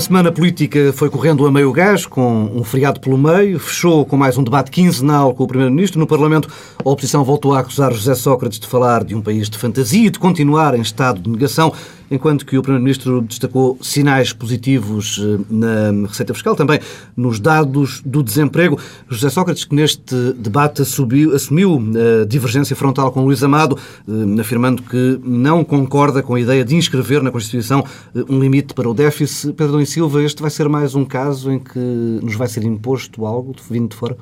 A 0.00 0.02
semana 0.02 0.32
política 0.32 0.94
foi 0.94 1.10
correndo 1.10 1.46
a 1.46 1.52
meio 1.52 1.70
gás, 1.72 2.06
com 2.06 2.50
um 2.54 2.64
feriado 2.64 2.98
pelo 3.00 3.18
meio, 3.18 3.60
fechou 3.60 4.06
com 4.06 4.16
mais 4.16 4.38
um 4.38 4.42
debate 4.42 4.70
quinzenal 4.70 5.34
com 5.34 5.44
o 5.44 5.46
Primeiro-Ministro. 5.46 6.00
No 6.00 6.06
Parlamento, 6.06 6.48
a 6.82 6.88
oposição 6.88 7.22
voltou 7.22 7.52
a 7.52 7.60
acusar 7.60 7.92
José 7.92 8.14
Sócrates 8.14 8.58
de 8.58 8.66
falar 8.66 9.04
de 9.04 9.14
um 9.14 9.20
país 9.20 9.50
de 9.50 9.58
fantasia 9.58 10.06
e 10.06 10.10
de 10.10 10.18
continuar 10.18 10.74
em 10.74 10.80
estado 10.80 11.20
de 11.20 11.28
negação 11.28 11.70
enquanto 12.10 12.44
que 12.44 12.58
o 12.58 12.62
Primeiro-Ministro 12.62 13.22
destacou 13.22 13.78
sinais 13.80 14.32
positivos 14.32 15.20
eh, 15.22 15.44
na 15.48 16.08
receita 16.08 16.34
fiscal, 16.34 16.56
também 16.56 16.80
nos 17.16 17.38
dados 17.38 18.02
do 18.04 18.22
desemprego. 18.22 18.78
José 19.08 19.30
Sócrates, 19.30 19.64
que 19.64 19.74
neste 19.74 20.14
debate 20.32 20.82
assumiu, 20.82 21.30
a 21.32 22.24
divergência 22.26 22.74
frontal 22.74 23.12
com 23.12 23.24
Luís 23.24 23.42
Amado, 23.42 23.78
eh, 24.08 24.40
afirmando 24.40 24.82
que 24.82 25.20
não 25.22 25.62
concorda 25.62 26.22
com 26.22 26.34
a 26.34 26.40
ideia 26.40 26.64
de 26.64 26.74
inscrever 26.74 27.22
na 27.22 27.30
Constituição 27.30 27.84
eh, 28.14 28.24
um 28.28 28.40
limite 28.40 28.74
para 28.74 28.88
o 28.88 28.94
déficit. 28.94 29.52
Pedro 29.52 29.80
e 29.80 29.86
Silva, 29.86 30.22
este 30.22 30.42
vai 30.42 30.50
ser 30.50 30.68
mais 30.68 30.94
um 30.94 31.04
caso 31.04 31.50
em 31.50 31.58
que 31.58 31.78
nos 31.78 32.34
vai 32.34 32.48
ser 32.48 32.64
imposto 32.64 33.24
algo 33.24 33.54
vindo 33.70 33.90
de 33.90 33.96
fora? 33.96 34.16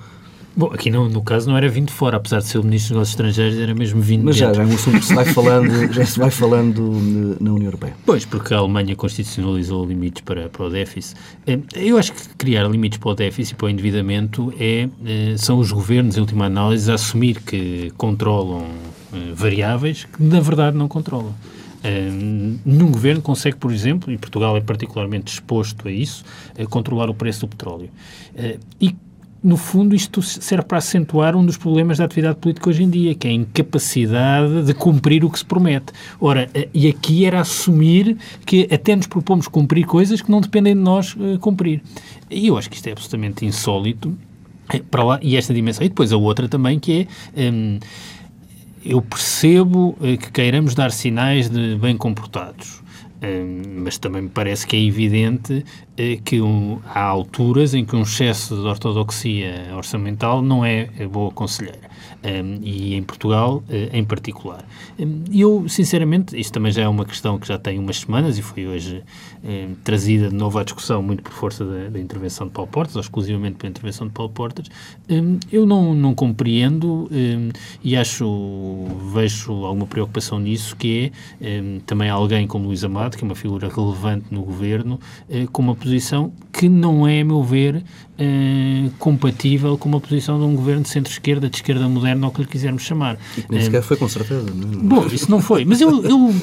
Bom, 0.58 0.72
aqui 0.74 0.90
no, 0.90 1.08
no, 1.08 1.22
caso 1.22 1.48
não 1.48 1.56
era 1.56 1.68
vindo 1.68 1.86
de 1.86 1.92
fora, 1.92 2.16
apesar 2.16 2.40
de 2.40 2.46
ser 2.46 2.58
o 2.58 2.64
Ministro 2.64 2.88
dos 2.88 2.96
Negócios 2.96 3.10
Estrangeiros, 3.10 3.58
era 3.60 3.72
mesmo 3.76 4.00
vindo 4.00 4.24
Mas 4.24 4.34
já, 4.34 4.52
já 4.52 4.64
é 4.64 4.66
um 4.66 4.74
assunto 4.74 4.98
que 4.98 5.04
se 5.04 5.14
vai 5.14 5.24
falando, 5.32 5.92
já 5.92 6.04
se 6.04 6.18
vai 6.18 6.32
falando 6.32 6.82
na 7.40 7.52
União 7.52 7.66
Europeia. 7.66 7.94
Pois, 8.04 8.24
porque 8.24 8.52
a 8.52 8.56
Alemanha 8.56 8.96
constitucionalizou 8.96 9.86
limites 9.86 10.20
para, 10.22 10.48
para 10.48 10.64
o 10.64 10.68
déficit. 10.68 11.16
Eh, 11.46 11.60
eu 11.76 11.96
acho 11.96 12.12
que 12.12 12.28
criar 12.30 12.66
limites 12.66 12.98
para 12.98 13.08
o 13.08 13.14
déficit 13.14 13.52
e 13.52 13.56
para 13.56 13.66
o 13.66 13.70
endividamento 13.70 14.52
é, 14.58 14.88
eh, 15.06 15.36
são 15.36 15.60
os 15.60 15.70
governos, 15.70 16.16
em 16.16 16.20
última 16.22 16.46
análise, 16.46 16.90
a 16.90 16.94
assumir 16.94 17.40
que 17.40 17.92
controlam 17.96 18.66
eh, 19.12 19.32
variáveis 19.32 20.06
que, 20.12 20.20
na 20.20 20.40
verdade, 20.40 20.76
não 20.76 20.88
controlam. 20.88 21.36
Uh, 21.78 22.58
nenhum 22.64 22.90
governo 22.90 23.22
consegue, 23.22 23.56
por 23.56 23.70
exemplo, 23.70 24.12
e 24.12 24.18
Portugal 24.18 24.56
é 24.56 24.60
particularmente 24.60 25.32
exposto 25.32 25.86
a 25.86 25.90
isso, 25.92 26.24
uh, 26.58 26.68
controlar 26.68 27.08
o 27.08 27.14
preço 27.14 27.42
do 27.42 27.48
petróleo. 27.48 27.88
Uh, 28.34 28.58
e 28.80 28.96
no 29.42 29.56
fundo, 29.56 29.94
isto 29.94 30.20
serve 30.20 30.64
para 30.64 30.78
acentuar 30.78 31.36
um 31.36 31.46
dos 31.46 31.56
problemas 31.56 31.98
da 31.98 32.04
atividade 32.04 32.38
política 32.38 32.68
hoje 32.68 32.82
em 32.82 32.90
dia, 32.90 33.14
que 33.14 33.28
é 33.28 33.30
a 33.30 33.34
incapacidade 33.34 34.64
de 34.64 34.74
cumprir 34.74 35.24
o 35.24 35.30
que 35.30 35.38
se 35.38 35.44
promete. 35.44 35.92
Ora, 36.20 36.50
eh, 36.52 36.68
e 36.74 36.88
aqui 36.88 37.24
era 37.24 37.40
assumir 37.40 38.16
que 38.44 38.68
até 38.70 38.96
nos 38.96 39.06
propomos 39.06 39.46
cumprir 39.46 39.86
coisas 39.86 40.20
que 40.20 40.30
não 40.30 40.40
dependem 40.40 40.74
de 40.74 40.80
nós 40.80 41.14
uh, 41.14 41.38
cumprir. 41.38 41.82
E 42.28 42.48
eu 42.48 42.58
acho 42.58 42.68
que 42.68 42.76
isto 42.76 42.88
é 42.88 42.92
absolutamente 42.92 43.46
insólito 43.46 44.16
eh, 44.72 44.82
para 44.90 45.04
lá, 45.04 45.20
e 45.22 45.36
esta 45.36 45.54
dimensão. 45.54 45.86
E 45.86 45.88
depois 45.88 46.12
a 46.12 46.16
outra 46.16 46.48
também, 46.48 46.78
que 46.78 47.06
é. 47.36 47.50
Um, 47.52 47.78
eu 48.84 49.02
percebo 49.02 49.98
que 50.00 50.30
queiramos 50.30 50.72
dar 50.74 50.92
sinais 50.92 51.50
de 51.50 51.74
bem 51.74 51.96
comportados. 51.96 52.80
mas 53.82 53.98
também 53.98 54.22
me 54.22 54.28
parece 54.28 54.64
que 54.66 54.76
é 54.76 54.80
evidente 54.80 55.64
que 56.24 56.40
um, 56.40 56.78
há 56.86 57.02
alturas 57.02 57.74
em 57.74 57.84
que 57.84 57.96
um 57.96 58.02
excesso 58.02 58.54
de 58.54 58.66
ortodoxia 58.66 59.72
orçamental 59.74 60.42
não 60.42 60.64
é 60.64 60.88
boa 61.10 61.30
conselheira. 61.30 61.88
Um, 62.24 62.58
e 62.62 62.94
em 62.96 63.02
Portugal 63.04 63.62
uh, 63.68 63.96
em 63.96 64.04
particular. 64.04 64.64
Um, 64.98 65.22
eu, 65.32 65.68
sinceramente, 65.68 66.38
isto 66.38 66.52
também 66.52 66.72
já 66.72 66.82
é 66.82 66.88
uma 66.88 67.04
questão 67.04 67.38
que 67.38 67.46
já 67.46 67.56
tem 67.56 67.78
umas 67.78 68.00
semanas 68.00 68.36
e 68.36 68.42
foi 68.42 68.66
hoje 68.66 69.04
um, 69.44 69.74
trazida 69.84 70.28
de 70.28 70.34
novo 70.34 70.58
à 70.58 70.64
discussão, 70.64 71.00
muito 71.00 71.22
por 71.22 71.32
força 71.32 71.64
da, 71.64 71.90
da, 71.90 72.00
intervenção 72.00 72.48
de 72.48 72.52
Paulo 72.52 72.68
Portas, 72.70 72.96
ou 72.96 73.02
exclusivamente 73.02 73.56
pela 73.56 73.70
intervenção 73.70 74.08
de 74.08 74.12
Paulo 74.12 74.32
Portas. 74.32 74.66
eu 75.52 75.64
não, 75.64 75.94
não 75.94 76.12
compreendo 76.12 77.08
e 77.84 77.96
acho, 77.96 78.86
vejo 79.12 79.64
alguma 79.64 79.86
preocupação 79.86 80.40
nisso, 80.40 80.74
que 80.74 81.12
é 81.40 81.62
também 81.86 82.10
alguém 82.10 82.46
como 82.46 82.66
Luís 82.66 82.82
Amado, 82.82 83.16
que 83.16 83.22
é 83.22 83.26
uma 83.26 83.36
figura 83.36 83.68
relevante 83.68 84.26
no 84.30 84.42
governo, 84.42 84.98
uh, 85.28 85.50
com 85.52 85.62
uma 85.62 85.74
posição 85.74 85.87
que 86.52 86.68
não 86.68 87.06
é, 87.06 87.20
a 87.20 87.24
meu 87.24 87.42
ver, 87.42 87.76
uh, 87.76 88.90
compatível 88.98 89.76
com 89.78 89.88
uma 89.88 90.00
posição 90.00 90.38
de 90.38 90.44
um 90.44 90.54
governo 90.54 90.82
de 90.82 90.88
centro-esquerda, 90.88 91.48
de 91.48 91.56
esquerda 91.56 91.88
moderna, 91.88 92.26
ou 92.26 92.32
que 92.32 92.42
lhe 92.42 92.46
quisermos 92.46 92.82
chamar. 92.82 93.18
E 93.36 93.42
que 93.42 93.50
nem 93.50 93.62
sequer 93.62 93.80
uh, 93.80 93.82
foi 93.82 93.96
com 93.96 94.08
certeza. 94.08 94.46
Não? 94.54 94.80
É? 94.80 94.82
Bom, 94.82 95.06
isso 95.06 95.30
não 95.30 95.40
foi. 95.40 95.64
Mas 95.64 95.80
eu, 95.80 96.04
eu 96.04 96.34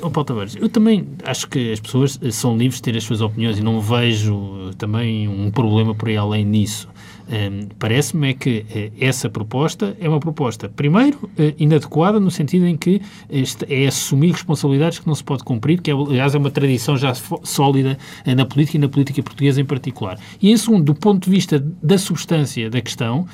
oh, 0.00 0.10
Paulo 0.10 0.24
Tavares, 0.24 0.56
eu 0.56 0.68
também 0.68 1.06
acho 1.24 1.48
que 1.48 1.72
as 1.72 1.80
pessoas 1.80 2.18
são 2.30 2.56
livres 2.56 2.76
de 2.76 2.82
ter 2.82 2.96
as 2.96 3.04
suas 3.04 3.20
opiniões 3.20 3.58
e 3.58 3.62
não 3.62 3.80
vejo 3.80 4.70
também 4.78 5.28
um 5.28 5.50
problema 5.50 5.94
por 5.94 6.08
aí 6.08 6.16
além 6.16 6.44
nisso. 6.44 6.88
Um, 7.28 7.68
Parece-me 7.78 8.30
é 8.30 8.34
que 8.34 8.58
uh, 8.68 8.92
essa 9.00 9.28
proposta 9.30 9.96
é 10.00 10.08
uma 10.08 10.20
proposta, 10.20 10.68
primeiro, 10.68 11.18
uh, 11.24 11.54
inadequada 11.58 12.20
no 12.20 12.30
sentido 12.30 12.66
em 12.66 12.76
que 12.76 13.00
este 13.30 13.64
é 13.72 13.86
assumir 13.86 14.32
responsabilidades 14.32 14.98
que 14.98 15.06
não 15.06 15.14
se 15.14 15.24
pode 15.24 15.42
cumprir, 15.42 15.80
que 15.80 15.90
é, 15.90 15.94
aliás 15.94 16.34
é 16.34 16.38
uma 16.38 16.50
tradição 16.50 16.96
já 16.96 17.14
sólida 17.42 17.98
uh, 18.26 18.34
na 18.34 18.44
política 18.44 18.76
e 18.76 18.80
na 18.80 18.88
política 18.88 19.22
portuguesa 19.22 19.60
em 19.60 19.64
particular. 19.64 20.18
E 20.40 20.50
em 20.50 20.56
segundo, 20.56 20.84
do 20.84 20.94
ponto 20.94 21.24
de 21.24 21.30
vista 21.30 21.58
da 21.82 21.96
substância 21.96 22.68
da 22.68 22.80
questão, 22.80 23.26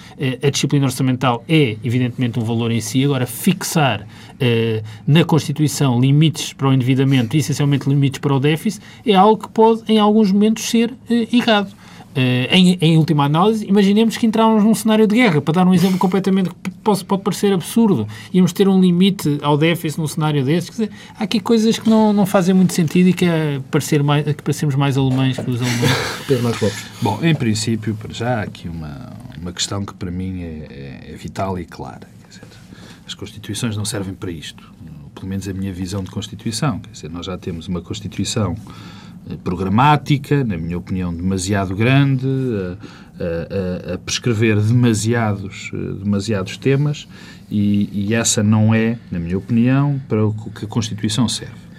a 0.43 0.51
disciplina 0.51 0.87
orçamental 0.87 1.45
é 1.49 1.77
evidentemente 1.83 2.39
um 2.39 2.45
valor 2.45 2.71
em 2.71 2.81
si, 2.81 3.05
agora 3.05 3.27
fixar 3.27 4.07
na 5.07 5.25
Constituição 5.25 6.01
limites 6.01 6.53
para 6.53 6.69
o 6.69 6.73
endividamento 6.73 7.37
e 7.37 7.41
essencialmente 7.41 7.89
limites 7.89 8.21
para 8.21 8.35
o 8.35 8.41
déficit 8.41 8.83
é 9.05 9.15
algo 9.15 9.43
que 9.43 9.49
pode 9.49 9.83
em 9.89 9.99
alguns 9.99 10.31
momentos 10.31 10.65
ser 10.65 10.95
errado. 11.33 11.75
Uh, 12.11 12.51
em, 12.51 12.77
em, 12.81 12.97
última 12.99 13.25
análise, 13.25 13.65
imaginemos 13.67 14.17
que 14.17 14.27
entrávamos 14.27 14.65
num 14.65 14.75
cenário 14.75 15.07
de 15.07 15.15
guerra, 15.15 15.41
para 15.41 15.55
dar 15.55 15.67
um 15.69 15.73
exemplo 15.73 15.97
completamente 15.97 16.51
que 16.51 16.71
pode, 16.83 17.05
pode 17.05 17.23
parecer 17.23 17.53
absurdo, 17.53 18.07
íamos 18.33 18.53
ter 18.53 18.67
um 18.67 18.81
limite 18.81 19.39
ao 19.43 19.57
déficit 19.57 20.01
num 20.01 20.09
cenário 20.09 20.45
desses. 20.45 20.71
Dizer, 20.71 20.91
há 21.17 21.23
aqui 21.23 21.39
coisas 21.39 21.79
que 21.79 21.89
não, 21.89 22.13
não 22.13 22.27
fazem 22.27 22.53
muito 22.53 22.73
sentido 22.73 23.11
e 23.11 23.13
que 23.13 23.25
é 23.25 23.61
parecer 23.71 24.03
mais, 24.03 24.25
que 24.25 24.43
parecemos 24.43 24.75
mais 24.75 24.99
alemães 24.99 25.39
que 25.39 25.49
os 25.49 25.63
alemães. 25.63 25.91
Pedro 26.27 26.43
Marcos 26.43 26.73
Bom, 27.01 27.21
em 27.23 27.35
princípio, 27.35 27.95
para 27.95 28.13
já, 28.13 28.41
há 28.41 28.43
aqui 28.43 28.69
uma, 28.69 29.13
uma 29.41 29.53
questão 29.53 29.85
que 29.85 29.95
para 29.95 30.11
mim 30.11 30.43
é, 30.43 30.67
é, 31.07 31.13
é 31.13 31.17
vital 31.17 31.61
e 31.61 31.65
clara. 31.65 32.09
Dizer, 32.29 32.43
as 33.07 33.15
Constituições 33.15 33.77
não 33.77 33.85
servem 33.85 34.15
para 34.15 34.33
isto, 34.33 34.69
pelo 35.15 35.29
menos 35.29 35.47
a 35.47 35.53
minha 35.53 35.73
visão 35.73 36.03
de 36.03 36.11
Constituição. 36.11 36.81
Quer 36.81 36.91
dizer, 36.91 37.11
nós 37.11 37.27
já 37.27 37.39
temos 37.39 37.69
uma 37.69 37.81
Constituição 37.81 38.57
programática, 39.45 40.43
na 40.45 40.57
minha 40.57 40.79
opinião, 40.79 41.15
demasiado 41.15 41.75
grande, 41.75 42.27
a, 43.19 43.91
a, 43.91 43.95
a 43.95 43.99
prescrever 43.99 44.61
demasiados, 44.61 45.71
demasiados 46.03 46.57
temas 46.57 47.07
e, 47.51 47.89
e, 47.93 48.15
essa 48.15 48.43
não 48.43 48.75
é, 48.75 48.99
na 49.11 49.19
minha 49.19 49.37
opinião, 49.37 50.01
para 50.09 50.25
o 50.25 50.33
que 50.33 50.65
a 50.65 50.69
Constituição 50.69 51.29
serve. 51.29 51.70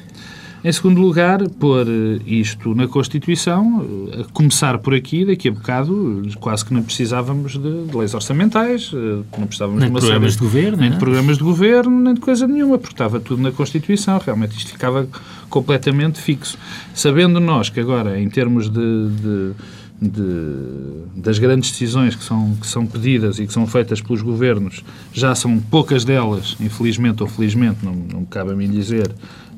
Em 0.63 0.71
segundo 0.71 1.01
lugar, 1.01 1.41
pôr 1.59 1.87
isto 2.25 2.75
na 2.75 2.87
Constituição, 2.87 3.83
a 4.19 4.31
começar 4.31 4.77
por 4.77 4.93
aqui, 4.93 5.25
daqui 5.25 5.47
a 5.47 5.51
bocado, 5.51 6.21
quase 6.39 6.63
que 6.63 6.71
não 6.71 6.83
precisávamos 6.83 7.53
de, 7.53 7.95
leis 7.95 8.13
orçamentais, 8.13 8.91
não 9.37 9.47
precisávamos 9.47 9.81
nem 9.81 9.91
de 9.91 9.99
programas 9.99 10.33
série, 10.33 10.39
de 10.39 10.51
governo, 10.51 10.77
nem 10.77 10.87
é? 10.87 10.91
de 10.91 10.99
programas 10.99 11.37
de 11.37 11.43
governo, 11.43 12.01
nem 12.01 12.13
de 12.13 12.19
coisa 12.19 12.47
nenhuma, 12.47 12.77
porque 12.77 12.93
estava 12.93 13.19
tudo 13.19 13.41
na 13.41 13.51
Constituição. 13.51 14.21
Realmente 14.23 14.55
isto 14.55 14.71
ficava 14.71 15.07
completamente 15.49 16.19
fixo. 16.19 16.57
Sabendo 16.93 17.39
nós 17.39 17.69
que 17.69 17.79
agora, 17.79 18.19
em 18.19 18.29
termos 18.29 18.69
de, 18.69 19.09
de 19.09 19.53
de, 20.01 21.21
das 21.21 21.37
grandes 21.37 21.69
decisões 21.69 22.15
que 22.15 22.23
são, 22.23 22.55
que 22.55 22.65
são 22.65 22.87
pedidas 22.87 23.37
e 23.37 23.45
que 23.45 23.53
são 23.53 23.67
feitas 23.67 24.01
pelos 24.01 24.23
governos, 24.23 24.83
já 25.13 25.35
são 25.35 25.59
poucas 25.59 26.03
delas, 26.03 26.57
infelizmente 26.59 27.21
ou 27.21 27.29
felizmente, 27.29 27.85
não, 27.85 27.93
não 27.93 28.25
cabe 28.25 28.51
a 28.51 28.55
mim 28.55 28.67
dizer, 28.67 29.11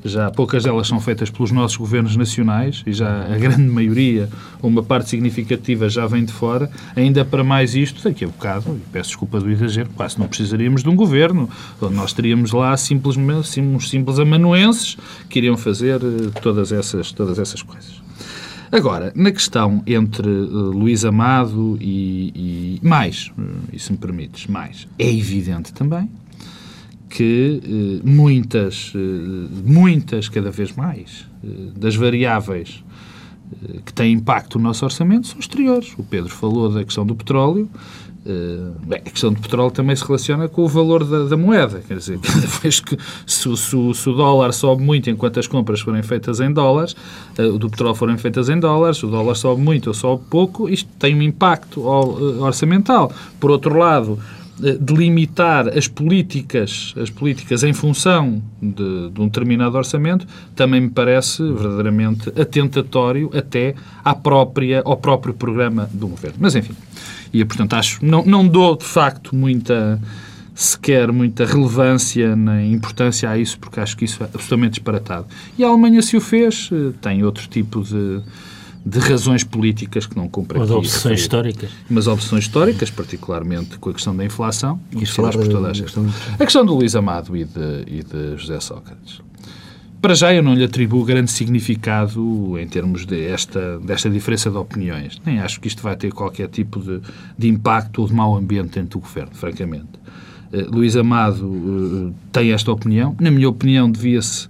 já 0.03 0.30
poucas 0.30 0.64
delas 0.64 0.88
são 0.88 1.00
feitas 1.00 1.30
pelos 1.30 1.52
nossos 1.52 1.78
governos 1.78 2.16
nacionais 2.16 2.84
e 2.86 2.94
já 2.94 3.25
a 3.25 3.38
grande 3.38 3.63
maioria, 3.63 4.30
uma 4.62 4.83
parte 4.83 5.10
significativa, 5.10 5.88
já 5.89 6.06
vem 6.06 6.25
de 6.25 6.33
fora. 6.33 6.69
Ainda 6.95 7.24
para 7.24 7.44
mais 7.44 7.75
isto, 7.75 8.04
daqui 8.04 8.25
a 8.25 8.27
bocado, 8.27 8.75
e 8.75 8.92
peço 8.92 9.10
desculpa 9.10 9.39
do 9.39 9.50
exagero, 9.50 9.89
quase 9.95 10.19
não 10.19 10.27
precisaríamos 10.27 10.83
de 10.83 10.89
um 10.89 10.95
governo. 10.95 11.50
Nós 11.92 12.13
teríamos 12.13 12.51
lá 12.51 12.75
simplesmente 12.75 13.60
uns 13.60 13.89
simples 13.89 14.19
amanuenses 14.19 14.98
que 15.30 15.39
iriam 15.39 15.57
fazer 15.57 16.01
eh, 16.01 16.39
todas 16.42 16.72
essas, 16.72 17.12
todas 17.12 17.39
essas 17.39 17.62
coisas. 17.62 18.01
Agora, 18.72 19.12
na 19.16 19.31
questão 19.31 19.83
entre 19.86 20.27
uh, 20.27 20.72
Luís 20.72 21.06
Amado 21.06 21.77
e, 21.80 22.80
e 22.81 22.88
mais, 22.88 23.31
uh, 23.38 23.44
e 23.72 23.77
se 23.77 23.92
me 23.92 24.00
permites, 24.00 24.48
mais, 24.48 24.88
é 24.98 25.07
evidente 25.12 25.72
também 25.72 26.10
que 27.13 27.62
eh, 27.63 28.01
muitas, 28.04 28.92
eh, 28.95 29.00
muitas, 29.63 30.27
cada 30.30 30.50
vez 30.50 30.74
mais, 30.75 31.27
eh, 31.44 31.48
das 31.75 31.95
variáveis 31.95 32.83
que 33.86 33.94
têm 33.94 34.13
impacto 34.13 34.57
no 34.57 34.63
nosso 34.63 34.83
orçamento 34.83 35.27
são 35.27 35.39
exteriores. 35.39 35.94
O 35.95 36.04
Pedro 36.04 36.31
falou 36.31 36.71
da 36.71 36.83
questão 36.83 37.06
do 37.06 37.15
petróleo. 37.15 37.69
Bem, 38.88 39.00
a 39.06 39.10
questão 39.12 39.31
do 39.31 39.39
petróleo 39.39 39.69
também 39.69 39.95
se 39.95 40.04
relaciona 40.04 40.48
com 40.48 40.63
o 40.63 40.68
valor 40.68 41.04
da, 41.04 41.25
da 41.25 41.38
moeda. 41.38 41.83
Quer 41.88 41.98
dizer, 41.98 42.18
cada 42.24 42.48
vez 42.48 42.80
que 42.80 42.98
se, 43.27 43.56
se, 43.56 43.94
se, 43.94 44.10
o 44.10 44.13
dólar 44.13 44.54
sobe 44.54 44.81
muito 44.81 45.07
enquanto 45.07 45.39
as 45.39 45.45
compras 45.45 45.81
forem 45.81 46.01
feitas 46.01 46.39
em 46.39 46.51
dólares, 46.51 46.95
o 47.38 47.60
do 47.60 47.69
petróleo 47.69 47.94
forem 47.94 48.18
feitas 48.18 48.50
em 48.50 48.60
dólares, 48.60 49.04
o 49.04 49.07
dólar 49.07 49.36
sobe 49.36 49.62
muito 49.62 49.88
ou 49.88 49.94
sobe 49.94 50.24
pouco, 50.31 50.68
isto 50.68 50.89
tem 50.98 51.13
um 51.13 51.21
impacto 51.21 51.81
orçamental. 51.86 53.12
Por 53.39 53.51
outro 53.51 53.77
lado, 53.77 54.18
eh, 54.18 54.43
delimitar 54.79 55.67
as 55.67 55.88
políticas, 55.88 56.94
as 56.97 57.09
políticas 57.09 57.63
em 57.63 57.73
função 57.73 58.41
de, 58.61 59.09
de, 59.09 59.21
um 59.21 59.25
determinado 59.25 59.77
orçamento, 59.77 60.27
também 60.55 60.81
me 60.81 60.89
parece 60.89 61.41
verdadeiramente 61.41 62.29
atentatório 62.39 63.31
até 63.35 63.73
à 64.03 64.13
própria, 64.13 64.81
ao 64.85 64.95
próprio 64.97 65.33
programa 65.33 65.89
do 65.91 66.07
governo. 66.07 66.38
Mas 66.39 66.55
enfim, 66.55 66.73
e 67.33 67.44
portanto 67.44 67.73
acho, 67.73 68.05
não, 68.05 68.23
não 68.23 68.47
dou 68.47 68.75
de 68.75 68.85
facto 68.85 69.35
muita 69.35 70.00
sequer 70.55 71.11
muita 71.11 71.45
relevância 71.45 72.35
nem 72.35 72.73
importância 72.73 73.27
a 73.29 73.38
isso, 73.38 73.57
porque 73.57 73.79
acho 73.79 73.97
que 73.97 74.05
isso 74.05 74.21
é 74.21 74.27
absolutamente 74.27 74.73
disparatado. 74.73 75.25
E 75.57 75.63
a 75.63 75.67
Alemanha 75.67 76.01
se 76.01 76.15
o 76.15 76.21
fez, 76.21 76.69
eh, 76.71 76.94
tem 77.01 77.23
outro 77.23 77.47
tipo 77.47 77.81
de 77.81 78.21
de 78.85 79.00
razões 79.00 79.44
políticas 79.44 80.06
que 80.06 80.15
não 80.15 80.27
cumprem. 80.27 80.59
Mas 80.59 80.69
opções 80.69 81.21
históricas. 81.21 81.69
Mas 81.89 82.07
opções 82.07 82.44
históricas, 82.44 82.89
particularmente 82.89 83.77
com 83.77 83.89
a 83.89 83.94
questão 83.94 84.15
da 84.15 84.25
inflação, 84.25 84.80
e 84.91 85.06
falar 85.06 85.31
por 85.31 85.47
toda 85.47 85.69
a, 85.69 85.71
questão... 85.71 86.06
a 86.33 86.44
questão 86.44 86.65
do 86.65 86.75
Luís 86.75 86.95
Amado 86.95 87.35
e 87.35 87.45
de, 87.45 87.83
e 87.88 88.03
de 88.03 88.38
José 88.38 88.59
Sócrates. 88.59 89.21
Para 90.01 90.15
já 90.15 90.33
eu 90.33 90.44
não 90.44 90.53
lhe 90.53 90.65
atribuo 90.65 91.06
grande 91.06 91.31
significado 91.31 92.59
em 92.59 92.68
termos 92.68 93.06
de 93.06 93.25
esta, 93.25 93.80
desta 93.80 94.09
diferença 94.09 94.51
de 94.51 94.57
opiniões. 94.57 95.21
Nem 95.25 95.39
acho 95.39 95.62
que 95.62 95.69
isto 95.69 95.81
vai 95.81 95.95
ter 95.95 96.12
qualquer 96.12 96.50
tipo 96.50 96.81
de, 96.81 97.00
de 97.38 97.47
impacto 97.47 98.01
ou 98.01 98.07
de 98.09 98.13
mau 98.13 98.36
ambiente 98.36 98.74
dentro 98.74 99.00
do 99.00 99.03
governo, 99.03 99.31
francamente. 99.33 99.88
Uh, 100.51 100.75
Luís 100.75 100.97
Amado 100.97 101.45
uh, 101.45 102.13
tem 102.33 102.51
esta 102.51 102.69
opinião. 102.69 103.15
Na 103.18 103.31
minha 103.31 103.47
opinião, 103.47 103.89
devia-se 103.89 104.50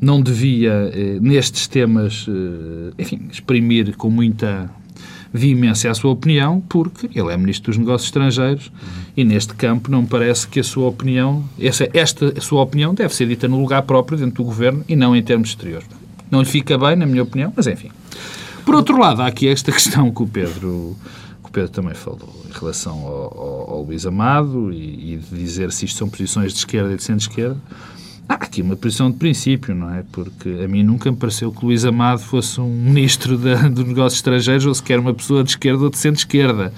não 0.00 0.20
devia, 0.20 0.90
eh, 0.92 1.18
nestes 1.20 1.66
temas, 1.66 2.26
eh, 2.28 2.92
enfim, 2.98 3.20
exprimir 3.30 3.96
com 3.96 4.10
muita 4.10 4.70
veemência 5.34 5.90
a 5.90 5.94
sua 5.94 6.12
opinião, 6.12 6.60
porque 6.68 7.10
ele 7.12 7.32
é 7.32 7.36
Ministro 7.36 7.72
dos 7.72 7.78
Negócios 7.78 8.06
Estrangeiros 8.06 8.70
e 9.16 9.24
neste 9.24 9.52
campo 9.54 9.90
não 9.90 10.02
me 10.02 10.08
parece 10.08 10.46
que 10.46 10.60
a 10.60 10.64
sua 10.64 10.86
opinião, 10.86 11.44
essa, 11.58 11.88
esta 11.92 12.40
sua 12.40 12.62
opinião 12.62 12.94
deve 12.94 13.12
ser 13.12 13.26
dita 13.26 13.48
no 13.48 13.60
lugar 13.60 13.82
próprio 13.82 14.16
dentro 14.16 14.36
do 14.36 14.44
Governo 14.44 14.84
e 14.88 14.94
não 14.94 15.16
em 15.16 15.22
termos 15.22 15.48
exteriores. 15.48 15.88
Não 16.30 16.40
lhe 16.40 16.46
fica 16.46 16.78
bem, 16.78 16.94
na 16.94 17.04
minha 17.04 17.24
opinião, 17.24 17.52
mas 17.54 17.66
enfim. 17.66 17.90
Por 18.64 18.76
outro 18.76 18.96
lado, 18.96 19.22
há 19.22 19.26
aqui 19.26 19.48
esta 19.48 19.70
questão 19.72 20.10
que 20.12 20.22
o 20.22 20.26
Pedro, 20.26 20.96
que 21.42 21.48
o 21.48 21.52
Pedro 21.52 21.70
também 21.70 21.94
falou 21.94 22.44
em 22.48 22.52
relação 22.52 22.94
ao, 23.04 23.38
ao, 23.38 23.70
ao 23.70 23.82
Luís 23.82 24.06
Amado 24.06 24.72
e, 24.72 25.14
e 25.14 25.16
de 25.16 25.36
dizer 25.36 25.72
se 25.72 25.84
isto 25.84 25.98
são 25.98 26.08
posições 26.08 26.52
de 26.52 26.60
esquerda 26.60 26.92
e 26.92 26.96
de 26.96 27.02
centro-esquerda. 27.02 27.60
Há 28.26 28.34
aqui 28.34 28.62
uma 28.62 28.74
posição 28.74 29.10
de 29.10 29.18
princípio, 29.18 29.74
não 29.74 29.94
é? 29.94 30.02
Porque 30.10 30.48
a 30.64 30.68
mim 30.68 30.82
nunca 30.82 31.10
me 31.10 31.16
pareceu 31.16 31.52
que 31.52 31.64
Luís 31.64 31.84
Amado 31.84 32.20
fosse 32.20 32.58
um 32.60 32.68
ministro 32.68 33.36
de, 33.36 33.68
de 33.68 33.84
negócios 33.84 34.14
estrangeiros 34.14 34.64
ou 34.64 34.74
sequer 34.74 34.98
uma 34.98 35.12
pessoa 35.12 35.44
de 35.44 35.50
esquerda 35.50 35.84
ou 35.84 35.90
de 35.90 35.98
centro-esquerda. 35.98 36.72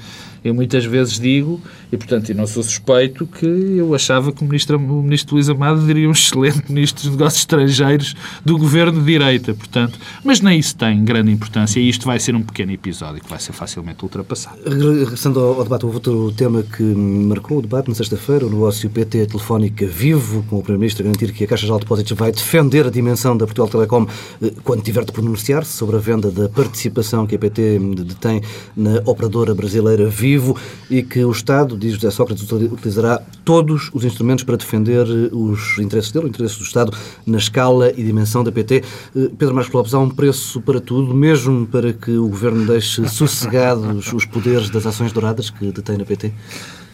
Eu 0.45 0.55
muitas 0.55 0.85
vezes 0.85 1.19
digo, 1.19 1.61
e 1.91 1.97
portanto 1.97 2.31
eu 2.31 2.37
não 2.37 2.47
sou 2.47 2.63
suspeito, 2.63 3.27
que 3.27 3.47
eu 3.47 3.95
achava 3.95 4.33
que 4.33 4.43
o 4.43 4.47
ministro, 4.47 4.77
o 4.77 5.03
ministro 5.03 5.35
Luís 5.35 5.49
Amado 5.49 5.85
seria 5.87 6.09
um 6.09 6.13
excelente 6.17 6.71
ministro 6.71 7.03
dos 7.03 7.13
negócios 7.13 7.41
estrangeiros 7.41 8.15
do 8.45 8.59
governo 8.59 9.01
de 9.01 9.07
direita, 9.07 9.55
portanto. 9.55 9.99
Mas 10.25 10.41
nem 10.41 10.59
isso 10.59 10.77
tem 10.77 11.05
grande 11.05 11.31
importância 11.31 11.81
e 11.81 11.89
isto 11.89 12.07
vai 12.07 12.19
ser 12.19 12.35
um 12.35 12.43
pequeno 12.43 12.73
episódio 12.73 13.23
que 13.23 13.29
vai 13.29 13.39
ser 13.39 13.53
facilmente 13.53 14.03
ultrapassado. 14.03 14.59
Regressando 14.65 15.41
ao, 15.41 15.63
debate, 15.63 15.85
houve 15.85 15.97
outro 15.97 16.33
tema 16.33 16.63
que 16.63 16.83
marcou 16.83 17.59
o 17.59 17.63
debate 17.63 17.89
na 17.89 17.95
sexta-feira, 17.95 18.47
o 18.47 18.51
negócio 18.51 18.89
PT 18.91 19.27
Telefónica 19.27 19.87
Vivo, 19.87 20.45
com 20.49 20.57
o 20.57 20.63
Primeiro-Ministro 20.63 21.03
a 21.03 21.05
garantir 21.05 21.33
que 21.33 21.45
a 21.45 21.47
Caixa 21.47 21.67
de 21.67 21.79
Depósitos 21.79 22.17
vai 22.17 22.33
defender 22.33 22.87
a 22.87 22.91
dimensão 22.91 23.37
da 23.37 23.47
Portugal 23.47 23.69
Telecom 23.69 24.07
eh, 24.43 24.53
quando 24.65 24.83
tiver 24.83 25.05
de 25.05 25.13
pronunciar-se 25.13 25.73
sobre 25.73 25.97
a 25.97 25.99
venda 25.99 26.31
da 26.31 26.49
participação 26.49 27.27
que 27.27 27.37
a 27.37 27.39
PT 27.39 27.79
detém 28.05 28.41
na 28.77 29.03
operadora 29.05 29.55
brasileira 29.55 30.09
vivo 30.09 30.57
e 30.91 31.03
que 31.03 31.25
o 31.25 31.31
Estado, 31.31 31.76
diz 31.77 31.95
José 31.95 32.11
Sócrates, 32.11 32.51
utilizará 32.51 33.23
todos 33.45 33.91
os 33.93 34.05
instrumentos 34.05 34.45
para 34.45 34.57
defender 34.57 35.07
eh, 35.07 35.29
os 35.33 35.79
interesses 35.79 36.11
dele, 36.13 36.27
os 36.27 36.31
interesses 36.31 36.59
do 36.59 36.65
Estado, 36.65 36.97
na 37.27 37.39
escala 37.39 37.91
e 37.91 38.03
dimensão 38.03 38.43
da 38.43 38.51
PT. 38.51 38.83
Eh, 39.15 39.31
Pedro 39.39 39.55
Marcos 39.55 39.73
Lopes, 39.73 39.95
há 39.95 39.99
um 39.99 40.11
preço 40.11 40.61
para 40.61 40.81
tudo, 40.81 41.15
mesmo 41.15 41.67
para 41.67 41.93
que 41.93 42.13
o 42.13 42.29
Governo 42.29 42.67
deixe 42.67 43.07
sossegados 43.09 44.13
os 44.13 44.25
poderes 44.25 44.71
das 44.71 44.87
ações 44.87 45.13
douradas 45.13 45.51
que 45.51 45.71
detém 45.71 45.97
na 45.99 46.05
PT? 46.05 46.33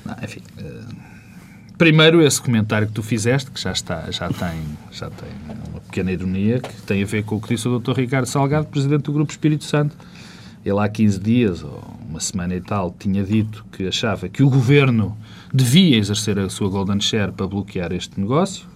Não, 0.04 0.16
enfim, 0.22 0.40
uh 0.60 1.12
primeiro 1.82 2.22
esse 2.22 2.40
comentário 2.40 2.86
que 2.86 2.92
tu 2.92 3.02
fizeste, 3.02 3.50
que 3.50 3.60
já 3.60 3.72
está, 3.72 4.08
já 4.08 4.28
tem, 4.28 4.56
já 4.92 5.10
tem 5.10 5.28
uma 5.68 5.80
pequena 5.80 6.12
ironia, 6.12 6.60
que 6.60 6.80
tem 6.82 7.02
a 7.02 7.06
ver 7.06 7.24
com 7.24 7.34
o 7.34 7.40
que 7.40 7.48
disse 7.48 7.66
o 7.66 7.80
Dr. 7.80 7.94
Ricardo 7.94 8.26
Salgado, 8.26 8.68
presidente 8.68 9.02
do 9.02 9.12
Grupo 9.12 9.32
Espírito 9.32 9.64
Santo. 9.64 9.96
Ele 10.64 10.78
há 10.78 10.88
15 10.88 11.18
dias, 11.18 11.62
ou 11.62 11.82
uma 12.08 12.20
semana 12.20 12.54
e 12.54 12.60
tal, 12.60 12.94
tinha 12.98 13.24
dito 13.24 13.64
que 13.72 13.86
achava 13.86 14.28
que 14.28 14.42
o 14.42 14.50
governo 14.50 15.16
devia 15.52 15.96
exercer 15.96 16.38
a 16.38 16.48
sua 16.48 16.68
golden 16.68 17.00
share 17.00 17.32
para 17.32 17.46
bloquear 17.46 17.92
este 17.92 18.20
negócio. 18.20 18.66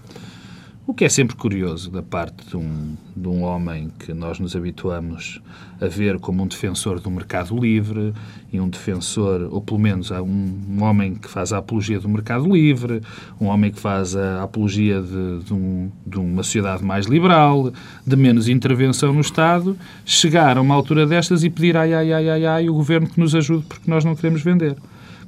O 0.88 0.94
que 0.94 1.04
é 1.04 1.08
sempre 1.08 1.34
curioso 1.34 1.90
da 1.90 2.00
parte 2.00 2.46
de 2.48 2.56
um, 2.56 2.94
de 3.16 3.26
um 3.26 3.42
homem 3.42 3.90
que 3.98 4.14
nós 4.14 4.38
nos 4.38 4.54
habituamos 4.54 5.42
a 5.80 5.88
ver 5.88 6.20
como 6.20 6.44
um 6.44 6.46
defensor 6.46 7.00
do 7.00 7.10
mercado 7.10 7.58
livre 7.58 8.14
e 8.52 8.60
um 8.60 8.68
defensor, 8.68 9.48
ou 9.50 9.60
pelo 9.60 9.80
menos 9.80 10.12
um, 10.12 10.48
um 10.70 10.84
homem 10.84 11.16
que 11.16 11.28
faz 11.28 11.52
a 11.52 11.58
apologia 11.58 11.98
do 11.98 12.08
mercado 12.08 12.48
livre, 12.48 13.02
um 13.40 13.46
homem 13.46 13.72
que 13.72 13.80
faz 13.80 14.14
a 14.14 14.44
apologia 14.44 15.02
de, 15.02 15.40
de, 15.46 15.52
um, 15.52 15.90
de 16.06 16.20
uma 16.20 16.44
sociedade 16.44 16.84
mais 16.84 17.06
liberal, 17.06 17.72
de 18.06 18.14
menos 18.14 18.48
intervenção 18.48 19.12
no 19.12 19.20
Estado, 19.20 19.76
chegar 20.04 20.56
a 20.56 20.60
uma 20.60 20.76
altura 20.76 21.04
destas 21.04 21.42
e 21.42 21.50
pedir 21.50 21.76
ai, 21.76 21.92
ai, 21.94 22.12
ai, 22.12 22.28
ai, 22.28 22.46
ai, 22.46 22.68
o 22.68 22.74
governo 22.74 23.08
que 23.08 23.18
nos 23.18 23.34
ajude 23.34 23.64
porque 23.68 23.90
nós 23.90 24.04
não 24.04 24.14
queremos 24.14 24.40
vender. 24.40 24.76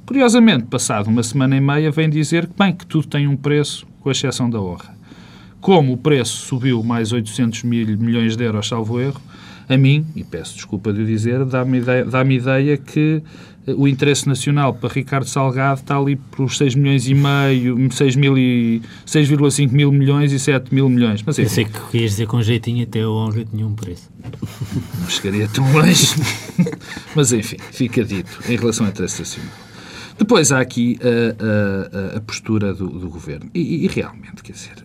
Curiosamente, 0.05 0.67
passado 0.67 1.07
uma 1.07 1.21
semana 1.21 1.57
e 1.57 1.59
meia, 1.59 1.91
vem 1.91 2.09
dizer 2.09 2.47
que, 2.47 2.53
bem, 2.57 2.73
que 2.73 2.85
tudo 2.85 3.07
tem 3.07 3.27
um 3.27 3.35
preço, 3.35 3.85
com 3.99 4.09
exceção 4.09 4.49
da 4.49 4.61
honra 4.61 4.98
como 5.61 5.93
o 5.93 5.97
preço 5.97 6.45
subiu 6.47 6.83
mais 6.83 7.11
800 7.11 7.63
mil 7.63 7.97
milhões 7.97 8.35
de 8.35 8.43
euros, 8.43 8.67
salvo 8.67 8.99
erro, 8.99 9.21
a 9.67 9.77
mim, 9.77 10.05
e 10.15 10.23
peço 10.23 10.55
desculpa 10.55 10.91
de 10.91 11.01
o 11.01 11.05
dizer, 11.05 11.45
dá-me 11.45 11.77
ideia, 11.77 12.03
dá 12.03 12.23
ideia 12.23 12.75
que 12.75 13.21
eh, 13.67 13.73
o 13.77 13.87
interesse 13.87 14.27
nacional 14.27 14.73
para 14.73 14.91
Ricardo 14.91 15.27
Salgado 15.27 15.81
está 15.81 15.95
ali 15.95 16.15
por 16.15 16.51
6 16.51 16.73
milhões 16.73 17.07
e 17.07 17.13
meio, 17.13 17.75
6,5 17.77 19.71
mil 19.71 19.91
milhões 19.91 20.31
e 20.31 20.39
7 20.39 20.73
mil 20.73 20.89
milhões. 20.89 21.21
Mas, 21.21 21.37
enfim, 21.37 21.43
Eu 21.43 21.53
sei 21.53 21.65
que 21.65 21.97
ias 21.99 22.11
dizer 22.11 22.25
com 22.25 22.41
jeitinho 22.41 22.83
até 22.83 23.01
a 23.01 23.09
honra 23.09 23.45
tinha 23.45 23.67
um 23.67 23.75
preço. 23.75 24.09
Não 24.99 25.07
chegaria 25.07 25.47
tão 25.47 25.71
longe. 25.71 26.15
Mas 27.15 27.31
enfim, 27.31 27.57
fica 27.71 28.03
dito 28.03 28.39
em 28.49 28.57
relação 28.57 28.87
ao 28.87 28.91
interesse 28.91 29.19
nacional. 29.19 29.53
Depois 30.17 30.51
há 30.51 30.59
aqui 30.59 30.99
a, 31.01 32.15
a, 32.15 32.17
a 32.17 32.21
postura 32.21 32.73
do, 32.73 32.89
do 32.89 33.09
governo. 33.09 33.49
E, 33.53 33.85
e, 33.85 33.87
realmente, 33.87 34.43
quer 34.43 34.51
dizer, 34.51 34.75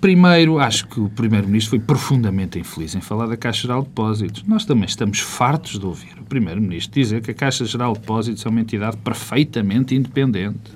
Primeiro, 0.00 0.58
acho 0.58 0.86
que 0.86 0.98
o 0.98 1.10
Primeiro-Ministro 1.10 1.70
foi 1.70 1.78
profundamente 1.78 2.58
infeliz 2.58 2.94
em 2.94 3.02
falar 3.02 3.26
da 3.26 3.36
Caixa 3.36 3.62
Geral 3.62 3.82
de 3.82 3.88
Depósitos. 3.88 4.42
Nós 4.44 4.64
também 4.64 4.86
estamos 4.86 5.20
fartos 5.20 5.78
de 5.78 5.84
ouvir 5.84 6.14
o 6.18 6.24
Primeiro-Ministro 6.24 6.98
dizer 6.98 7.20
que 7.20 7.32
a 7.32 7.34
Caixa 7.34 7.66
Geral 7.66 7.92
de 7.92 8.00
Depósitos 8.00 8.46
é 8.46 8.48
uma 8.48 8.62
entidade 8.62 8.96
perfeitamente 8.96 9.94
independente, 9.94 10.72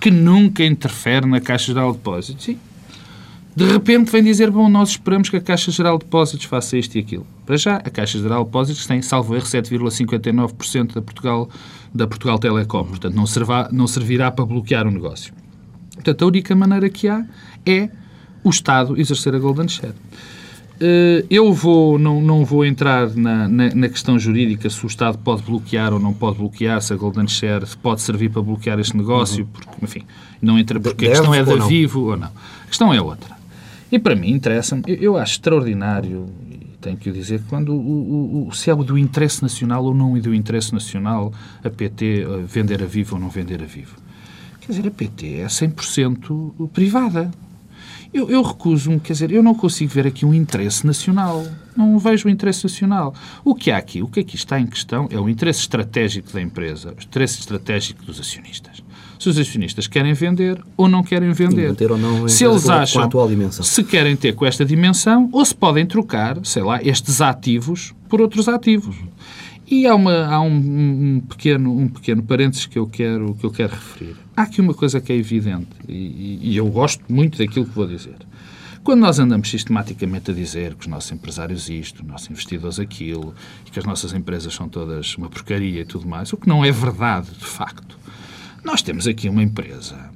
que 0.00 0.08
nunca 0.08 0.64
interfere 0.64 1.26
na 1.26 1.40
Caixa 1.40 1.72
Geral 1.72 1.90
de 1.90 1.98
Depósitos. 1.98 2.46
E, 2.46 2.58
de 3.56 3.64
repente, 3.64 4.12
vem 4.12 4.22
dizer: 4.22 4.52
bom, 4.52 4.68
nós 4.68 4.90
esperamos 4.90 5.28
que 5.28 5.36
a 5.36 5.40
Caixa 5.40 5.72
Geral 5.72 5.98
de 5.98 6.04
Depósitos 6.04 6.46
faça 6.46 6.78
isto 6.78 6.94
e 6.94 7.00
aquilo. 7.00 7.26
Para 7.44 7.56
já, 7.56 7.76
a 7.78 7.90
Caixa 7.90 8.20
Geral 8.20 8.44
de 8.44 8.50
Depósitos 8.50 8.86
tem, 8.86 9.02
salvo 9.02 9.34
erro, 9.34 9.46
7,59% 9.46 10.94
da 10.94 11.02
Portugal, 11.02 11.50
da 11.92 12.06
Portugal 12.06 12.38
Telecom. 12.38 12.84
Portanto, 12.84 13.14
não, 13.16 13.26
servirá, 13.26 13.68
não 13.72 13.88
servirá 13.88 14.30
para 14.30 14.46
bloquear 14.46 14.86
o 14.86 14.92
negócio. 14.92 15.34
Portanto, 15.94 16.22
a 16.22 16.28
única 16.28 16.54
maneira 16.54 16.88
que 16.88 17.08
há 17.08 17.26
é 17.66 17.90
o 18.42 18.50
Estado 18.50 18.98
exercer 18.98 19.34
a 19.34 19.38
Golden 19.38 19.68
Share. 19.68 19.94
Eh, 20.82 21.26
eu 21.28 21.52
vou, 21.52 21.98
não, 21.98 22.22
não 22.22 22.42
vou 22.42 22.64
entrar 22.64 23.10
na, 23.10 23.46
na, 23.46 23.74
na, 23.74 23.88
questão 23.88 24.18
jurídica 24.18 24.70
se 24.70 24.82
o 24.82 24.86
Estado 24.86 25.18
pode 25.18 25.42
bloquear 25.42 25.92
ou 25.92 26.00
não 26.00 26.14
pode 26.14 26.38
bloquear, 26.38 26.80
se 26.80 26.90
a 26.94 26.96
Golden 26.96 27.28
Share 27.28 27.66
pode 27.82 28.00
servir 28.00 28.30
para 28.30 28.40
bloquear 28.40 28.80
este 28.80 28.96
negócio, 28.96 29.44
uhum. 29.44 29.50
porque, 29.52 29.84
enfim, 29.84 30.06
não 30.40 30.58
entra 30.58 30.80
porque 30.80 31.06
Deve 31.06 31.18
a 31.18 31.20
questão 31.20 31.34
é 31.34 31.44
da 31.44 31.66
Vivo 31.66 32.06
ou 32.06 32.16
não. 32.16 32.28
A 32.28 32.66
questão 32.66 32.94
é 32.94 33.00
outra. 33.00 33.36
E 33.92 33.98
para 33.98 34.16
mim 34.16 34.30
interessa-me, 34.30 34.82
eu, 34.86 34.96
eu, 34.96 35.16
acho 35.18 35.32
extraordinário, 35.32 36.30
e 36.50 36.64
tenho 36.80 36.96
que 36.96 37.10
o 37.10 37.12
dizer, 37.12 37.42
quando 37.46 37.74
o, 37.74 38.48
o, 38.48 38.52
se 38.54 38.70
é 38.70 38.74
do 38.74 38.96
interesse 38.96 39.42
nacional 39.42 39.84
ou 39.84 39.94
não 39.94 40.16
é 40.16 40.20
do 40.20 40.34
interesse 40.34 40.72
nacional 40.72 41.30
a 41.62 41.68
PT 41.68 42.24
a 42.24 42.46
vender 42.46 42.82
a 42.82 42.86
Vivo 42.86 43.16
ou 43.16 43.20
não 43.20 43.28
vender 43.28 43.62
a 43.62 43.66
Vivo. 43.66 43.96
Quer 44.60 44.72
dizer, 44.72 44.88
a 44.88 44.90
PT 44.90 45.40
é 45.40 45.46
100% 45.46 46.70
privada. 46.72 47.30
Eu, 48.12 48.28
eu 48.28 48.42
recuso-me, 48.42 48.98
quer 48.98 49.12
dizer, 49.12 49.30
eu 49.30 49.42
não 49.42 49.54
consigo 49.54 49.92
ver 49.92 50.06
aqui 50.06 50.26
um 50.26 50.34
interesse 50.34 50.84
nacional. 50.84 51.46
Não 51.76 51.98
vejo 51.98 52.26
o 52.26 52.30
interesse 52.30 52.64
nacional. 52.64 53.14
O 53.44 53.54
que 53.54 53.70
há 53.70 53.76
aqui, 53.78 54.02
o 54.02 54.08
que 54.08 54.20
aqui 54.20 54.34
está 54.34 54.58
em 54.58 54.66
questão 54.66 55.08
é 55.10 55.18
o 55.18 55.28
interesse 55.28 55.60
estratégico 55.60 56.32
da 56.32 56.40
empresa, 56.40 56.90
o 56.98 57.02
interesse 57.02 57.38
estratégico 57.38 58.04
dos 58.04 58.18
acionistas. 58.18 58.82
Se 59.18 59.28
os 59.28 59.38
acionistas 59.38 59.86
querem 59.86 60.12
vender 60.12 60.60
ou 60.76 60.88
não 60.88 61.02
querem 61.02 61.30
vender. 61.32 61.68
Ou 61.90 61.98
não 61.98 62.26
se 62.26 62.44
eles 62.44 62.68
acham 62.68 63.08
se 63.62 63.84
querem 63.84 64.16
ter 64.16 64.34
com 64.34 64.44
esta 64.44 64.64
dimensão 64.64 65.28
ou 65.30 65.44
se 65.44 65.54
podem 65.54 65.86
trocar, 65.86 66.38
sei 66.42 66.62
lá, 66.62 66.82
estes 66.82 67.20
ativos 67.20 67.94
por 68.08 68.20
outros 68.20 68.48
ativos. 68.48 68.96
E 69.70 69.86
há, 69.86 69.94
uma, 69.94 70.26
há 70.26 70.40
um, 70.40 70.56
um, 70.56 71.20
pequeno, 71.20 71.78
um 71.78 71.88
pequeno 71.88 72.24
parênteses 72.24 72.66
que 72.66 72.76
eu, 72.76 72.88
quero, 72.88 73.36
que 73.36 73.46
eu 73.46 73.52
quero 73.52 73.72
referir. 73.72 74.16
Há 74.36 74.42
aqui 74.42 74.60
uma 74.60 74.74
coisa 74.74 75.00
que 75.00 75.12
é 75.12 75.16
evidente, 75.16 75.68
e, 75.88 76.40
e 76.42 76.56
eu 76.56 76.66
gosto 76.66 77.04
muito 77.08 77.38
daquilo 77.38 77.64
que 77.64 77.70
vou 77.70 77.86
dizer. 77.86 78.16
Quando 78.82 79.00
nós 79.02 79.20
andamos 79.20 79.48
sistematicamente 79.48 80.32
a 80.32 80.34
dizer 80.34 80.74
que 80.74 80.80
os 80.80 80.86
nossos 80.88 81.12
empresários 81.12 81.68
isto, 81.68 82.02
os 82.02 82.08
nossos 82.08 82.28
investidores 82.30 82.80
aquilo, 82.80 83.32
e 83.64 83.70
que 83.70 83.78
as 83.78 83.84
nossas 83.84 84.12
empresas 84.12 84.52
são 84.52 84.68
todas 84.68 85.16
uma 85.16 85.28
porcaria 85.28 85.82
e 85.82 85.84
tudo 85.84 86.08
mais, 86.08 86.32
o 86.32 86.36
que 86.36 86.48
não 86.48 86.64
é 86.64 86.72
verdade, 86.72 87.28
de 87.30 87.46
facto. 87.46 87.96
Nós 88.64 88.82
temos 88.82 89.06
aqui 89.06 89.28
uma 89.28 89.42
empresa 89.42 90.10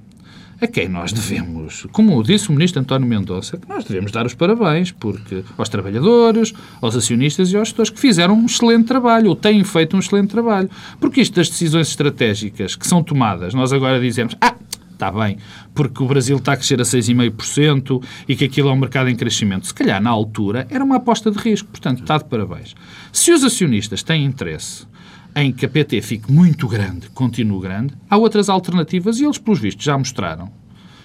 a 0.65 0.67
quem 0.67 0.89
nós 0.89 1.13
devemos, 1.13 1.87
como 1.93 2.23
disse 2.23 2.49
o 2.49 2.53
ministro 2.53 2.81
António 2.81 3.07
Mendonça, 3.07 3.57
que 3.57 3.69
nós 3.69 3.85
devemos 3.85 4.11
dar 4.11 4.25
os 4.25 4.35
parabéns 4.35 4.91
porque 4.91 5.45
aos 5.57 5.69
trabalhadores, 5.69 6.53
aos 6.81 6.97
acionistas 6.97 7.53
e 7.53 7.57
aos 7.57 7.69
gestores 7.69 7.91
que 7.91 8.01
fizeram 8.01 8.35
um 8.35 8.47
excelente 8.47 8.87
trabalho, 8.87 9.29
ou 9.29 9.37
têm 9.37 9.63
feito 9.63 9.95
um 9.95 10.01
excelente 10.01 10.31
trabalho. 10.31 10.71
Porque 10.99 11.21
isto 11.21 11.35
das 11.35 11.49
decisões 11.49 11.89
estratégicas 11.89 12.75
que 12.75 12.87
são 12.87 13.03
tomadas, 13.03 13.53
nós 13.53 13.73
agora 13.73 14.01
dizemos, 14.01 14.35
ah, 14.41 14.55
está 14.93 15.11
bem, 15.11 15.37
porque 15.75 16.03
o 16.03 16.07
Brasil 16.07 16.37
está 16.39 16.55
a 16.55 16.57
crescer 16.57 16.81
a 16.81 16.85
6,5% 16.85 18.03
e 18.27 18.35
que 18.35 18.45
aquilo 18.45 18.71
é 18.71 18.73
um 18.73 18.77
mercado 18.77 19.11
em 19.11 19.17
crescimento. 19.17 19.67
Se 19.67 19.75
calhar, 19.75 20.01
na 20.01 20.11
altura, 20.11 20.67
era 20.71 20.83
uma 20.83 20.97
aposta 20.97 21.31
de 21.31 21.39
risco. 21.39 21.69
Portanto, 21.69 22.01
está 22.01 22.17
de 22.17 22.25
parabéns. 22.25 22.75
Se 23.13 23.33
os 23.33 23.45
acionistas 23.45 24.03
têm 24.03 24.25
interesse 24.25 24.87
em 25.35 25.53
que 25.53 25.67
a 25.67 25.69
PT 25.69 26.01
fique 26.03 26.31
muito 26.31 26.69
grande, 26.69 27.09
continue 27.11 27.61
grande, 27.61 27.95
há 28.09 28.17
outras 28.17 28.49
alternativas 28.49 29.19
e 29.19 29.25
eles, 29.25 29.39
pelos 29.39 29.59
vistos, 29.59 29.85
já 29.85 29.97
mostraram 29.99 30.51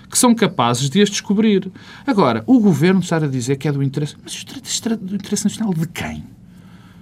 que 0.10 0.18
são 0.18 0.34
capazes 0.34 0.90
de 0.90 1.02
as 1.02 1.10
descobrir. 1.10 1.72
Agora, 2.06 2.44
o 2.48 2.60
governo 2.60 3.00
está 3.00 3.18
a 3.18 3.28
dizer 3.28 3.58
que 3.58 3.68
é 3.68 3.72
do 3.72 3.84
interesse. 3.84 4.16
Mas 4.24 4.44
do 4.98 5.16
interesse 5.16 5.44
nacional 5.44 5.74
de 5.74 5.88
quem? 5.88 6.24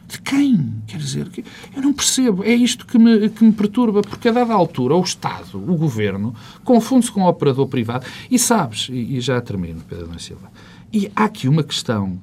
De 0.08 0.22
quem? 0.22 0.74
Quer 0.86 0.98
dizer, 0.98 1.30
eu 1.76 1.82
não 1.82 1.94
percebo. 1.94 2.44
É 2.44 2.54
isto 2.54 2.86
que 2.86 3.00
me, 3.00 3.30
que 3.30 3.44
me 3.44 3.52
perturba, 3.54 4.02
porque 4.02 4.28
a 4.28 4.32
dada 4.34 4.54
altura 4.54 4.96
o 4.96 5.02
Estado, 5.02 5.58
o 5.58 5.78
governo, 5.78 6.36
confunde-se 6.64 7.12
com 7.12 7.22
o 7.22 7.30
operador 7.30 7.68
privado. 7.68 8.06
E 8.30 8.38
sabes, 8.38 8.90
e, 8.90 9.18
e 9.18 9.22
já 9.22 9.40
termino, 9.40 9.82
Pedro 9.88 10.08
da 10.08 10.20
Silva, 10.20 10.52
e 10.92 11.10
há 11.16 11.26
aqui 11.26 11.48
uma 11.48 11.64
questão 11.64 12.22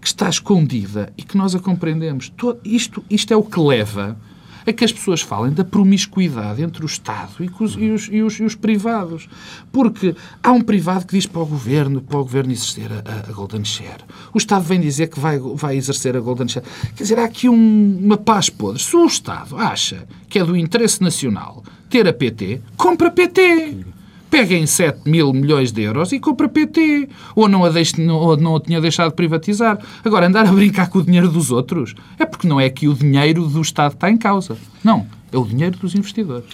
que 0.00 0.06
está 0.06 0.28
escondida 0.28 1.12
e 1.16 1.22
que 1.22 1.36
nós 1.36 1.54
a 1.54 1.58
compreendemos. 1.58 2.28
Todo, 2.30 2.60
isto, 2.64 3.02
isto 3.10 3.32
é 3.32 3.36
o 3.36 3.42
que 3.42 3.58
leva 3.58 4.18
a 4.68 4.72
que 4.72 4.84
as 4.84 4.92
pessoas 4.92 5.20
falem 5.20 5.52
da 5.52 5.64
promiscuidade 5.64 6.62
entre 6.62 6.82
o 6.82 6.86
Estado 6.86 7.32
e 7.40 7.50
os, 7.60 7.76
e 7.76 7.90
os, 7.90 8.08
e 8.10 8.22
os, 8.22 8.34
e 8.34 8.44
os 8.44 8.54
privados. 8.54 9.28
Porque 9.72 10.14
há 10.42 10.52
um 10.52 10.60
privado 10.60 11.06
que 11.06 11.16
diz 11.16 11.26
para 11.26 11.40
o 11.40 11.46
Governo, 11.46 12.00
para 12.00 12.18
o 12.18 12.22
Governo 12.22 12.52
exercer 12.52 12.90
a, 12.92 13.30
a 13.30 13.32
Golden 13.32 13.64
Share. 13.64 14.04
O 14.32 14.38
Estado 14.38 14.64
vem 14.64 14.80
dizer 14.80 15.08
que 15.08 15.18
vai, 15.18 15.38
vai 15.38 15.76
exercer 15.76 16.16
a 16.16 16.20
Golden 16.20 16.48
Share. 16.48 16.66
Quer 16.94 17.02
dizer, 17.02 17.18
há 17.18 17.24
aqui 17.24 17.48
um, 17.48 17.98
uma 18.02 18.16
paz 18.16 18.48
podre. 18.50 18.82
Se 18.82 18.94
o 18.96 19.06
Estado 19.06 19.56
acha 19.56 20.06
que 20.28 20.38
é 20.38 20.44
do 20.44 20.56
interesse 20.56 21.02
nacional 21.02 21.62
ter 21.88 22.06
a 22.06 22.12
PT, 22.12 22.60
compra 22.76 23.08
a 23.08 23.10
PT 23.10 23.97
pega 24.30 24.54
em 24.54 24.66
7 24.66 25.08
mil 25.08 25.32
milhões 25.32 25.72
de 25.72 25.82
euros 25.82 26.12
e 26.12 26.20
compra 26.20 26.48
PT. 26.48 27.08
Ou 27.34 27.48
não 27.48 27.64
a, 27.64 27.70
deixe, 27.70 28.00
ou 28.08 28.36
não 28.36 28.56
a 28.56 28.60
tinha 28.60 28.80
deixado 28.80 29.10
de 29.10 29.16
privatizar. 29.16 29.78
Agora, 30.04 30.26
andar 30.26 30.46
a 30.46 30.52
brincar 30.52 30.88
com 30.88 30.98
o 30.98 31.02
dinheiro 31.02 31.28
dos 31.28 31.50
outros 31.50 31.94
é 32.18 32.24
porque 32.24 32.46
não 32.46 32.60
é 32.60 32.68
que 32.68 32.88
o 32.88 32.94
dinheiro 32.94 33.46
do 33.46 33.60
Estado 33.60 33.94
está 33.94 34.10
em 34.10 34.16
causa. 34.16 34.56
Não. 34.82 35.06
É 35.30 35.36
o 35.36 35.44
dinheiro 35.44 35.78
dos 35.78 35.94
investidores. 35.94 36.46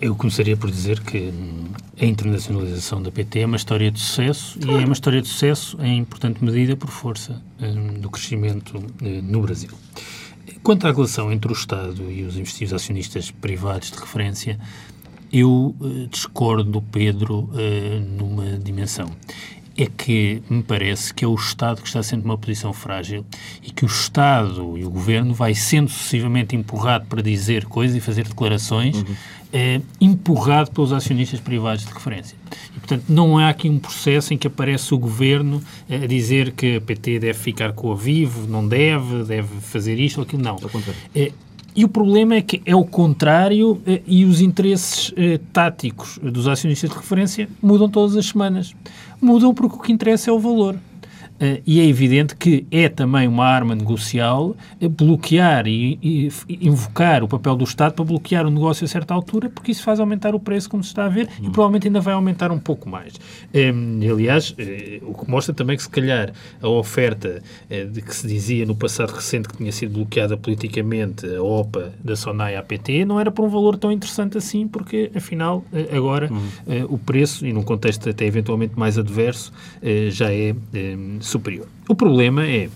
Eu 0.00 0.14
começaria 0.14 0.56
por 0.56 0.70
dizer 0.70 1.00
que 1.00 1.32
a 1.98 2.04
internacionalização 2.04 3.02
da 3.02 3.10
PT 3.10 3.40
é 3.40 3.46
uma 3.46 3.56
história 3.56 3.90
de 3.90 3.98
sucesso 3.98 4.58
claro. 4.58 4.78
e 4.78 4.82
é 4.82 4.84
uma 4.84 4.92
história 4.92 5.22
de 5.22 5.28
sucesso 5.28 5.78
em 5.80 5.98
importante 5.98 6.44
medida 6.44 6.76
por 6.76 6.90
força 6.90 7.40
um, 7.58 7.98
do 7.98 8.10
crescimento 8.10 8.76
uh, 8.76 9.22
no 9.22 9.40
Brasil. 9.40 9.70
Quanto 10.62 10.86
à 10.86 10.92
relação 10.92 11.32
entre 11.32 11.50
o 11.50 11.54
Estado 11.54 12.10
e 12.10 12.24
os 12.24 12.36
investidores 12.36 12.72
acionistas 12.72 13.30
privados 13.30 13.90
de 13.90 13.98
referência, 13.98 14.58
eu 15.36 15.74
uh, 15.78 16.06
discordo 16.10 16.64
do 16.64 16.80
Pedro 16.80 17.50
uh, 17.52 18.00
numa 18.18 18.58
dimensão. 18.58 19.10
É 19.78 19.84
que 19.84 20.42
me 20.48 20.62
parece 20.62 21.12
que 21.12 21.22
é 21.22 21.28
o 21.28 21.34
Estado 21.34 21.82
que 21.82 21.88
está 21.88 22.02
sendo 22.02 22.22
numa 22.22 22.38
posição 22.38 22.72
frágil 22.72 23.26
e 23.62 23.70
que 23.70 23.84
o 23.84 23.86
Estado 23.86 24.78
e 24.78 24.84
o 24.86 24.88
Governo 24.88 25.34
vai 25.34 25.54
sendo 25.54 25.90
sucessivamente 25.90 26.56
empurrado 26.56 27.04
para 27.04 27.20
dizer 27.20 27.66
coisas 27.66 27.94
e 27.94 28.00
fazer 28.00 28.26
declarações, 28.26 28.96
uhum. 28.96 29.02
uh, 29.12 29.82
empurrado 30.00 30.70
pelos 30.70 30.94
acionistas 30.94 31.40
privados 31.40 31.84
de 31.84 31.92
referência. 31.92 32.34
E, 32.74 32.80
portanto, 32.80 33.04
não 33.06 33.36
há 33.36 33.50
aqui 33.50 33.68
um 33.68 33.78
processo 33.78 34.32
em 34.32 34.38
que 34.38 34.46
aparece 34.46 34.94
o 34.94 34.98
Governo 34.98 35.62
a 35.90 36.06
dizer 36.06 36.52
que 36.52 36.76
a 36.76 36.80
PT 36.80 37.18
deve 37.18 37.38
ficar 37.38 37.74
com 37.74 37.92
a 37.92 37.94
Vivo, 37.94 38.46
não 38.48 38.66
deve, 38.66 39.24
deve 39.24 39.60
fazer 39.60 40.00
isto 40.00 40.16
ou 40.16 40.22
aquilo. 40.22 40.42
Não. 40.42 40.56
E 41.76 41.84
o 41.84 41.88
problema 41.88 42.34
é 42.36 42.40
que 42.40 42.62
é 42.64 42.74
o 42.74 42.86
contrário 42.86 43.82
eh, 43.86 44.00
e 44.06 44.24
os 44.24 44.40
interesses 44.40 45.12
eh, 45.14 45.38
táticos 45.52 46.18
dos 46.22 46.48
acionistas 46.48 46.88
de 46.88 46.96
referência 46.96 47.50
mudam 47.62 47.86
todas 47.86 48.16
as 48.16 48.24
semanas. 48.24 48.74
Mudam 49.20 49.52
porque 49.52 49.76
o 49.76 49.78
que 49.78 49.92
interessa 49.92 50.30
é 50.30 50.32
o 50.32 50.38
valor. 50.38 50.74
Uh, 51.36 51.60
e 51.66 51.80
é 51.80 51.84
evidente 51.84 52.34
que 52.34 52.66
é 52.70 52.88
também 52.88 53.28
uma 53.28 53.44
arma 53.44 53.74
negocial 53.74 54.56
uh, 54.80 54.88
bloquear 54.88 55.66
e, 55.66 55.98
e, 56.02 56.66
invocar 56.66 57.22
o 57.22 57.28
papel 57.28 57.56
do 57.56 57.64
Estado 57.64 57.92
para 57.92 58.04
bloquear 58.06 58.46
o 58.46 58.50
negócio 58.50 58.86
a 58.86 58.88
certa 58.88 59.12
altura, 59.12 59.50
porque 59.50 59.70
isso 59.70 59.82
faz 59.82 60.00
aumentar 60.00 60.34
o 60.34 60.40
preço, 60.40 60.70
como 60.70 60.82
se 60.82 60.88
está 60.88 61.04
a 61.04 61.08
ver, 61.08 61.28
e 61.38 61.50
provavelmente 61.50 61.88
ainda 61.88 62.00
vai 62.00 62.14
aumentar 62.14 62.50
um 62.50 62.58
pouco 62.58 62.88
mais. 62.88 63.14
Um, 63.54 64.00
aliás, 64.10 64.50
uh, 64.50 64.54
o 65.10 65.14
que 65.14 65.30
mostra 65.30 65.54
também 65.54 65.76
que, 65.76 65.82
se 65.82 65.90
calhar, 65.90 66.32
a 66.62 66.68
oferta 66.68 67.42
de 67.92 68.00
que 68.00 68.14
se 68.14 68.26
dizia 68.26 68.64
no 68.64 68.74
passado 68.74 69.10
recente 69.12 69.48
que 69.48 69.56
tinha 69.56 69.72
sido 69.72 69.92
bloqueada 69.92 70.36
politicamente, 70.36 71.26
a 71.26 71.42
OPA 71.42 71.92
da 72.02 72.16
SONAI 72.16 72.56
à 72.56 72.62
PT, 72.62 73.04
não 73.04 73.20
era 73.20 73.30
por 73.30 73.44
um 73.44 73.48
valor 73.48 73.76
tão 73.76 73.92
interessante 73.92 74.38
assim, 74.38 74.66
porque, 74.66 75.10
afinal, 75.14 75.64
agora 75.92 76.30
uhum. 76.30 76.86
o 76.88 76.98
preço, 76.98 77.46
e 77.46 77.52
num 77.52 77.62
contexto 77.62 78.08
até 78.08 78.24
eventualmente 78.24 78.78
mais 78.78 78.98
adverso, 78.98 79.52
já 80.10 80.32
é 80.32 80.54
superior. 81.26 81.66
O 81.88 81.94
problema 81.94 82.46
é 82.46 82.68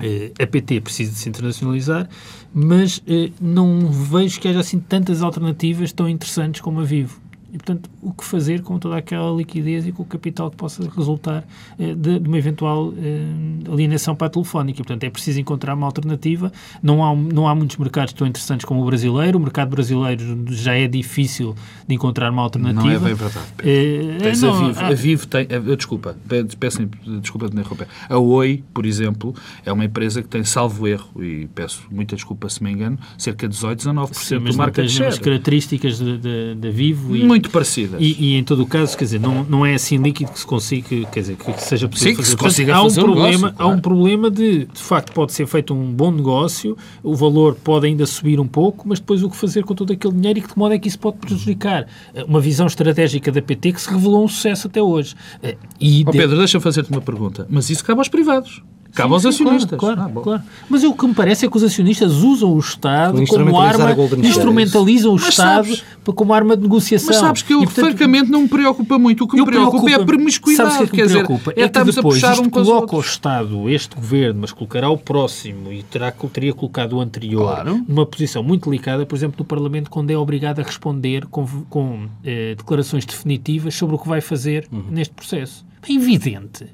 eh, 0.00 0.32
a 0.38 0.46
PT 0.46 0.80
precisa 0.80 1.12
de 1.12 1.18
se 1.18 1.28
internacionalizar, 1.28 2.08
mas 2.52 3.02
eh, 3.06 3.30
não 3.40 3.90
vejo 3.90 4.40
que 4.40 4.48
haja 4.48 4.60
assim 4.60 4.78
tantas 4.78 5.22
alternativas 5.22 5.92
tão 5.92 6.08
interessantes 6.08 6.60
como 6.60 6.80
a 6.80 6.84
Vivo. 6.84 7.20
E, 7.56 7.58
portanto, 7.58 7.88
o 8.02 8.12
que 8.12 8.22
fazer 8.22 8.60
com 8.60 8.78
toda 8.78 8.98
aquela 8.98 9.34
liquidez 9.34 9.86
e 9.86 9.92
com 9.92 10.02
o 10.02 10.06
capital 10.06 10.50
que 10.50 10.56
possa 10.58 10.86
resultar 10.94 11.42
eh, 11.78 11.94
de, 11.94 12.18
de, 12.18 12.28
uma 12.28 12.36
eventual 12.36 12.92
eh, 12.98 13.72
alienação 13.72 14.14
para 14.14 14.26
a 14.26 14.30
telefónica. 14.30 14.82
E, 14.82 14.84
portanto, 14.84 15.04
é 15.04 15.08
preciso 15.10 15.40
encontrar 15.40 15.72
uma 15.72 15.86
alternativa. 15.86 16.52
Não 16.82 17.02
há, 17.02 17.16
não 17.16 17.48
há 17.48 17.54
muitos 17.54 17.78
mercados 17.78 18.12
tão 18.12 18.26
interessantes 18.26 18.66
como 18.66 18.82
o 18.82 18.84
brasileiro. 18.84 19.38
O 19.38 19.40
mercado 19.40 19.70
brasileiro 19.70 20.44
já 20.50 20.74
é 20.74 20.86
difícil 20.86 21.56
de 21.88 21.94
encontrar 21.94 22.30
uma 22.30 22.42
alternativa. 22.42 22.84
Não 22.84 22.94
é 22.94 22.98
bem 22.98 23.14
verdade. 23.14 23.46
Eh, 23.60 24.18
Tens 24.20 24.42
não, 24.42 24.50
a 24.50 24.68
Vivo. 24.68 24.84
A 24.84 24.92
Vivo 24.92 25.26
tem... 25.26 25.48
A, 25.50 25.74
desculpa, 25.74 26.14
peço 26.60 26.86
desculpa 27.22 27.48
de 27.48 27.58
interromper. 27.58 27.88
A 28.06 28.18
Oi, 28.18 28.62
por 28.74 28.84
exemplo, 28.84 29.34
é 29.64 29.72
uma 29.72 29.86
empresa 29.86 30.22
que 30.22 30.28
tem, 30.28 30.44
salvo 30.44 30.86
erro, 30.86 31.08
e 31.24 31.48
peço 31.54 31.84
muita 31.90 32.16
desculpa 32.16 32.50
se 32.50 32.62
me 32.62 32.70
engano, 32.70 32.98
cerca 33.16 33.48
de 33.48 33.54
18, 33.54 33.80
19% 33.80 34.14
Sim, 34.14 34.38
do 34.40 34.56
market 34.58 34.88
share. 34.90 35.08
as 35.08 35.18
características 35.18 35.98
da 35.98 36.70
Vivo. 36.70 37.16
E... 37.16 37.24
Muito 37.24 37.45
muito 37.46 37.50
parecidas. 37.50 38.00
E, 38.00 38.16
e, 38.18 38.36
em 38.36 38.44
todo 38.44 38.62
o 38.62 38.66
caso, 38.66 38.96
quer 38.96 39.04
dizer, 39.04 39.20
não, 39.20 39.44
não 39.44 39.64
é 39.64 39.74
assim 39.74 39.96
líquido 39.96 40.32
que 40.32 40.38
se 40.38 40.46
consiga, 40.46 40.88
quer 41.06 41.20
dizer, 41.20 41.36
que 41.36 41.62
seja 41.62 41.88
possível 41.88 42.12
Sim, 42.12 42.16
fazer. 42.16 42.22
Que 42.22 42.28
se 42.28 42.36
consiga 42.36 42.74
há 42.74 42.80
um 42.80 42.84
fazer 42.84 43.00
problema, 43.02 43.30
negócio, 43.30 43.56
claro. 43.56 43.72
há 43.72 43.74
um 43.74 43.80
problema 43.80 44.30
de, 44.30 44.66
de 44.66 44.82
facto, 44.82 45.12
pode 45.12 45.32
ser 45.32 45.46
feito 45.46 45.72
um 45.72 45.92
bom 45.92 46.10
negócio, 46.10 46.76
o 47.02 47.14
valor 47.14 47.54
pode 47.54 47.86
ainda 47.86 48.04
subir 48.06 48.40
um 48.40 48.46
pouco, 48.46 48.86
mas 48.88 49.00
depois 49.00 49.22
o 49.22 49.30
que 49.30 49.36
fazer 49.36 49.64
com 49.64 49.74
todo 49.74 49.92
aquele 49.92 50.14
dinheiro 50.14 50.38
e 50.38 50.42
que 50.42 50.48
de 50.48 50.58
modo 50.58 50.74
é 50.74 50.78
que 50.78 50.88
isso 50.88 50.98
pode 50.98 51.18
prejudicar 51.18 51.86
eh, 52.14 52.24
uma 52.24 52.40
visão 52.40 52.66
estratégica 52.66 53.30
da 53.30 53.40
PT 53.40 53.72
que 53.72 53.80
se 53.80 53.90
revelou 53.90 54.24
um 54.24 54.28
sucesso 54.28 54.66
até 54.66 54.82
hoje. 54.82 55.14
Eh, 55.42 55.56
e 55.80 56.04
oh, 56.06 56.10
Pedro, 56.10 56.30
de... 56.30 56.38
deixa-me 56.38 56.62
fazer-te 56.62 56.90
uma 56.90 57.00
pergunta. 57.00 57.46
Mas 57.48 57.70
isso 57.70 57.84
cabe 57.84 58.00
aos 58.00 58.08
privados. 58.08 58.62
Cabe 58.96 59.12
aos 59.12 59.26
acionistas. 59.26 59.78
Claro, 59.78 59.96
claro, 59.96 60.18
ah, 60.18 60.22
claro, 60.22 60.42
Mas 60.70 60.82
o 60.82 60.94
que 60.94 61.06
me 61.06 61.12
parece 61.12 61.44
é 61.44 61.50
que 61.50 61.56
os 61.56 61.62
acionistas 61.62 62.12
usam 62.14 62.54
o 62.54 62.58
Estado 62.58 63.22
como 63.26 63.60
arma, 63.60 63.94
instrumentalizam 64.24 65.12
o 65.12 65.16
Estado 65.16 65.66
sabes, 65.66 65.84
como 66.02 66.32
arma 66.32 66.56
de 66.56 66.62
negociação. 66.62 67.08
Mas 67.08 67.16
sabes 67.16 67.42
que 67.42 67.52
eu, 67.52 67.62
e, 67.62 67.64
portanto, 67.64 67.84
francamente, 67.84 68.30
não 68.30 68.42
me 68.42 68.48
preocupa 68.48 68.98
muito. 68.98 69.24
O 69.24 69.28
que 69.28 69.36
me 69.36 69.44
preocupa, 69.44 69.70
preocupa 69.70 69.90
é 69.90 70.02
a 70.02 70.06
promiscuidade. 70.06 70.72
Sabes 70.72 70.88
o 70.88 70.90
que, 70.90 71.02
é 71.02 71.04
que 71.04 71.12
me 71.12 71.14
preocupa? 71.14 71.52
Dizer, 71.52 71.60
é, 71.60 71.64
é 71.64 71.68
que 71.68 71.92
depois 71.92 72.24
a 72.24 72.40
um 72.40 72.48
coloca 72.48 72.96
o 72.96 73.00
Estado, 73.00 73.68
este 73.68 73.94
governo, 73.94 74.40
mas 74.40 74.52
colocará 74.52 74.88
o 74.88 74.96
próximo 74.96 75.70
e 75.70 75.82
terá, 75.82 76.10
teria 76.32 76.54
colocado 76.54 76.94
o 76.94 77.00
anterior 77.00 77.42
claro. 77.42 77.84
numa 77.86 78.06
posição 78.06 78.42
muito 78.42 78.70
delicada, 78.70 79.04
por 79.04 79.14
exemplo, 79.14 79.36
no 79.40 79.44
Parlamento, 79.44 79.90
quando 79.90 80.10
é 80.10 80.16
obrigado 80.16 80.60
a 80.60 80.62
responder 80.62 81.26
com, 81.26 81.46
com 81.68 82.08
eh, 82.24 82.54
declarações 82.56 83.04
definitivas 83.04 83.74
sobre 83.74 83.96
o 83.96 83.98
que 83.98 84.08
vai 84.08 84.22
fazer 84.22 84.66
uhum. 84.72 84.84
neste 84.88 85.12
processo. 85.12 85.66
É 85.86 85.92
evidente 85.92 86.64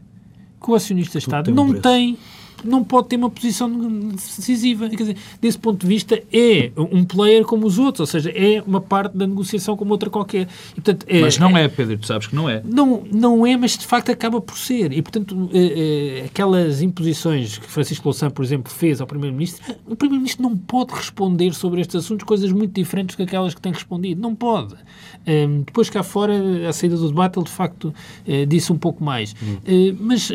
que 0.63 0.71
o 0.71 0.75
acionista-Estado 0.75 1.53
não 1.53 1.75
tem 1.81 2.17
não 2.65 2.85
pode 2.85 3.09
ter 3.09 3.17
uma 3.17 3.31
posição 3.31 3.71
decisiva. 4.11 4.89
Quer 4.89 4.97
dizer, 4.97 5.17
desse 5.41 5.59
ponto 5.59 5.81
de 5.81 5.87
vista, 5.87 6.23
é 6.33 6.73
um 6.77 7.05
player 7.05 7.45
como 7.45 7.67
os 7.67 7.79
outros, 7.79 8.01
ou 8.01 8.07
seja, 8.07 8.31
é 8.31 8.63
uma 8.67 8.81
parte 8.81 9.17
da 9.17 9.27
negociação 9.27 9.77
como 9.77 9.93
outra 9.93 10.11
qualquer. 10.11 10.49
E, 10.73 10.81
portanto, 10.81 11.07
é, 11.09 11.21
mas 11.21 11.39
não 11.39 11.57
é, 11.57 11.69
Pedro, 11.69 11.99
tu 11.99 12.07
sabes 12.07 12.27
que 12.27 12.35
não 12.35 12.49
é. 12.49 12.63
Não, 12.65 13.03
não 13.13 13.47
é, 13.47 13.57
mas 13.57 13.77
de 13.77 13.87
facto 13.87 14.11
acaba 14.11 14.41
por 14.41 14.57
ser. 14.57 14.93
E, 14.93 15.03
portanto, 15.03 15.51
é, 15.53 16.21
é, 16.21 16.25
aquelas 16.25 16.83
imposições 16.83 17.59
que 17.59 17.67
Francisco 17.67 18.05
Louçã, 18.07 18.31
por 18.31 18.45
exemplo, 18.45 18.73
fez 18.73 19.01
ao 19.01 19.07
Primeiro-Ministro, 19.07 19.75
o 19.87 19.97
Primeiro-Ministro 19.97 20.43
não 20.43 20.57
pode 20.57 20.93
responder 20.95 21.53
sobre 21.55 21.81
estes 21.81 21.97
assuntos 21.97 22.25
coisas 22.25 22.51
muito 22.53 22.73
diferentes 22.73 23.15
do 23.15 23.19
que 23.19 23.23
aquelas 23.23 23.55
que 23.55 23.61
tem 23.61 23.73
respondido. 23.73 24.21
Não 24.21 24.35
pode. 24.35 24.75
Um, 25.27 25.63
depois 25.63 25.89
cá 25.89 26.03
fora, 26.03 26.69
à 26.69 26.73
saída 26.73 26.97
do 26.97 27.09
debate, 27.09 27.39
ele 27.39 27.47
de 27.47 27.53
facto 27.53 27.85
uh, 28.27 28.47
disse 28.47 28.73
um 28.73 28.79
pouco 28.79 29.03
mais. 29.03 29.35
Hum. 29.43 29.57
Uh, 29.57 29.97
mas 30.01 30.31
uh, 30.31 30.35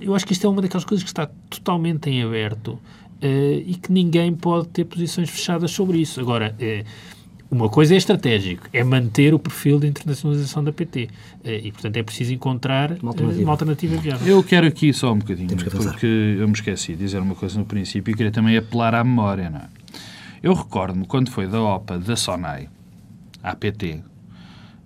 eu 0.00 0.14
acho 0.14 0.26
que 0.26 0.32
isto 0.32 0.46
é 0.46 0.50
uma 0.50 0.62
daquelas 0.62 0.84
coisas 0.84 1.02
que 1.02 1.10
está 1.10 1.21
totalmente 1.26 2.10
em 2.10 2.22
aberto 2.22 2.78
e 3.20 3.74
que 3.74 3.92
ninguém 3.92 4.34
pode 4.34 4.68
ter 4.68 4.84
posições 4.84 5.30
fechadas 5.30 5.70
sobre 5.70 5.98
isso. 5.98 6.20
Agora, 6.20 6.56
uma 7.50 7.68
coisa 7.68 7.94
é 7.94 7.96
estratégico, 7.98 8.66
é 8.72 8.82
manter 8.82 9.34
o 9.34 9.38
perfil 9.38 9.78
de 9.78 9.86
internacionalização 9.86 10.64
da 10.64 10.72
PT. 10.72 11.08
E, 11.44 11.70
portanto, 11.70 11.96
é 11.96 12.02
preciso 12.02 12.32
encontrar 12.32 12.92
uma 13.02 13.10
alternativa, 13.10 13.42
uma 13.42 13.52
alternativa 13.52 13.96
viável. 13.96 14.26
Eu 14.26 14.42
quero 14.42 14.66
aqui 14.66 14.92
só 14.92 15.12
um 15.12 15.18
bocadinho, 15.18 15.56
porque 15.56 16.06
eu 16.06 16.48
me 16.48 16.54
esqueci 16.54 16.92
de 16.92 16.98
dizer 16.98 17.20
uma 17.20 17.34
coisa 17.34 17.58
no 17.58 17.64
princípio 17.64 18.10
e 18.10 18.14
queria 18.16 18.32
também 18.32 18.56
apelar 18.56 18.94
à 18.94 19.04
memória. 19.04 19.50
Não 19.50 19.58
é? 19.58 19.68
Eu 20.42 20.54
recordo-me, 20.54 21.06
quando 21.06 21.30
foi 21.30 21.46
da 21.46 21.60
OPA 21.62 21.98
da 21.98 22.16
SONAI, 22.16 22.68
à 23.42 23.54
PT, 23.54 24.00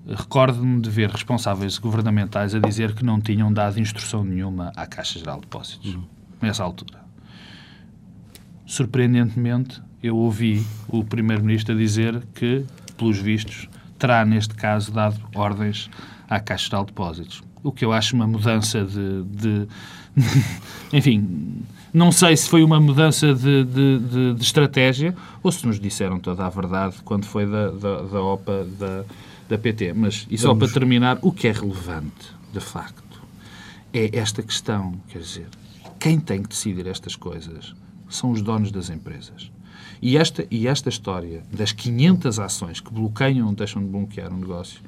recordo-me 0.08 0.80
de 0.80 0.90
ver 0.90 1.08
responsáveis 1.08 1.78
governamentais 1.78 2.54
a 2.54 2.58
dizer 2.58 2.94
que 2.94 3.04
não 3.04 3.20
tinham 3.20 3.52
dado 3.52 3.80
instrução 3.80 4.24
nenhuma 4.24 4.72
à 4.76 4.86
Caixa 4.86 5.18
Geral 5.18 5.36
de 5.36 5.42
Depósitos, 5.42 5.94
uhum. 5.94 6.02
Nessa 6.40 6.62
altura. 6.62 7.00
Surpreendentemente, 8.66 9.80
eu 10.02 10.16
ouvi 10.16 10.64
o 10.88 11.04
Primeiro-Ministro 11.04 11.76
dizer 11.76 12.22
que, 12.34 12.64
pelos 12.96 13.18
vistos, 13.18 13.68
terá, 13.98 14.24
neste 14.24 14.54
caso, 14.54 14.92
dado 14.92 15.20
ordens 15.34 15.90
à 16.28 16.40
Caixa 16.40 16.76
de 16.76 16.86
Depósitos. 16.86 17.42
O 17.62 17.72
que 17.72 17.84
eu 17.84 17.92
acho 17.92 18.14
uma 18.14 18.26
mudança 18.26 18.84
de. 18.84 19.22
de 19.24 19.68
enfim, 20.92 21.62
não 21.92 22.12
sei 22.12 22.36
se 22.36 22.48
foi 22.48 22.62
uma 22.62 22.80
mudança 22.80 23.34
de, 23.34 23.64
de, 23.64 23.98
de, 23.98 24.34
de, 24.34 24.42
estratégia 24.42 25.14
ou 25.42 25.50
se 25.50 25.66
nos 25.66 25.78
disseram 25.78 26.18
toda 26.18 26.44
a 26.44 26.48
verdade 26.48 26.96
quando 27.04 27.24
foi 27.24 27.46
da, 27.46 27.70
da, 27.70 28.02
da 28.02 28.22
OPA 28.22 28.66
da, 28.78 29.04
da 29.48 29.58
PT. 29.58 29.92
Mas, 29.94 30.26
e 30.30 30.38
só 30.38 30.48
Vamos. 30.48 30.64
para 30.64 30.80
terminar, 30.80 31.18
o 31.22 31.32
que 31.32 31.48
é 31.48 31.52
relevante, 31.52 32.32
de 32.52 32.60
facto, 32.60 33.22
é 33.92 34.16
esta 34.16 34.42
questão. 34.42 34.94
Quer 35.08 35.18
dizer, 35.20 35.46
quem 36.06 36.20
tem 36.20 36.40
que 36.40 36.50
decidir 36.50 36.86
estas 36.86 37.16
coisas 37.16 37.74
são 38.08 38.30
os 38.30 38.40
donos 38.40 38.70
das 38.70 38.90
empresas. 38.90 39.50
E 40.00 40.16
esta, 40.16 40.46
e 40.52 40.68
esta 40.68 40.88
história 40.88 41.42
das 41.50 41.72
500 41.72 42.38
ações 42.38 42.78
que 42.78 42.92
bloqueiam, 42.92 43.52
deixam 43.52 43.82
de 43.82 43.88
bloquear 43.88 44.32
um 44.32 44.38
negócio, 44.38 44.80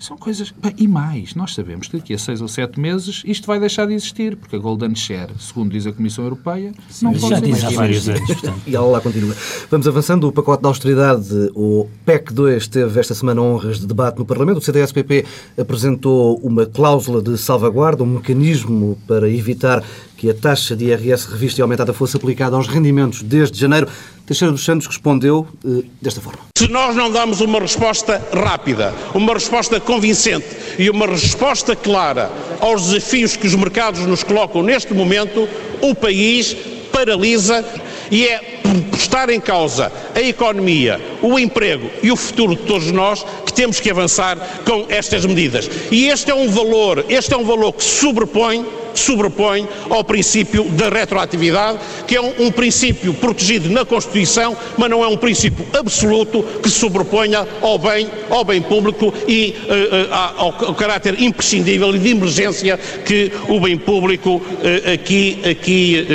são 0.00 0.16
coisas. 0.16 0.50
Bem, 0.50 0.72
e 0.78 0.88
mais, 0.88 1.34
nós 1.34 1.54
sabemos 1.54 1.86
que 1.86 1.98
daqui 1.98 2.14
a 2.14 2.18
seis 2.18 2.40
ou 2.40 2.48
sete 2.48 2.80
meses 2.80 3.22
isto 3.26 3.46
vai 3.46 3.60
deixar 3.60 3.86
de 3.86 3.92
existir, 3.92 4.34
porque 4.34 4.56
a 4.56 4.58
Golden 4.58 4.94
Share, 4.94 5.30
segundo 5.38 5.70
diz 5.70 5.86
a 5.86 5.92
Comissão 5.92 6.24
Europeia, 6.24 6.72
Sim, 6.88 7.06
não 7.06 7.12
pode 7.12 7.28
já 7.28 7.40
diz 7.40 7.64
há 7.64 7.70
vários 7.70 8.08
anos. 8.08 8.30
e 8.66 8.74
ela 8.74 8.86
lá 8.86 9.00
continua. 9.00 9.36
Vamos 9.70 9.86
avançando. 9.86 10.26
O 10.26 10.32
pacote 10.32 10.62
da 10.62 10.68
austeridade, 10.68 11.50
o 11.54 11.86
PEC 12.06 12.32
2, 12.32 12.68
teve 12.68 12.98
esta 12.98 13.14
semana 13.14 13.42
honras 13.42 13.78
de 13.78 13.86
debate 13.86 14.18
no 14.18 14.24
Parlamento. 14.24 14.58
O 14.58 14.62
CDS-PP 14.62 15.26
apresentou 15.58 16.38
uma 16.38 16.64
cláusula 16.64 17.20
de 17.20 17.36
salvaguarda, 17.36 18.02
um 18.02 18.06
mecanismo 18.06 18.98
para 19.06 19.28
evitar 19.28 19.84
que 20.20 20.28
a 20.28 20.34
taxa 20.34 20.76
de 20.76 20.84
IRS 20.84 21.30
revista 21.30 21.58
e 21.58 21.62
aumentada 21.62 21.94
fosse 21.94 22.14
aplicada 22.14 22.54
aos 22.54 22.68
rendimentos 22.68 23.22
desde 23.22 23.58
janeiro. 23.58 23.88
Teixeira 24.26 24.52
dos 24.52 24.62
Santos 24.62 24.86
respondeu 24.86 25.48
eh, 25.64 25.82
desta 26.00 26.20
forma. 26.20 26.40
Se 26.58 26.68
nós 26.68 26.94
não 26.94 27.10
damos 27.10 27.40
uma 27.40 27.58
resposta 27.58 28.22
rápida, 28.30 28.92
uma 29.14 29.32
resposta 29.32 29.80
convincente 29.80 30.44
e 30.78 30.90
uma 30.90 31.06
resposta 31.06 31.74
clara 31.74 32.30
aos 32.60 32.88
desafios 32.88 33.34
que 33.34 33.46
os 33.46 33.54
mercados 33.54 34.04
nos 34.04 34.22
colocam 34.22 34.62
neste 34.62 34.92
momento, 34.92 35.48
o 35.80 35.94
país 35.94 36.54
paralisa 36.92 37.64
e 38.10 38.26
é 38.26 38.60
por 38.90 38.98
estar 38.98 39.30
em 39.30 39.40
causa 39.40 39.90
a 40.14 40.20
economia, 40.20 41.00
o 41.22 41.38
emprego 41.38 41.90
e 42.02 42.12
o 42.12 42.16
futuro 42.16 42.56
de 42.56 42.62
todos 42.64 42.90
nós 42.92 43.24
que 43.46 43.54
temos 43.54 43.80
que 43.80 43.90
avançar 43.90 44.36
com 44.66 44.84
estas 44.90 45.24
medidas. 45.24 45.70
E 45.90 46.08
este 46.08 46.30
é 46.30 46.34
um 46.34 46.50
valor, 46.50 47.06
este 47.08 47.32
é 47.32 47.38
um 47.38 47.44
valor 47.44 47.72
que 47.72 47.82
se 47.82 48.00
sobrepõe 48.00 48.79
sobrepõe 48.94 49.68
ao 49.88 50.04
princípio 50.04 50.64
da 50.70 50.88
retroatividade, 50.88 51.78
que 52.06 52.16
é 52.16 52.20
um, 52.20 52.46
um, 52.46 52.52
princípio 52.52 53.14
protegido 53.14 53.68
na 53.70 53.84
Constituição, 53.84 54.56
mas 54.76 54.90
não 54.90 55.04
é 55.04 55.08
um 55.08 55.16
princípio 55.16 55.66
absoluto 55.78 56.42
que 56.62 56.68
se 56.68 56.78
sobreponha 56.78 57.46
ao 57.60 57.78
bem, 57.78 58.08
ao 58.28 58.44
bem 58.44 58.62
público 58.62 59.12
e 59.26 59.54
uh, 59.64 60.10
uh, 60.10 60.14
ao, 60.36 60.64
ao, 60.66 60.74
caráter 60.74 61.20
imprescindível 61.20 61.94
e 61.94 61.98
de 61.98 62.08
emergência 62.08 62.78
que 63.04 63.32
o 63.48 63.60
bem 63.60 63.76
público 63.76 64.36
uh, 64.36 64.92
aqui, 64.92 65.40
aqui 65.48 66.06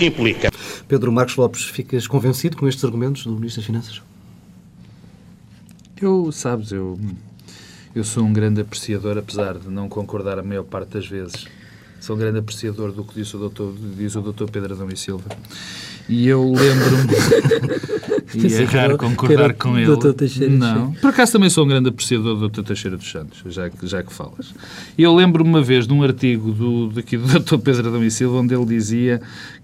implica. 0.00 0.50
Pedro 0.86 1.12
Marcos 1.12 1.36
Lopes, 1.36 1.64
ficas 1.64 2.06
convencido 2.06 2.56
com 2.56 2.66
estes 2.66 2.84
argumentos 2.84 3.24
do 3.24 3.32
Ministro 3.32 3.60
das 3.60 3.66
Finanças? 3.66 4.02
Eu, 6.00 6.30
sabes, 6.32 6.72
eu, 6.72 6.98
eu 7.94 8.04
sou 8.04 8.24
um 8.24 8.32
grande 8.32 8.60
apreciador, 8.60 9.18
apesar 9.18 9.58
de 9.58 9.68
não 9.68 9.88
concordar 9.88 10.38
a 10.38 10.42
maior 10.42 10.64
parte 10.64 10.90
das 10.90 11.06
vezes 11.06 11.46
Sou 12.00 12.14
um 12.14 12.18
grande 12.18 12.38
apreciador 12.38 12.92
do 12.92 13.04
que 13.04 13.14
disse 13.14 13.34
o 13.36 13.38
doutor, 13.38 13.74
diz 13.96 14.14
o 14.14 14.20
doutor 14.20 14.48
Pedro 14.50 14.74
Adão 14.74 14.88
e 14.88 14.96
Silva. 14.96 15.24
E 16.08 16.26
eu 16.26 16.42
lembro-me, 16.42 17.12
e 18.48 18.54
é 18.54 18.64
raro 18.64 18.96
concordar 18.96 19.52
com 19.54 19.76
ele. 19.76 19.88
Não, 20.56 20.92
por 20.92 21.10
acaso 21.10 21.32
também 21.32 21.50
sou 21.50 21.66
um 21.66 21.68
grande 21.68 21.90
apreciador 21.90 22.34
do 22.34 22.40
doutor 22.40 22.64
Teixeira 22.64 22.96
dos 22.96 23.10
Santos, 23.10 23.42
já 23.52 23.68
que, 23.68 23.86
já 23.86 24.02
que 24.02 24.12
falas. 24.12 24.54
E 24.96 25.02
eu 25.02 25.14
lembro-me 25.14 25.50
uma 25.50 25.60
vez 25.60 25.86
de 25.86 25.92
um 25.92 26.02
artigo 26.02 26.52
do, 26.52 26.88
daqui 26.88 27.18
do 27.18 27.26
doutor 27.28 27.58
Pedro 27.58 27.88
Adão 27.88 28.02
e 28.02 28.10
Silva, 28.10 28.38
onde 28.38 28.54
ele 28.54 28.64
dizia 28.64 29.20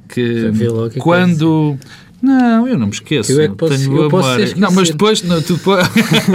que 0.08 0.50
é 0.94 0.98
quando... 0.98 1.78
Não, 2.20 2.66
eu 2.66 2.78
não 2.78 2.86
me 2.86 2.92
esqueço. 2.92 3.32
Eu 3.32 3.42
é 3.42 3.48
que 3.48 3.54
posso, 3.54 3.74
tenho 3.74 4.02
eu 4.02 4.08
posso 4.08 4.58
Não, 4.58 4.72
mas 4.72 4.88
depois... 4.90 5.22
Não, 5.22 5.42
tu, 5.42 5.60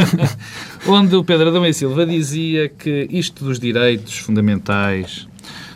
onde 0.87 1.15
o 1.15 1.23
Pedro 1.23 1.49
Adão 1.49 1.65
e 1.65 1.73
Silva 1.73 2.05
dizia 2.05 2.69
que 2.69 3.07
isto 3.09 3.43
dos 3.43 3.59
direitos 3.59 4.19
fundamentais 4.19 5.28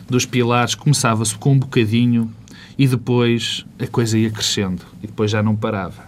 dos 0.08 0.26
pilares 0.26 0.74
começava-se 0.74 1.34
com 1.34 1.52
um 1.52 1.58
bocadinho 1.58 2.30
e 2.78 2.86
depois 2.86 3.64
a 3.78 3.86
coisa 3.86 4.18
ia 4.18 4.30
crescendo 4.30 4.82
e 5.02 5.06
depois 5.06 5.30
já 5.30 5.42
não 5.42 5.56
parava. 5.56 6.04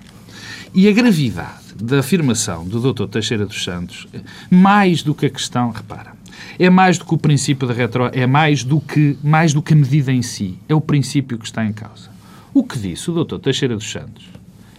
E 0.74 0.88
a 0.88 0.92
gravidade 0.92 1.74
da 1.82 2.00
afirmação 2.00 2.66
do 2.66 2.92
Dr. 2.92 3.06
Teixeira 3.06 3.46
dos 3.46 3.62
Santos, 3.62 4.06
mais 4.50 5.02
do 5.02 5.14
que 5.14 5.26
a 5.26 5.30
questão, 5.30 5.70
repara, 5.70 6.12
é 6.58 6.68
mais 6.68 6.98
do 6.98 7.04
que 7.04 7.14
o 7.14 7.18
princípio 7.18 7.66
da 7.66 7.74
retro, 7.74 8.10
é 8.12 8.26
mais 8.26 8.62
do 8.62 8.80
que 8.80 9.16
mais 9.22 9.52
do 9.52 9.62
que 9.62 9.72
a 9.72 9.76
medida 9.76 10.12
em 10.12 10.22
si, 10.22 10.58
é 10.68 10.74
o 10.74 10.80
princípio 10.80 11.38
que 11.38 11.46
está 11.46 11.64
em 11.64 11.72
causa. 11.72 12.10
O 12.52 12.62
que 12.64 12.78
disse 12.78 13.10
o 13.10 13.24
Dr. 13.24 13.38
Teixeira 13.38 13.74
dos 13.74 13.90
Santos 13.90 14.24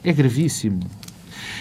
é 0.04 0.12
gravíssimo. 0.14 0.80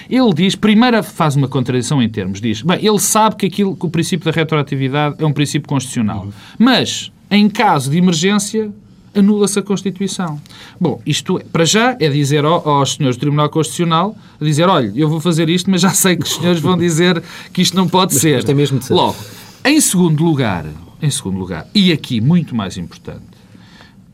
Ele 0.09 0.33
diz, 0.33 0.55
primeiro 0.55 1.03
faz 1.03 1.35
uma 1.35 1.49
contradição 1.49 2.03
em 2.03 2.09
termos, 2.09 2.40
diz, 2.40 2.62
bem, 2.62 2.79
ele 2.85 2.99
sabe 2.99 3.37
que 3.37 3.47
aquilo 3.47 3.77
que 3.77 3.87
o 3.87 3.90
princípio 3.90 4.25
da 4.25 4.31
retroatividade 4.31 5.16
é 5.19 5.27
um 5.27 5.33
princípio 5.33 5.69
constitucional, 5.69 6.25
uhum. 6.25 6.33
mas 6.59 7.11
em 7.31 7.49
caso 7.49 7.91
de 7.91 7.99
emergência, 7.99 8.73
anula-se 9.15 9.59
a 9.59 9.62
Constituição. 9.62 10.41
Bom, 10.81 11.01
isto, 11.07 11.39
é, 11.39 11.45
para 11.45 11.65
já, 11.65 11.97
é 11.99 12.09
dizer 12.09 12.45
aos 12.45 12.95
senhores 12.95 13.17
do 13.17 13.21
Tribunal 13.21 13.49
Constitucional, 13.49 14.17
dizer, 14.41 14.69
olha, 14.69 14.93
eu 14.95 15.09
vou 15.09 15.21
fazer 15.21 15.49
isto, 15.49 15.71
mas 15.71 15.81
já 15.81 15.91
sei 15.91 16.17
que 16.17 16.25
os 16.25 16.35
senhores 16.35 16.61
vão 16.61 16.77
dizer 16.77 17.23
que 17.53 17.62
isto 17.62 17.77
não 17.77 17.89
pode 17.89 18.12
mas, 18.15 18.23
ser. 18.23 18.39
Isto 18.39 18.51
é 18.51 18.55
mesmo 18.55 18.79
de 18.79 18.85
ser. 18.85 18.95
Logo, 18.95 19.17
em 19.65 19.81
segundo 19.81 20.23
lugar, 20.23 20.67
em 21.03 21.11
segundo 21.11 21.39
lugar, 21.39 21.67
e 21.75 21.93
aqui 21.93 22.21
muito 22.21 22.55
mais 22.55 22.77
importante, 22.77 23.37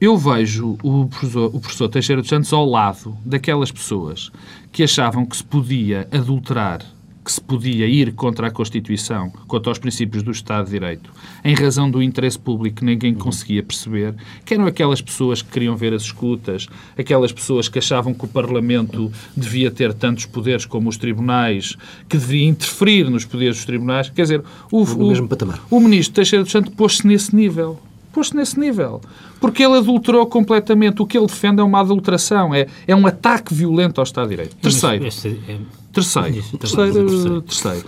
eu 0.01 0.17
vejo 0.17 0.77
o 0.83 1.07
professor, 1.07 1.51
o 1.55 1.61
professor 1.61 1.89
Teixeira 1.89 2.23
dos 2.23 2.29
Santos 2.29 2.53
ao 2.53 2.69
lado 2.69 3.17
daquelas 3.25 3.71
pessoas 3.71 4.31
que 4.73 4.83
achavam 4.83 5.25
que 5.25 5.37
se 5.37 5.45
podia 5.45 6.09
adulterar 6.11 6.81
que 7.25 7.31
se 7.31 7.41
podia 7.41 7.87
ir 7.87 8.13
contra 8.15 8.49
a 8.49 8.51
Constituição, 8.51 9.31
contra 9.47 9.71
os 9.71 9.79
princípios 9.79 10.23
do 10.23 10.31
Estado 10.31 10.65
de 10.65 10.73
Direito, 10.73 11.13
em 11.45 11.55
razão 11.55 11.91
do 11.91 12.03
interesse 12.03 12.39
público 12.39 12.79
que 12.79 12.85
ninguém 12.85 13.15
conseguia 13.15 13.63
perceber, 13.63 14.15
que 14.45 14.55
eram 14.55 14.67
aquelas 14.67 15.01
pessoas 15.01 15.41
que 15.41 15.51
queriam 15.51 15.77
ver 15.77 15.95
as 15.95 16.03
escutas, 16.03 16.67
aquelas 16.99 17.33
pessoas 17.33 17.69
que 17.69 17.79
achavam 17.79 18.13
que 18.13 18.25
o 18.25 18.29
Parlamento 18.29 19.13
devia 19.37 19.71
ter 19.71 19.95
tantos 19.95 20.27
poderes 20.27 20.67
como 20.67 20.89
os 20.89 20.97
tribunais, 20.97 21.77
que 22.09 22.17
devia 22.17 22.49
interferir 22.49 23.09
nos 23.09 23.25
poderes 23.25 23.57
dos 23.57 23.65
tribunais. 23.65 24.11
Quer 24.11 24.23
dizer, 24.23 24.43
o, 24.71 24.83
o, 24.83 25.09
mesmo 25.09 25.29
patamar. 25.29 25.61
o 25.71 25.79
ministro 25.79 26.15
Teixeira 26.15 26.43
dos 26.43 26.53
Santos 26.53 26.75
pôs-se 26.75 27.07
nesse 27.07 27.35
nível 27.35 27.79
pôs-se 28.13 28.37
nesse 28.37 28.61
nível. 28.61 29.01
Porque 29.41 29.63
ele 29.63 29.79
adulterou 29.79 30.27
completamente. 30.27 31.01
O 31.01 31.07
que 31.07 31.17
ele 31.17 31.27
defende 31.27 31.61
é 31.61 31.65
uma 31.65 31.81
adulteração, 31.81 32.55
é, 32.55 32.67
é 32.87 32.95
um 32.95 33.07
ataque 33.07 33.55
violento 33.55 34.01
ao 34.01 34.05
Estado 34.05 34.29
de 34.29 34.37
Direito. 34.37 34.57
Terceiro. 34.57 35.07
É 35.49 35.82
Terceiro. 35.93 36.43
Terceiro, 36.59 37.43
terceiro. 37.43 37.87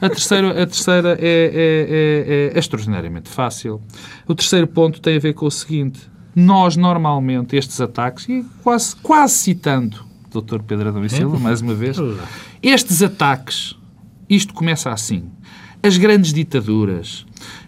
A 0.00 0.08
terceira, 0.10 0.62
a 0.62 0.66
terceira 0.66 1.18
é, 1.18 1.26
é, 1.26 2.52
é, 2.52 2.52
é, 2.54 2.58
extraordinariamente 2.58 3.28
fácil. 3.28 3.80
O 4.26 4.34
terceiro 4.34 4.66
ponto 4.66 5.00
tem 5.00 5.16
a 5.16 5.20
ver 5.20 5.32
com 5.32 5.46
o 5.46 5.50
seguinte. 5.50 6.00
Nós, 6.36 6.76
normalmente, 6.76 7.56
estes 7.56 7.80
ataques, 7.80 8.28
e 8.28 8.44
quase, 8.62 8.94
quase 8.96 9.34
citando 9.34 10.04
o 10.32 10.40
Dr. 10.40 10.60
Pedro 10.60 10.90
Adão 10.90 11.04
e 11.04 11.08
Silva, 11.08 11.38
mais 11.38 11.62
uma 11.62 11.74
vez, 11.74 11.96
estes 12.62 13.02
ataques, 13.02 13.74
isto 14.28 14.52
começa 14.52 14.92
assim. 14.92 15.24
As 15.82 15.96
grandes 15.96 16.32
ditaduras, 16.32 17.26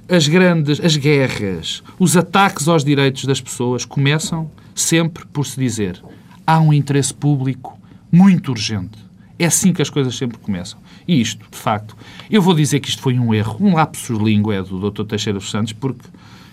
as 0.09 0.29
grandes, 0.29 0.79
as 0.79 0.97
guerras, 0.97 1.83
os 1.99 2.17
ataques 2.17 2.69
aos 2.69 2.85
direitos 2.85 3.25
das 3.25 3.41
pessoas 3.41 3.85
começam 3.85 4.51
sempre 4.75 5.25
por 5.27 5.47
se 5.47 5.59
dizer 5.59 6.03
há 6.47 6.61
um 6.61 6.73
interesse 6.73 7.15
público 7.15 7.79
muito 8.11 8.51
urgente. 8.51 9.10
É 9.41 9.47
assim 9.47 9.73
que 9.73 9.81
as 9.81 9.89
coisas 9.89 10.15
sempre 10.15 10.37
começam. 10.37 10.79
E 11.09 11.19
isto, 11.19 11.47
de 11.51 11.57
facto, 11.57 11.97
eu 12.31 12.43
vou 12.43 12.53
dizer 12.55 12.79
que 12.79 12.91
isto 12.91 13.01
foi 13.01 13.19
um 13.19 13.33
erro, 13.33 13.57
um 13.59 13.75
lapsus 13.75 14.19
língua 14.19 14.55
é 14.55 14.63
do 14.63 14.91
Dr. 14.91 15.05
Teixeira 15.05 15.39
dos 15.39 15.51
Santos, 15.51 15.73
porque 15.73 16.07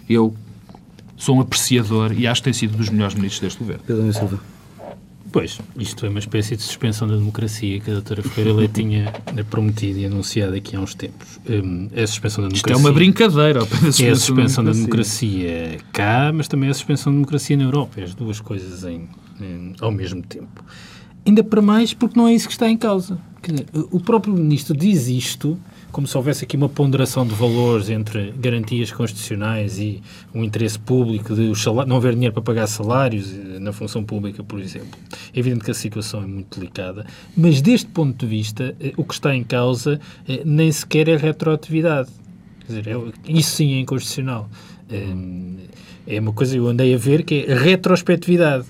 eu 0.10 0.34
sou 1.18 1.36
um 1.36 1.42
apreciador 1.42 2.14
e 2.18 2.26
acho 2.26 2.42
que 2.42 2.46
tem 2.46 2.54
sido 2.54 2.78
dos 2.78 2.88
melhores 2.88 3.14
ministros 3.14 3.42
deste 3.42 3.60
governo. 3.60 3.84
Pedro 3.86 4.14
Silva. 4.14 4.40
Pois, 5.34 5.60
isto 5.78 6.06
é 6.06 6.10
uma 6.10 6.20
espécie 6.20 6.56
de 6.56 6.64
suspensão 6.64 7.08
da 7.08 7.16
democracia 7.16 7.78
que 7.82 7.90
a 7.92 7.94
doutora 7.96 8.24
Ferreira 8.24 8.58
Leite 8.58 8.76
tinha 8.82 9.14
prometido 9.50 10.00
e 10.00 10.06
anunciado 10.06 10.56
aqui 10.56 10.78
há 10.78 10.80
uns 10.80 10.96
tempos. 10.96 11.42
Um, 11.50 11.90
é 11.92 12.04
a 12.04 12.08
suspensão 12.08 12.42
da 12.42 12.48
democracia. 12.48 12.74
Isto 12.74 12.86
é 12.86 12.90
uma 12.90 12.94
brincadeira. 12.94 13.60
É 13.60 14.10
a 14.10 14.16
suspensão 14.16 14.64
da 14.64 14.72
democracia 14.72 15.78
cá, 15.92 16.32
mas 16.34 16.48
também 16.48 16.70
é 16.70 16.72
a 16.72 16.74
suspensão 16.74 17.12
da 17.12 17.18
democracia 17.18 17.58
na 17.58 17.64
Europa. 17.64 18.00
É 18.00 18.04
as 18.06 18.16
duas 18.16 18.40
coisas 18.40 18.86
em, 18.86 19.10
em, 19.42 19.76
ao 19.82 19.92
mesmo 19.92 20.22
tempo. 20.22 20.64
Ainda 21.28 21.44
para 21.44 21.62
mais 21.62 21.94
porque 21.94 22.18
não 22.18 22.28
é 22.28 22.34
isso 22.34 22.48
que 22.48 22.54
está 22.54 22.70
em 22.70 22.78
causa. 22.78 23.20
Dizer, 23.44 23.66
o 23.92 24.00
próprio 24.00 24.34
ministro 24.34 24.76
diz 24.76 25.08
isto 25.08 25.58
como 25.92 26.06
se 26.06 26.16
houvesse 26.18 26.44
aqui 26.44 26.56
uma 26.56 26.70
ponderação 26.70 27.26
de 27.26 27.34
valores 27.34 27.90
entre 27.90 28.32
garantias 28.38 28.92
constitucionais 28.92 29.80
e 29.80 30.02
o 30.34 30.44
interesse 30.44 30.78
público 30.78 31.34
de 31.34 31.52
não 31.88 31.98
haver 31.98 32.14
dinheiro 32.14 32.34
para 32.34 32.44
pagar 32.44 32.68
salários 32.68 33.34
eh, 33.34 33.60
na 33.60 33.72
função 33.74 34.04
pública, 34.04 34.44
por 34.44 34.60
exemplo. 34.60 35.00
É 35.34 35.40
evidente 35.40 35.64
que 35.64 35.72
a 35.72 35.74
situação 35.74 36.24
é 36.24 36.28
muito 36.28 36.60
delicada, 36.60 37.06
mas 37.36 37.62
deste 37.62 37.88
ponto 37.88 38.18
de 38.18 38.28
vista, 38.28 38.76
eh, 38.80 38.94
o 38.96 39.04
que 39.04 39.14
está 39.14 39.36
em 39.36 39.44
causa 39.44 40.00
eh, 40.28 40.42
nem 40.46 40.72
sequer 40.72 41.08
é 41.08 41.16
retroatividade. 41.16 42.10
Quer 42.60 42.68
dizer, 42.68 42.88
é 42.90 43.32
isso 43.32 43.56
sim 43.56 43.74
é 43.74 43.80
inconstitucional. 43.80 44.50
É 46.06 46.20
uma 46.20 46.32
coisa 46.32 46.54
que 46.54 46.60
eu 46.60 46.68
andei 46.68 46.94
a 46.94 46.98
ver 46.98 47.24
que 47.24 47.46
é 47.48 47.54
a 47.54 47.58
retrospectividade 47.58 48.66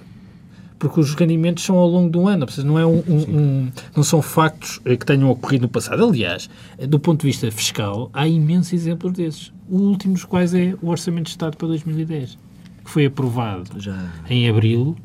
porque 0.79 0.99
os 0.99 1.13
rendimentos 1.15 1.63
são 1.63 1.77
ao 1.77 1.87
longo 1.87 2.09
do 2.09 2.27
ano, 2.27 2.45
não, 2.63 2.77
é 2.77 2.85
um, 2.85 3.03
um, 3.07 3.37
um, 3.37 3.71
não 3.95 4.03
são 4.03 4.21
factos 4.21 4.79
eh, 4.85 4.95
que 4.95 5.05
tenham 5.05 5.29
ocorrido 5.29 5.63
no 5.63 5.69
passado. 5.69 6.03
Aliás, 6.03 6.49
eh, 6.77 6.85
do 6.85 6.99
ponto 6.99 7.21
de 7.21 7.27
vista 7.27 7.49
fiscal, 7.51 8.09
há 8.13 8.27
imensos 8.27 8.73
exemplos 8.73 9.13
desses. 9.13 9.51
O 9.69 9.77
último 9.77 10.13
dos 10.13 10.23
quais 10.23 10.53
é 10.53 10.75
o 10.81 10.89
Orçamento 10.89 11.25
de 11.25 11.31
Estado 11.31 11.57
para 11.57 11.67
2010, 11.67 12.37
que 12.83 12.89
foi 12.89 13.05
aprovado 13.05 13.79
Já. 13.79 14.11
em 14.29 14.47
abril, 14.47 14.95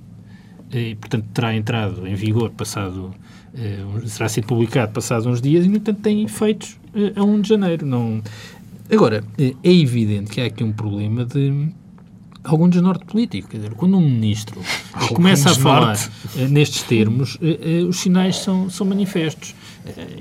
eh, 0.72 0.90
e, 0.90 0.94
portanto, 0.94 1.26
terá 1.32 1.54
entrado 1.54 2.06
em 2.06 2.14
vigor 2.14 2.50
passado, 2.50 3.14
será 4.06 4.28
sido 4.28 4.46
publicado 4.46 4.92
passados 4.92 5.26
uns 5.26 5.40
dias 5.40 5.64
e, 5.64 5.68
no 5.68 5.76
entanto, 5.76 6.00
tem 6.00 6.22
efeitos 6.22 6.78
a 7.14 7.22
1 7.22 7.40
de 7.40 7.48
janeiro. 7.48 7.86
Não... 7.86 8.22
Agora, 8.90 9.22
é 9.38 9.70
evidente 9.70 10.30
que 10.30 10.40
há 10.40 10.46
aqui 10.46 10.64
um 10.64 10.72
problema 10.72 11.24
de 11.24 11.70
algum 12.44 12.68
desnorte 12.68 13.04
político. 13.04 13.48
Quer 13.48 13.58
dizer, 13.58 13.74
quando 13.74 13.96
um 13.96 14.00
ministro 14.00 14.60
algum 14.92 15.14
começa 15.14 15.50
a 15.50 15.54
falar 15.54 15.96
uh, 15.96 16.48
nestes 16.48 16.82
termos, 16.82 17.36
uh, 17.36 17.38
uh, 17.84 17.88
os 17.88 18.00
sinais 18.00 18.36
são, 18.36 18.68
são 18.70 18.86
manifestos. 18.86 19.54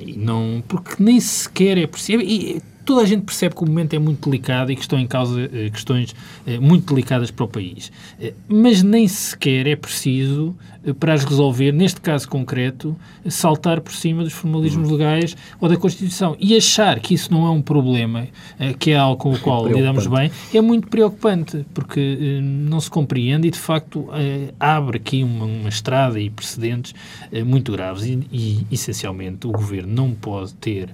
e 0.06 0.18
não, 0.18 0.64
porque 0.68 1.02
nem 1.02 1.20
sequer 1.20 1.78
é 1.78 1.88
possível. 1.88 2.26
E, 2.26 2.62
toda 2.86 3.02
a 3.02 3.06
gente 3.06 3.24
percebe 3.24 3.56
que 3.56 3.64
o 3.64 3.66
momento 3.66 3.94
é 3.94 4.00
muito 4.00 4.30
delicado 4.30 4.72
e 4.72 4.76
que 4.76 4.82
estão 4.82 5.00
em 5.00 5.08
causa 5.08 5.42
eh, 5.42 5.70
questões 5.70 6.16
eh, 6.46 6.60
muito 6.60 6.94
delicadas 6.94 7.32
para 7.32 7.46
o 7.46 7.48
país. 7.48 7.92
Eh, 8.20 8.34
mas 8.48 8.84
nem 8.84 9.08
sequer 9.08 9.68
é 9.68 9.76
preciso, 9.76 10.56
para 11.00 11.14
as 11.14 11.24
resolver, 11.24 11.72
neste 11.72 12.02
caso 12.02 12.28
concreto, 12.28 12.96
saltar 13.30 13.82
por 13.82 13.94
cima 13.94 14.24
dos 14.24 14.34
formalismos 14.34 14.90
uhum. 14.90 14.96
legais 14.96 15.38
ou 15.60 15.70
da 15.70 15.78
Constituição. 15.78 16.36
E 16.40 16.56
achar 16.56 17.00
que 17.00 17.14
isso 17.14 17.32
não 17.32 17.46
é 17.46 17.50
um 17.50 17.62
problema, 17.62 18.28
que 18.80 18.92
é 18.92 18.98
algo 18.98 19.18
com 19.18 19.32
o 19.32 19.40
qual 19.40 19.68
lidamos 19.68 20.08
bem, 20.08 20.32
é 20.54 20.62
muito 20.62 20.88
preocupante, 20.88 21.66
porque 21.74 22.40
não 22.42 22.80
se 22.80 22.90
compreende 22.90 23.48
e, 23.48 23.52
de 23.52 23.60
facto, 23.60 24.08
abre 24.60 24.98
aqui 24.98 25.24
uma, 25.24 25.46
uma 25.46 25.70
estrada 25.70 26.20
e 26.20 26.30
precedentes 26.30 26.96
muito 27.46 27.72
graves. 27.72 28.06
E, 28.06 28.28
e, 28.32 28.68
essencialmente, 28.72 29.48
o 29.48 29.52
Governo 29.52 29.94
não 29.94 30.12
pode 30.12 30.54
ter 30.56 30.90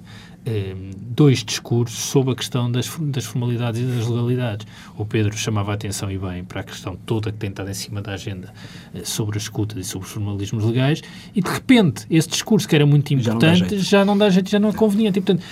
eh, 0.50 0.74
dois 0.96 1.44
discursos 1.44 1.98
sobre 1.98 2.32
a 2.32 2.36
questão 2.36 2.72
das, 2.72 2.88
das 3.00 3.26
formalidades 3.26 3.82
e 3.82 3.84
das 3.84 4.06
legalidades. 4.06 4.66
O 4.96 5.04
Pedro 5.04 5.36
chamava 5.36 5.72
a 5.72 5.74
atenção, 5.74 6.10
e 6.10 6.16
bem, 6.16 6.42
para 6.42 6.60
a 6.60 6.64
questão 6.64 6.96
toda 6.96 7.30
que 7.30 7.36
tem 7.36 7.50
estado 7.50 7.68
em 7.68 7.74
cima 7.74 8.00
da 8.00 8.14
agenda 8.14 8.52
eh, 8.94 9.04
sobre 9.04 9.36
as 9.36 9.42
escutas 9.42 9.77
e 9.80 9.84
sobre 9.84 10.06
os 10.06 10.12
formalismos 10.12 10.64
legais, 10.64 11.02
e 11.34 11.40
de 11.40 11.50
repente 11.50 12.06
esse 12.10 12.28
discurso 12.28 12.68
que 12.68 12.74
era 12.74 12.86
muito 12.86 13.12
importante 13.12 13.78
já 13.78 14.04
não 14.04 14.16
dá 14.16 14.30
jeito, 14.30 14.50
já 14.50 14.58
não, 14.58 14.70
é 14.70 14.72
conveniente. 14.72 15.18
E, 15.18 15.22
portanto, 15.22 15.44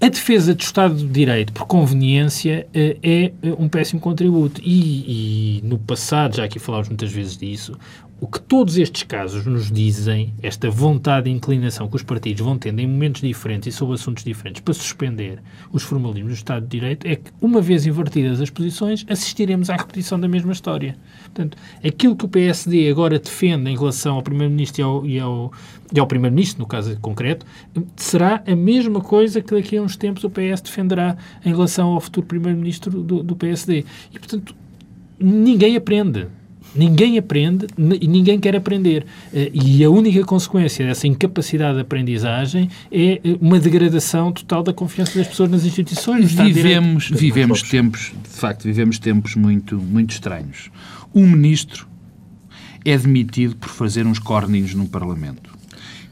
a 0.00 0.08
defesa 0.08 0.54
do 0.54 0.60
Estado 0.60 0.94
de 0.94 1.06
Direito 1.06 1.52
por 1.52 1.66
conveniência 1.66 2.66
eh, 2.74 2.98
é 3.02 3.32
um 3.58 3.68
péssimo 3.68 4.00
contributo. 4.00 4.60
E, 4.62 5.58
e, 5.58 5.62
no 5.62 5.78
passado, 5.78 6.36
já 6.36 6.44
aqui 6.44 6.58
falámos 6.58 6.88
muitas 6.88 7.10
vezes 7.10 7.36
disso, 7.36 7.78
o 8.18 8.26
que 8.26 8.40
todos 8.40 8.78
estes 8.78 9.02
casos 9.02 9.44
nos 9.44 9.70
dizem, 9.70 10.32
esta 10.42 10.70
vontade 10.70 11.28
e 11.28 11.32
inclinação 11.32 11.86
que 11.86 11.96
os 11.96 12.02
partidos 12.02 12.42
vão 12.42 12.56
tendo 12.56 12.80
em 12.80 12.86
momentos 12.86 13.20
diferentes 13.20 13.74
e 13.74 13.76
sobre 13.76 13.94
assuntos 13.94 14.24
diferentes 14.24 14.62
para 14.62 14.72
suspender 14.72 15.42
os 15.70 15.82
formalismos 15.82 16.32
do 16.32 16.36
Estado 16.36 16.62
de 16.62 16.68
Direito, 16.68 17.06
é 17.06 17.16
que, 17.16 17.30
uma 17.42 17.60
vez 17.60 17.84
invertidas 17.84 18.40
as 18.40 18.48
posições, 18.48 19.04
assistiremos 19.06 19.68
à 19.68 19.76
repetição 19.76 20.18
da 20.18 20.26
mesma 20.26 20.52
história. 20.52 20.96
Portanto, 21.24 21.58
aquilo 21.84 22.16
que 22.16 22.24
o 22.24 22.28
PSD 22.28 22.88
agora 22.88 23.18
defende 23.18 23.70
em 23.70 23.76
relação 23.76 24.16
ao 24.16 24.22
Primeiro-Ministro 24.22 24.80
e 24.80 24.82
ao, 24.82 25.06
e 25.06 25.20
ao, 25.20 25.52
e 25.92 26.00
ao 26.00 26.06
Primeiro-Ministro, 26.06 26.60
no 26.60 26.66
caso 26.66 26.98
concreto, 27.00 27.44
será 27.96 28.42
a 28.46 28.56
mesma 28.56 29.02
coisa 29.02 29.42
que 29.42 29.54
daqui 29.54 29.76
a 29.76 29.82
uns 29.82 29.94
tempos 29.94 30.24
o 30.24 30.30
PS 30.30 30.62
defenderá 30.62 31.18
em 31.44 31.50
relação 31.50 31.88
ao 31.88 32.00
futuro 32.00 32.26
Primeiro-Ministro 32.26 33.02
do, 33.02 33.22
do 33.22 33.36
PSD. 33.36 33.84
E, 34.10 34.18
portanto, 34.18 34.54
ninguém 35.20 35.76
aprende. 35.76 36.28
Ninguém 36.74 37.16
aprende 37.18 37.66
e 38.00 38.06
ninguém 38.06 38.38
quer 38.38 38.54
aprender. 38.54 39.06
Eh, 39.32 39.50
e 39.52 39.84
a 39.84 39.90
única 39.90 40.22
consequência 40.24 40.86
dessa 40.86 41.06
incapacidade 41.06 41.76
de 41.76 41.80
aprendizagem 41.80 42.68
é 42.90 43.20
eh, 43.24 43.38
uma 43.40 43.58
degradação 43.58 44.30
total 44.30 44.62
da 44.62 44.72
confiança 44.72 45.18
das 45.18 45.26
pessoas 45.26 45.50
nas 45.50 45.64
instituições. 45.64 46.32
Vivemos, 46.32 47.10
vivemos 47.10 47.62
tempos, 47.62 48.12
de 48.22 48.38
facto, 48.38 48.64
vivemos 48.64 48.98
tempos 48.98 49.34
muito, 49.36 49.76
muito 49.78 50.10
estranhos. 50.10 50.70
Um 51.14 51.26
ministro 51.26 51.86
é 52.84 52.96
demitido 52.96 53.56
por 53.56 53.70
fazer 53.70 54.06
uns 54.06 54.18
corninhos 54.18 54.74
no 54.74 54.86
Parlamento. 54.86 55.56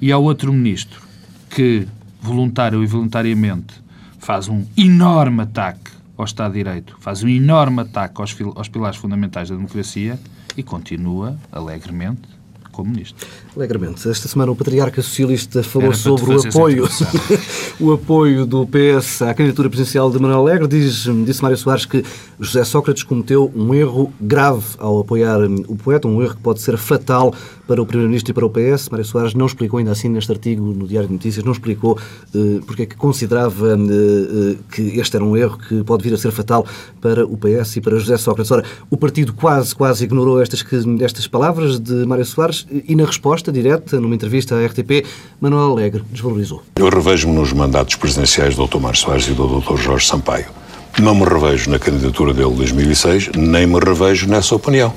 E 0.00 0.10
há 0.10 0.18
outro 0.18 0.52
ministro 0.52 1.02
que, 1.50 1.86
voluntário 2.20 2.82
e 2.82 2.86
voluntariamente, 2.86 3.74
faz 4.18 4.48
um 4.48 4.64
enorme 4.76 5.42
ataque 5.42 5.92
ao 6.16 6.24
Estado 6.24 6.52
de 6.52 6.58
Direito, 6.58 6.96
faz 7.00 7.22
um 7.22 7.28
enorme 7.28 7.82
ataque 7.82 8.20
aos, 8.20 8.36
aos 8.54 8.68
pilares 8.68 8.96
fundamentais 8.96 9.48
da 9.48 9.56
democracia 9.56 10.18
e 10.56 10.62
continua 10.62 11.36
alegremente 11.50 12.34
como 12.74 12.90
ministro. 12.90 13.26
Alegremente. 13.56 14.08
Esta 14.08 14.28
semana 14.28 14.50
o 14.50 14.56
Patriarca 14.56 15.00
Socialista 15.00 15.62
falou 15.62 15.94
sobre 15.94 16.34
o 16.34 16.40
apoio, 16.40 16.88
o 17.80 17.92
apoio 17.92 18.44
do 18.44 18.66
PS 18.66 19.22
à 19.22 19.32
candidatura 19.32 19.68
presidencial 19.68 20.10
de 20.10 20.18
Manuel 20.18 20.40
Alegre. 20.40 20.66
Diz, 20.66 21.06
disse 21.24 21.40
Mário 21.40 21.56
Soares 21.56 21.86
que 21.86 22.04
José 22.38 22.64
Sócrates 22.64 23.04
cometeu 23.04 23.50
um 23.54 23.72
erro 23.72 24.12
grave 24.20 24.64
ao 24.78 25.00
apoiar 25.00 25.40
o 25.68 25.76
poeta, 25.76 26.08
um 26.08 26.20
erro 26.20 26.34
que 26.34 26.42
pode 26.42 26.60
ser 26.60 26.76
fatal 26.76 27.32
para 27.66 27.81
o 27.81 27.87
Primeiro-Ministro 27.87 28.31
e 28.31 28.35
para 28.35 28.46
o 28.46 28.50
PS. 28.50 28.88
Mário 28.88 29.05
Soares 29.05 29.35
não 29.35 29.46
explicou 29.46 29.79
ainda 29.79 29.92
assim 29.92 30.09
neste 30.09 30.31
artigo 30.31 30.62
no 30.62 30.87
Diário 30.87 31.09
de 31.09 31.14
Notícias, 31.14 31.44
não 31.44 31.53
explicou 31.53 31.98
uh, 32.35 32.62
porque 32.66 32.83
é 32.83 32.87
que 32.87 32.96
considerava 32.96 33.77
uh, 33.77 34.53
uh, 34.53 34.59
que 34.70 34.98
este 34.98 35.16
era 35.16 35.24
um 35.24 35.37
erro 35.37 35.59
que 35.59 35.83
pode 35.85 36.03
vir 36.03 36.14
a 36.14 36.16
ser 36.18 36.31
fatal 36.31 36.66
para 37.00 37.24
o 37.24 37.37
PS 37.37 37.77
e 37.77 37.81
para 37.81 37.98
José 37.98 38.16
Sócrates. 38.16 38.50
Ora, 38.50 38.64
o 38.90 38.96
partido 38.96 39.33
quase, 39.33 39.74
quase 39.74 40.05
ignorou 40.05 40.40
estas, 40.40 40.64
estas 41.00 41.27
palavras 41.27 41.79
de 41.79 42.05
Mário 42.07 42.24
Soares 42.24 42.66
e 42.70 42.94
na 42.94 43.05
resposta 43.05 43.50
direta, 43.50 44.00
numa 44.00 44.14
entrevista 44.14 44.55
à 44.55 44.66
RTP, 44.66 45.05
Manuel 45.40 45.72
Alegre 45.72 46.03
desvalorizou. 46.11 46.62
Eu 46.77 46.88
revejo-me 46.88 47.35
nos 47.35 47.53
mandatos 47.53 47.96
presidenciais 47.96 48.55
do 48.55 48.66
Dr. 48.66 48.79
Mário 48.79 48.98
Soares 48.98 49.29
e 49.29 49.33
do 49.33 49.61
Dr. 49.61 49.77
Jorge 49.77 50.07
Sampaio. 50.07 50.46
Não 51.00 51.14
me 51.14 51.24
revejo 51.24 51.70
na 51.70 51.79
candidatura 51.79 52.33
dele 52.33 52.50
de 52.50 52.57
2006, 52.57 53.31
nem 53.37 53.66
me 53.66 53.81
revejo 53.81 54.29
nessa 54.29 54.55
opinião. 54.55 54.92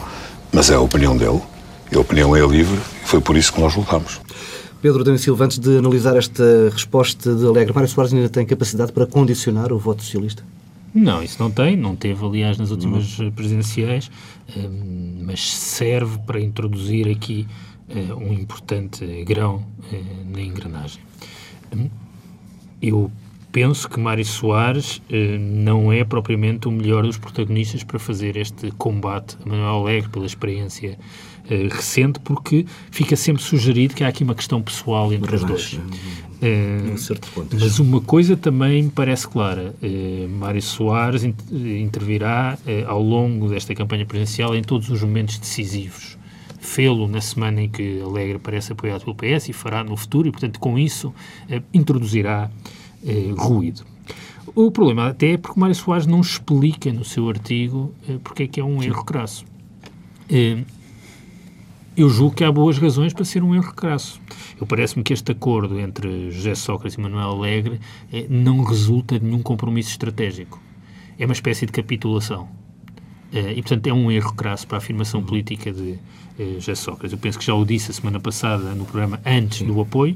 Mas 0.54 0.70
é 0.70 0.76
a 0.76 0.80
opinião 0.80 1.18
dele 1.18 1.42
a 1.96 2.00
opinião 2.00 2.36
é 2.36 2.46
livre 2.46 2.80
e 3.04 3.08
foi 3.08 3.22
por 3.22 3.38
isso 3.38 3.54
que 3.54 3.62
nós 3.62 3.76
lutámos. 3.76 4.20
Pedro 4.82 5.04
Daniel 5.04 5.20
Silva, 5.20 5.46
antes 5.46 5.58
de 5.58 5.78
analisar 5.78 6.16
esta 6.16 6.70
resposta 6.72 7.36
de 7.36 7.46
Alegre, 7.46 7.74
Mário 7.74 7.90
Soares 7.90 8.14
ainda 8.14 8.30
tem 8.30 8.46
capacidade 8.46 8.92
para 8.92 9.08
condicionar 9.08 9.74
o 9.74 9.80
voto 9.80 10.04
socialista? 10.04 10.44
Não, 10.94 11.22
isso 11.22 11.42
não 11.42 11.52
tem, 11.52 11.76
não 11.76 11.96
teve, 11.96 12.24
aliás, 12.26 12.58
nas 12.58 12.72
últimas 12.72 13.20
uhum. 13.20 13.32
presidenciais, 13.32 14.10
hum, 14.56 15.24
mas 15.24 15.54
serve 15.54 16.18
para 16.20 16.40
introduzir 16.40 17.08
aqui 17.08 17.48
uh, 17.90 18.16
um 18.16 18.34
importante 18.34 19.06
grão 19.24 19.66
uh, 19.92 20.32
na 20.32 20.42
engrenagem. 20.42 21.02
Eu 22.82 23.12
penso 23.52 23.90
que 23.90 24.00
Mário 24.00 24.24
Soares 24.24 25.02
eh, 25.10 25.38
não 25.40 25.92
é 25.92 26.04
propriamente 26.04 26.68
o 26.68 26.72
melhor 26.72 27.04
dos 27.04 27.18
protagonistas 27.18 27.84
para 27.84 27.98
fazer 27.98 28.38
este 28.38 28.70
combate 28.72 29.36
a 29.44 29.50
Manuel 29.50 29.82
Alegre 29.82 30.10
pela 30.10 30.28
experiência 30.28 30.98
eh, 31.50 31.68
recente, 31.72 32.20
porque 32.20 32.66
fica 32.92 33.16
sempre 33.16 33.42
sugerido 33.42 33.94
que 33.96 34.04
há 34.04 34.08
aqui 34.08 34.24
uma 34.24 34.36
questão 34.36 34.62
pessoal 34.62 35.12
entre 35.14 35.36
os 35.36 35.44
dois. 35.44 35.80
Eh, 36.42 36.92
um 36.94 36.98
certo 36.98 37.32
ponto. 37.32 37.56
Mas 37.60 37.80
uma 37.80 38.00
coisa 38.02 38.38
também 38.38 38.84
me 38.84 38.90
parece 38.92 39.28
clara. 39.28 39.74
Eh, 39.82 40.28
Mário 40.30 40.62
Soares 40.62 41.24
in- 41.24 41.34
intervirá 41.52 42.58
ao 42.86 43.02
longo 43.02 43.50
desta 43.50 43.74
campanha 43.74 44.06
presidencial 44.06 44.56
em 44.56 44.62
todos 44.62 44.90
os 44.90 45.02
momentos 45.02 45.38
decisivos. 45.40 46.18
Fê-lo 46.60 47.08
na 47.08 47.22
semana 47.22 47.62
em 47.62 47.70
que 47.70 48.02
Alegre 48.02 48.40
parece 48.40 48.72
apoiado 48.74 49.04
pelo 49.04 49.16
PS 49.16 49.50
e 49.50 49.54
fará 49.54 49.84
no 49.84 49.96
futuro, 49.96 50.28
e, 50.28 50.32
portanto, 50.32 50.60
com 50.60 50.78
isso, 50.78 51.14
introduzirá 51.74 52.50
ruído. 53.38 53.84
O 54.54 54.70
problema 54.72 55.08
até 55.08 55.34
é 55.34 55.38
porque 55.38 55.60
Mário 55.60 55.76
Soares 55.76 56.06
não 56.08 56.20
explica 56.20 56.92
no 56.92 57.06
seu 57.06 57.30
artigo 57.30 57.94
porque 58.24 58.44
é 58.44 58.48
que 58.48 58.60
é 58.60 58.64
um 58.64 58.82
erro 58.84 59.04
crasso. 59.06 59.46
Eu 61.98 62.10
julgo 62.10 62.36
que 62.36 62.44
há 62.44 62.52
boas 62.52 62.78
razões 62.78 63.12
para 63.12 63.26
ser 63.26 63.42
um 63.42 63.56
erro 63.56 63.74
crasso. 63.74 64.22
Eu 64.62 64.68
parece-me 64.68 65.04
que 65.04 65.14
este 65.14 65.32
acordo 65.32 65.80
entre 65.80 66.30
José 66.30 66.54
Sócrates 66.54 66.96
e 66.96 67.02
Manuel 67.02 67.32
Alegre 67.32 67.80
eh, 68.14 68.28
não 68.30 68.64
resulta 68.64 69.18
de 69.18 69.26
nenhum 69.26 69.42
compromisso 69.42 69.90
estratégico. 69.90 70.62
É 71.18 71.26
uma 71.26 71.34
espécie 71.34 71.66
de 71.66 71.72
capitulação. 71.72 72.48
Eh, 73.34 73.54
e, 73.54 73.62
portanto, 73.64 73.88
é 73.88 73.94
um 73.94 74.12
erro 74.12 74.32
crasso 74.36 74.68
para 74.68 74.78
a 74.78 74.80
afirmação 74.80 75.24
política 75.24 75.74
de 75.74 75.98
eh, 76.38 76.58
José 76.60 76.76
Sócrates. 76.76 77.14
Eu 77.14 77.18
penso 77.18 77.40
que 77.40 77.46
já 77.46 77.56
o 77.56 77.66
disse 77.66 77.90
a 77.90 77.94
semana 77.96 78.20
passada 78.20 78.76
no 78.76 78.86
programa 78.86 79.20
antes 79.26 79.64
do 79.64 79.82
apoio, 79.82 80.16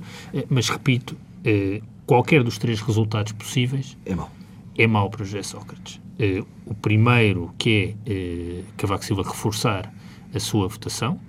mas 0.52 0.70
repito, 0.70 1.18
qualquer 2.06 2.44
dos 2.44 2.60
três 2.60 2.80
resultados 2.80 3.32
possíveis 3.32 3.98
É 4.06 4.14
mau. 4.14 4.30
é 4.78 4.86
mau 4.86 5.10
para 5.10 5.26
José 5.26 5.42
Sócrates. 5.42 6.00
O 6.64 6.76
primeiro, 6.76 7.52
que 7.58 7.96
é 8.06 8.62
Cavaco 8.78 9.04
Silva 9.04 9.24
reforçar 9.24 9.92
a 10.32 10.40
sua 10.40 10.68
votação, 10.68 11.20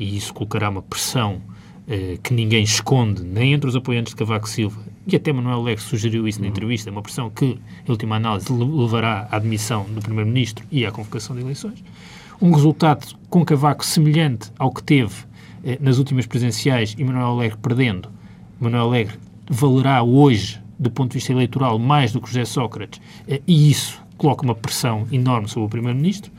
e 0.00 0.16
isso 0.16 0.34
colocará 0.34 0.68
uma 0.70 0.82
pressão 0.82 1.40
eh, 1.86 2.18
que 2.22 2.32
ninguém 2.34 2.62
esconde, 2.64 3.22
nem 3.22 3.52
entre 3.52 3.68
os 3.68 3.76
apoiantes 3.76 4.12
de 4.12 4.16
Cavaco 4.16 4.48
Silva, 4.48 4.80
e 5.06 5.14
até 5.14 5.32
Manuel 5.32 5.60
Alegre 5.60 5.82
sugeriu 5.84 6.26
isso 6.26 6.40
na 6.40 6.46
entrevista, 6.48 6.90
uma 6.90 7.02
pressão 7.02 7.30
que, 7.30 7.44
em 7.46 7.90
última 7.90 8.16
análise, 8.16 8.52
le- 8.52 8.64
levará 8.64 9.28
à 9.30 9.36
admissão 9.36 9.84
do 9.84 10.00
Primeiro-Ministro 10.00 10.64
e 10.70 10.84
à 10.86 10.90
convocação 10.90 11.36
de 11.36 11.42
eleições. 11.42 11.82
Um 12.40 12.52
resultado 12.52 13.14
com 13.28 13.44
Cavaco 13.44 13.84
semelhante 13.84 14.50
ao 14.58 14.72
que 14.72 14.82
teve 14.82 15.14
eh, 15.64 15.78
nas 15.80 15.98
últimas 15.98 16.26
presidenciais 16.26 16.94
e 16.98 17.04
Manuel 17.04 17.26
Alegre 17.26 17.58
perdendo. 17.58 18.08
Manuel 18.58 18.84
Alegre 18.84 19.16
valerá 19.48 20.02
hoje, 20.02 20.60
do 20.78 20.90
ponto 20.90 21.10
de 21.10 21.18
vista 21.18 21.32
eleitoral, 21.32 21.78
mais 21.78 22.12
do 22.12 22.20
que 22.20 22.28
José 22.28 22.44
Sócrates, 22.44 23.00
eh, 23.28 23.42
e 23.46 23.70
isso 23.70 24.00
coloca 24.16 24.44
uma 24.44 24.54
pressão 24.54 25.06
enorme 25.10 25.48
sobre 25.48 25.66
o 25.66 25.68
Primeiro-Ministro. 25.70 26.30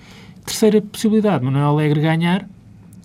Terceira 0.45 0.81
possibilidade, 0.81 1.43
Manuel 1.43 1.69
Alegre 1.69 1.99
ganhar. 2.01 2.47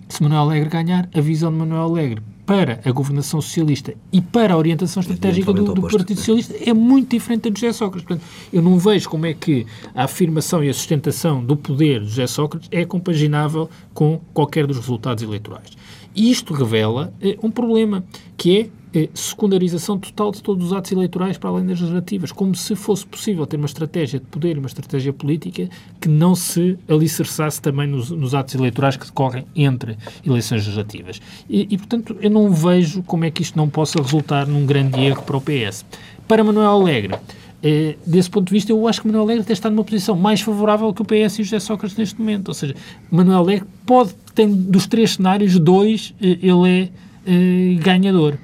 Se 0.09 0.23
Manuel 0.23 0.41
Alegre 0.41 0.69
ganhar, 0.69 1.09
a 1.13 1.21
visão 1.21 1.51
de 1.51 1.57
Manuel 1.57 1.83
Alegre 1.83 2.21
para 2.47 2.79
a 2.85 2.91
governação 2.91 3.41
socialista 3.41 3.93
e 4.11 4.21
para 4.21 4.53
a 4.53 4.57
orientação 4.57 5.01
estratégica 5.01 5.51
do, 5.51 5.73
do 5.73 5.81
Partido. 5.81 6.17
Socialista 6.17 6.55
é 6.65 6.73
muito 6.73 7.11
diferente 7.11 7.43
da 7.43 7.49
de 7.49 7.59
José 7.59 7.73
Sócrates. 7.73 8.07
Portanto, 8.07 8.25
eu 8.53 8.61
não 8.61 8.79
vejo 8.79 9.09
como 9.09 9.25
é 9.25 9.33
que 9.33 9.67
a 9.93 10.05
afirmação 10.05 10.63
e 10.63 10.69
a 10.69 10.73
sustentação 10.73 11.43
do 11.43 11.57
poder 11.57 11.99
de 11.99 12.07
José 12.07 12.25
Sócrates 12.25 12.69
é 12.71 12.85
compaginável 12.85 13.69
com 13.93 14.21
qualquer 14.33 14.65
dos 14.65 14.77
resultados 14.77 15.21
eleitorais. 15.21 15.71
Isto 16.17 16.53
revela 16.53 17.13
eh, 17.21 17.37
um 17.43 17.51
problema, 17.51 18.03
que 18.35 18.59
é 18.59 18.69
eh, 18.99 19.09
secundarização 19.13 19.99
total 19.99 20.31
de 20.31 20.41
todos 20.41 20.65
os 20.65 20.73
atos 20.73 20.91
eleitorais 20.91 21.37
para 21.37 21.51
além 21.51 21.67
das 21.67 21.79
legislativas, 21.79 22.31
como 22.31 22.55
se 22.55 22.75
fosse 22.75 23.05
possível 23.05 23.45
ter 23.45 23.57
uma 23.57 23.67
estratégia 23.67 24.19
de 24.19 24.25
poder 24.25 24.55
e 24.55 24.59
uma 24.59 24.65
estratégia 24.65 25.13
política 25.13 25.69
que 26.01 26.09
não 26.09 26.33
se 26.33 26.79
alicerçasse 26.89 27.61
também 27.61 27.85
nos, 27.85 28.09
nos 28.09 28.33
atos 28.33 28.55
eleitorais 28.55 28.97
que 28.97 29.05
decorrem 29.05 29.45
entre 29.55 29.95
eleições 30.25 30.63
legislativas. 30.63 31.21
E, 31.47 31.67
e, 31.69 31.77
portanto, 31.77 32.17
eu 32.19 32.31
não 32.31 32.49
vejo 32.49 33.03
como 33.03 33.23
é 33.23 33.29
que 33.29 33.43
isto 33.43 33.55
não 33.55 33.69
possa 33.69 34.01
resultar 34.01 34.47
num 34.47 34.65
grande 34.65 34.99
erro 34.99 35.21
para 35.21 35.37
o 35.37 35.41
PS. 35.41 35.85
Para 36.27 36.43
Manuel 36.43 36.71
Alegre, 36.71 37.15
eh, 37.63 37.95
desse 38.05 38.29
ponto 38.29 38.47
de 38.47 38.53
vista, 38.53 38.71
eu 38.71 38.87
acho 38.87 39.01
que 39.01 39.07
Manuel 39.07 39.23
Alegre 39.23 39.51
estado 39.51 39.73
numa 39.73 39.83
posição 39.83 40.15
mais 40.15 40.41
favorável 40.41 40.93
que 40.93 41.01
o 41.01 41.05
PS 41.05 41.39
e 41.39 41.41
o 41.41 41.43
José 41.43 41.59
Sócrates 41.59 41.97
neste 41.97 42.19
momento. 42.19 42.49
Ou 42.49 42.53
seja, 42.53 42.75
Manuel 43.09 43.39
Alegre 43.39 43.67
pode, 43.85 44.13
tem 44.35 44.51
dos 44.51 44.87
três 44.87 45.15
cenários, 45.15 45.57
dois, 45.57 46.13
eh, 46.21 46.37
ele 46.41 46.69
é 46.69 46.89
eh, 47.25 47.75
ganhador. 47.79 48.37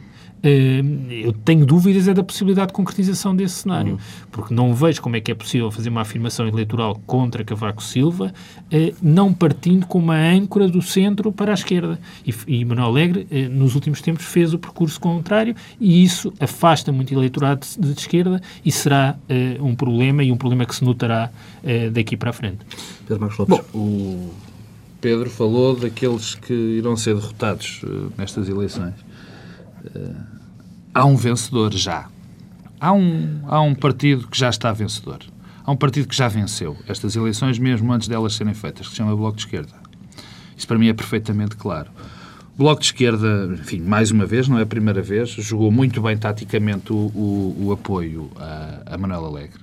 Eh, 0.43 0.83
eu 1.09 1.31
tenho 1.31 1.65
dúvidas 1.65 2.07
é 2.09 2.13
da 2.13 2.21
possibilidade 2.21 2.67
de 2.67 2.73
concretização 2.73 3.33
desse 3.33 3.61
cenário, 3.61 3.97
porque 4.29 4.53
não 4.53 4.73
vejo 4.73 5.01
como 5.01 5.15
é 5.15 5.21
que 5.21 5.31
é 5.31 5.35
possível 5.35 5.71
fazer 5.71 5.87
uma 5.87 6.01
afirmação 6.01 6.45
eleitoral 6.45 7.01
contra 7.05 7.45
Cavaco 7.45 7.81
Silva, 7.81 8.33
eh, 8.69 8.93
não 9.01 9.33
partindo 9.33 9.85
com 9.85 9.99
uma 9.99 10.17
âncora 10.17 10.67
do 10.67 10.81
centro 10.81 11.31
para 11.31 11.51
a 11.51 11.53
esquerda. 11.53 11.97
E, 12.27 12.33
e 12.45 12.65
Manuel 12.65 12.87
Alegre, 12.87 13.25
eh, 13.31 13.47
nos 13.47 13.73
últimos 13.73 14.01
tempos, 14.01 14.25
fez 14.25 14.53
o 14.53 14.59
percurso 14.59 14.99
contrário 14.99 15.55
e 15.79 16.03
isso 16.03 16.33
afasta 16.39 16.91
muito 16.91 17.13
eleitorado 17.13 17.65
de, 17.77 17.93
de 17.93 17.99
esquerda 17.99 18.41
e 18.65 18.71
será 18.71 19.15
um 19.61 19.75
problema 19.75 20.23
e 20.23 20.31
um 20.31 20.37
problema 20.37 20.65
que 20.65 20.75
se 20.75 20.83
notará 20.83 21.29
daqui 21.91 22.17
para 22.17 22.31
a 22.31 22.33
frente. 22.33 22.59
Pedro 23.07 23.21
Marcos 23.21 23.37
Lopes. 23.37 23.65
Bom, 23.73 23.79
o 23.79 24.33
Pedro 24.99 25.29
falou 25.29 25.75
daqueles 25.75 26.35
que 26.35 26.53
irão 26.53 26.95
ser 26.95 27.15
derrotados 27.15 27.81
nestas 28.17 28.49
eleições. 28.49 28.93
Eh, 29.95 30.11
há 30.93 31.05
um 31.05 31.15
vencedor 31.15 31.73
já. 31.73 32.07
Há 32.79 32.91
um, 32.93 33.39
há 33.47 33.61
um 33.61 33.73
partido 33.75 34.27
que 34.27 34.37
já 34.37 34.49
está 34.49 34.71
vencedor. 34.71 35.19
Há 35.65 35.71
um 35.71 35.77
partido 35.77 36.07
que 36.07 36.15
já 36.15 36.27
venceu 36.27 36.75
estas 36.87 37.15
eleições, 37.15 37.57
mesmo 37.57 37.91
antes 37.93 38.07
delas 38.07 38.33
serem 38.35 38.53
feitas, 38.53 38.85
que 38.87 38.91
se 38.91 38.97
chama 38.97 39.15
Bloco 39.15 39.37
de 39.37 39.43
Esquerda. 39.43 39.73
Isso 40.57 40.67
para 40.67 40.77
mim 40.77 40.87
é 40.89 40.93
perfeitamente 40.93 41.55
claro. 41.55 41.89
O 42.55 42.57
Bloco 42.57 42.81
de 42.81 42.87
Esquerda, 42.87 43.49
enfim, 43.53 43.79
mais 43.79 44.11
uma 44.11 44.25
vez, 44.25 44.47
não 44.47 44.59
é 44.59 44.63
a 44.63 44.65
primeira 44.65 45.01
vez, 45.01 45.29
jogou 45.29 45.71
muito 45.71 46.01
bem 46.01 46.17
taticamente 46.17 46.91
o, 46.91 46.95
o- 47.15 47.55
o 47.67 47.71
apoio 47.71 48.29
a, 48.35 48.93
a 48.93 48.97
Manuel 48.97 49.25
Alegre 49.25 49.62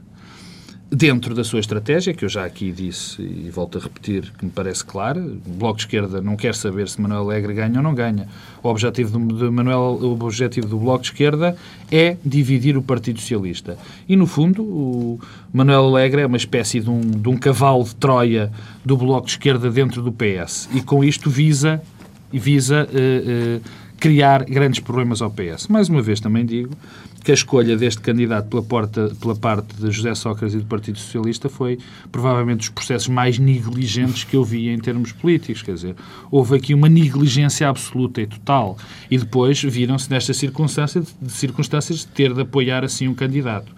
dentro 0.90 1.35
da 1.37 1.44
sua 1.44 1.61
estratégia, 1.61 2.12
que 2.12 2.24
eu 2.24 2.29
já 2.29 2.44
aqui 2.44 2.72
disse 2.72 3.22
e 3.22 3.48
volto 3.48 3.79
a 3.79 3.81
repetir, 3.81 4.33
que 4.37 4.44
me 4.44 4.50
parece 4.50 4.85
clara, 4.85 5.20
o 5.20 5.53
Bloco 5.53 5.76
de 5.76 5.85
Esquerda 5.85 6.20
não 6.20 6.37
quer 6.37 6.55
saber 6.55 6.88
se 6.88 7.00
Manuel 7.00 7.22
Alegre 7.22 7.55
ganha 7.55 7.76
ou 7.76 7.83
não 7.83 7.94
ganha. 7.94 8.26
O 8.61 8.68
objetivo 8.68 9.16
do, 9.18 9.53
Manuel, 9.53 9.98
o 10.03 10.12
objetivo 10.20 10.66
do 10.66 10.79
Bloco 10.79 11.03
de 11.03 11.11
Esquerda 11.11 11.57
é 11.92 12.16
dividir 12.24 12.76
o 12.76 12.83
Partido 12.83 13.20
Socialista. 13.20 13.79
E, 14.09 14.16
no 14.16 14.26
fundo, 14.26 14.62
o 14.64 15.20
Manuel 15.53 15.85
Alegre 15.87 16.22
é 16.22 16.26
uma 16.26 16.37
espécie 16.37 16.81
de 16.81 16.90
um, 16.90 17.00
de 17.00 17.29
um 17.29 17.37
cavalo 17.37 17.85
de 17.85 17.94
Troia 17.94 18.50
do 18.85 18.96
Bloco 18.96 19.26
de 19.26 19.33
Esquerda 19.33 19.70
dentro 19.70 20.03
do 20.03 20.11
PS. 20.11 20.68
E 20.74 20.83
com 20.83 21.05
isto 21.05 21.31
visa, 21.31 21.81
visa 22.33 22.88
eh, 22.92 23.22
eh, 23.26 23.61
criar 24.00 24.44
grandes 24.44 24.81
problemas 24.81 25.22
ao 25.22 25.31
PS. 25.31 25.68
Mais 25.68 25.88
uma 25.88 26.03
vez 26.03 26.18
também 26.18 26.44
digo 26.44 26.74
que 27.22 27.30
a 27.30 27.35
escolha 27.35 27.76
deste 27.76 28.00
candidato 28.00 28.48
pela, 28.48 28.62
porta, 28.62 29.12
pela 29.20 29.37
parte 29.37 29.74
de 29.74 29.90
José 29.90 30.14
Sócrates 30.14 30.54
e 30.54 30.59
do 30.59 30.66
Partido 30.66 30.98
Socialista 30.98 31.48
foi 31.48 31.78
provavelmente 32.11 32.59
dos 32.59 32.68
processos 32.70 33.09
mais 33.09 33.38
negligentes 33.38 34.24
que 34.24 34.37
eu 34.37 34.44
vi 34.44 34.68
em 34.68 34.78
termos 34.78 35.12
políticos. 35.12 35.62
Quer 35.62 35.74
dizer, 35.74 35.96
houve 36.30 36.56
aqui 36.56 36.72
uma 36.74 36.88
negligência 36.88 37.68
absoluta 37.68 38.20
e 38.20 38.26
total. 38.26 38.76
E 39.11 39.18
depois 39.18 39.62
viram-se 39.62 40.11
nesta 40.11 40.33
circunstância 40.33 41.00
de, 41.00 41.30
circunstâncias 41.30 42.00
de 42.00 42.06
ter 42.09 42.33
de 42.33 42.40
apoiar 42.40 42.85
assim 42.85 43.06
um 43.06 43.14
candidato. 43.14 43.72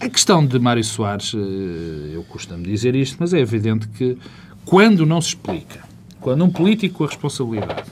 A 0.00 0.08
questão 0.08 0.46
de 0.46 0.58
Mário 0.60 0.84
Soares, 0.84 1.34
eh, 1.34 2.14
eu 2.14 2.22
costumo 2.28 2.62
dizer 2.62 2.94
isto, 2.94 3.16
mas 3.18 3.34
é 3.34 3.40
evidente 3.40 3.88
que 3.88 4.16
quando 4.64 5.04
não 5.04 5.20
se 5.20 5.30
explica, 5.30 5.80
quando 6.20 6.44
um 6.44 6.50
político 6.50 6.98
com 6.98 7.04
a 7.04 7.08
responsabilidade 7.08 7.90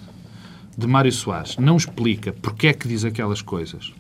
de 0.79 0.87
Mário 0.87 1.11
Soares 1.11 1.57
não 1.57 1.77
explica 1.77 2.33
porque 2.35 2.68
é 2.68 2.72
que 2.72 2.87
diz 2.87 3.05
aquelas 3.05 3.42
coisas, 3.42 3.92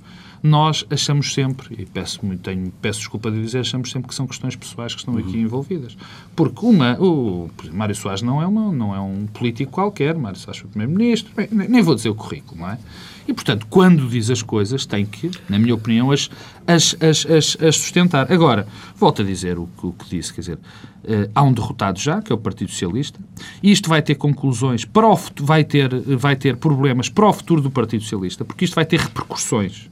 nós 0.42 0.84
achamos 0.90 1.32
sempre, 1.32 1.74
e 1.78 1.86
peço, 1.86 2.24
muito, 2.24 2.42
tenho, 2.42 2.72
peço 2.80 3.00
desculpa 3.00 3.30
de 3.30 3.40
dizer, 3.42 3.60
achamos 3.60 3.90
sempre 3.90 4.08
que 4.08 4.14
são 4.14 4.26
questões 4.26 4.54
pessoais 4.56 4.94
que 4.94 5.00
estão 5.00 5.16
aqui 5.16 5.38
envolvidas. 5.38 5.96
Porque 6.34 6.64
uma, 6.64 6.96
o 7.00 7.50
Mário 7.72 7.94
Soares 7.94 8.22
não 8.22 8.40
é, 8.42 8.46
uma, 8.46 8.72
não 8.72 8.94
é 8.94 9.00
um 9.00 9.26
político 9.26 9.72
qualquer, 9.72 10.14
Mário 10.14 10.38
Soares 10.38 10.60
foi 10.60 10.70
Primeiro-Ministro, 10.70 11.32
nem 11.50 11.68
nem 11.68 11.82
vou 11.82 11.94
dizer 11.94 12.08
o 12.08 12.14
currículo, 12.14 12.60
não 12.60 12.70
é? 12.70 12.78
E, 13.28 13.32
portanto, 13.34 13.66
quando 13.68 14.08
diz 14.08 14.30
as 14.30 14.40
coisas, 14.40 14.86
tem 14.86 15.04
que, 15.04 15.28
na 15.48 15.58
minha 15.58 15.74
opinião, 15.74 16.12
as, 16.12 16.30
as, 16.64 16.94
as, 17.02 17.26
as, 17.60 17.76
sustentar. 17.76 18.30
Agora, 18.32 18.68
volto 18.94 19.20
a 19.22 19.24
dizer 19.24 19.58
o, 19.58 19.66
que- 19.66 19.86
o 19.86 19.92
que 19.92 20.08
disse, 20.08 20.32
quer 20.32 20.42
dizer, 20.42 20.58
eh, 21.02 21.28
há 21.34 21.42
um 21.42 21.52
derrotado 21.52 21.98
já, 21.98 22.22
que 22.22 22.30
é 22.30 22.34
o 22.34 22.38
Partido 22.38 22.70
Socialista, 22.70 23.18
e 23.60 23.72
isto 23.72 23.88
vai 23.88 24.00
ter 24.00 24.14
conclusões, 24.14 24.84
para 24.84 25.08
o, 25.08 25.18
vai, 25.40 25.64
ter, 25.64 25.92
vai 26.16 26.36
ter 26.36 26.56
problemas 26.56 27.08
para 27.08 27.26
o 27.28 27.32
futuro 27.32 27.60
do 27.60 27.68
Partido 27.70 28.02
Socialista, 28.02 28.44
porque 28.44 28.64
isto 28.64 28.74
vai 28.74 28.84
ter 28.84 29.00
repercussões. 29.00 29.90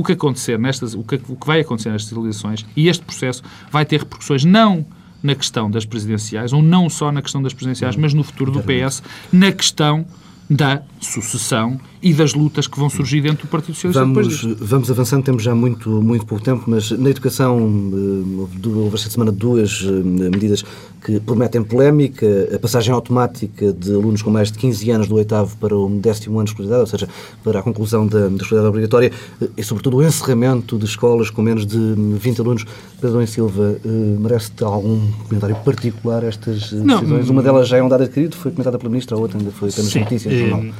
O 0.00 0.04
que, 0.04 0.12
acontecer 0.12 0.58
nestas, 0.58 0.94
o, 0.94 1.02
que, 1.02 1.20
o 1.28 1.36
que 1.36 1.46
vai 1.46 1.60
acontecer 1.60 1.90
nestas 1.90 2.16
eleições, 2.16 2.64
e 2.74 2.88
este 2.88 3.04
processo 3.04 3.42
vai 3.70 3.84
ter 3.84 4.00
repercussões 4.00 4.44
não 4.44 4.84
na 5.22 5.34
questão 5.34 5.70
das 5.70 5.84
presidenciais, 5.84 6.52
ou 6.52 6.62
não 6.62 6.88
só 6.88 7.12
na 7.12 7.20
questão 7.20 7.42
das 7.42 7.52
presidenciais, 7.52 7.96
mas 7.96 8.14
no 8.14 8.22
futuro 8.22 8.50
do 8.50 8.60
PS, 8.62 9.02
na 9.30 9.52
questão 9.52 10.06
da 10.50 10.82
sucessão 11.00 11.80
e 12.02 12.12
das 12.12 12.34
lutas 12.34 12.66
que 12.66 12.76
vão 12.76 12.90
surgir 12.90 13.20
dentro 13.20 13.46
do 13.46 13.50
Partido 13.50 13.74
Socialista 13.74 14.00
vamos, 14.00 14.42
Vamos 14.58 14.90
avançando, 14.90 15.22
temos 15.22 15.44
já 15.44 15.54
muito, 15.54 15.88
muito 16.02 16.26
pouco 16.26 16.42
tempo, 16.42 16.64
mas 16.66 16.90
na 16.90 17.08
educação 17.08 17.56
eh, 17.56 18.68
houve 18.68 18.96
esta 18.96 19.08
semana 19.10 19.30
duas 19.30 19.84
eh, 19.86 19.90
medidas 20.28 20.64
que 21.04 21.18
prometem 21.20 21.62
polémica, 21.62 22.26
a 22.54 22.58
passagem 22.58 22.92
automática 22.92 23.72
de 23.72 23.92
alunos 23.94 24.22
com 24.22 24.30
mais 24.30 24.52
de 24.52 24.58
15 24.58 24.90
anos 24.90 25.08
do 25.08 25.14
oitavo 25.14 25.56
para 25.56 25.76
o 25.76 25.88
décimo 25.88 26.38
ano 26.38 26.44
de 26.44 26.50
escolaridade, 26.50 26.80
ou 26.80 26.86
seja, 26.86 27.08
para 27.42 27.60
a 27.60 27.62
conclusão 27.62 28.06
da, 28.06 28.28
da 28.28 28.36
escolaridade 28.36 28.68
obrigatória, 28.68 29.12
eh, 29.40 29.48
e 29.56 29.62
sobretudo 29.62 29.96
o 29.96 30.02
encerramento 30.02 30.78
de 30.78 30.84
escolas 30.84 31.30
com 31.30 31.42
menos 31.42 31.66
de 31.66 31.78
20 31.78 32.40
alunos. 32.40 32.66
Pedro 33.00 33.26
Silva, 33.26 33.76
merece 34.18 34.52
algum 34.62 35.10
comentário 35.26 35.56
particular 35.56 36.22
estas 36.22 36.70
Não, 36.72 36.96
decisões? 37.00 37.30
Uma 37.30 37.42
delas 37.42 37.66
já 37.66 37.78
é 37.78 37.82
um 37.82 37.88
dado 37.88 38.02
adquirido, 38.02 38.36
foi 38.36 38.50
comentada 38.50 38.78
pela 38.78 38.90
Ministra, 38.90 39.16
a 39.16 39.20
outra 39.20 39.38
ainda 39.38 39.50
foi 39.50 39.70
apenas 39.70 39.90
sim, 39.90 40.00
notícias. 40.00 40.34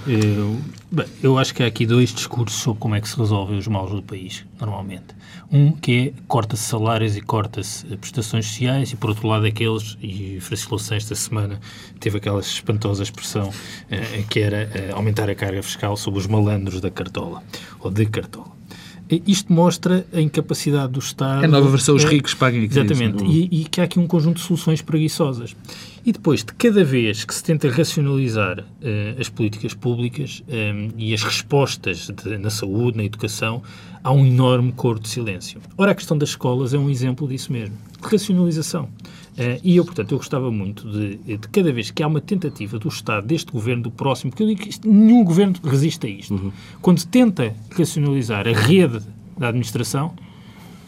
Eu, 0.06 0.56
bem, 0.90 1.06
eu 1.22 1.38
acho 1.38 1.54
que 1.54 1.62
há 1.62 1.66
aqui 1.66 1.86
dois 1.86 2.12
discursos 2.12 2.60
sobre 2.60 2.78
como 2.78 2.94
é 2.94 3.00
que 3.00 3.08
se 3.08 3.16
resolvem 3.16 3.58
os 3.58 3.66
maus 3.66 3.90
do 3.90 4.02
país, 4.02 4.44
normalmente. 4.60 5.14
Um 5.50 5.72
que 5.72 6.14
é 6.14 6.22
corta-se 6.28 6.62
salários 6.62 7.16
e 7.16 7.20
corta-se 7.20 7.84
prestações 7.96 8.46
sociais, 8.46 8.92
e 8.92 8.96
por 8.96 9.10
outro 9.10 9.26
lado 9.26 9.46
aqueles, 9.46 9.96
e 10.10 10.40
Francisco 10.40 10.72
Louçã 10.72 10.96
esta 10.96 11.14
semana 11.14 11.60
teve 11.98 12.18
aquela 12.18 12.40
espantosa 12.40 13.02
expressão 13.02 13.52
eh, 13.90 14.24
que 14.28 14.40
era 14.40 14.70
eh, 14.74 14.90
aumentar 14.92 15.30
a 15.30 15.34
carga 15.34 15.62
fiscal 15.62 15.96
sobre 15.96 16.20
os 16.20 16.26
malandros 16.26 16.80
da 16.80 16.90
cartola, 16.90 17.42
ou 17.80 17.90
de 17.90 18.06
cartola. 18.06 18.60
Isto 19.26 19.52
mostra 19.52 20.06
a 20.12 20.20
incapacidade 20.20 20.92
do 20.92 21.00
Estado. 21.00 21.42
É 21.42 21.46
a 21.46 21.48
nova 21.48 21.68
versão, 21.68 21.96
os 21.96 22.04
ricos 22.04 22.32
paguem 22.32 22.62
Exatamente. 22.62 23.24
E, 23.24 23.62
e, 23.62 23.64
que 23.64 23.80
há 23.80 23.84
aqui 23.84 23.98
um 23.98 24.06
conjunto 24.06 24.36
de 24.36 24.42
soluções 24.42 24.80
preguiçosas. 24.82 25.56
E 26.06 26.12
depois, 26.12 26.44
de 26.44 26.52
cada 26.54 26.84
vez 26.84 27.24
que 27.24 27.34
se 27.34 27.42
tenta 27.42 27.68
racionalizar 27.68 28.60
uh, 28.60 29.20
as 29.20 29.28
políticas 29.28 29.74
públicas 29.74 30.44
um, 30.48 30.90
e 30.96 31.12
as 31.12 31.24
respostas 31.24 32.08
de, 32.08 32.38
na 32.38 32.50
saúde, 32.50 32.98
na 32.98 33.04
educação, 33.04 33.62
há 34.02 34.12
um 34.12 34.24
enorme 34.24 34.72
coro 34.72 35.00
de 35.00 35.08
silêncio. 35.08 35.60
Ora, 35.76 35.90
a 35.90 35.94
questão 35.94 36.16
das 36.16 36.30
escolas 36.30 36.72
é 36.72 36.78
um 36.78 36.88
exemplo 36.88 37.26
disso 37.26 37.52
mesmo, 37.52 37.76
de 38.00 38.08
racionalização. 38.08 38.88
Uh, 39.40 39.58
e 39.64 39.76
eu, 39.76 39.84
portanto, 39.86 40.12
eu 40.12 40.18
gostava 40.18 40.50
muito 40.50 40.86
de, 40.86 41.16
de, 41.16 41.38
cada 41.48 41.72
vez 41.72 41.90
que 41.90 42.02
há 42.02 42.06
uma 42.06 42.20
tentativa 42.20 42.78
do 42.78 42.88
Estado, 42.88 43.26
deste 43.26 43.50
governo, 43.50 43.84
do 43.84 43.90
próximo, 43.90 44.30
porque 44.30 44.42
eu 44.42 44.46
digo 44.48 44.60
que 44.60 44.68
isto, 44.68 44.86
nenhum 44.86 45.24
governo 45.24 45.54
resiste 45.64 46.06
a 46.06 46.10
isto, 46.10 46.34
uhum. 46.34 46.52
quando 46.82 47.02
tenta 47.06 47.54
racionalizar 47.70 48.46
a 48.46 48.52
rede 48.52 49.00
da 49.38 49.48
administração, 49.48 50.14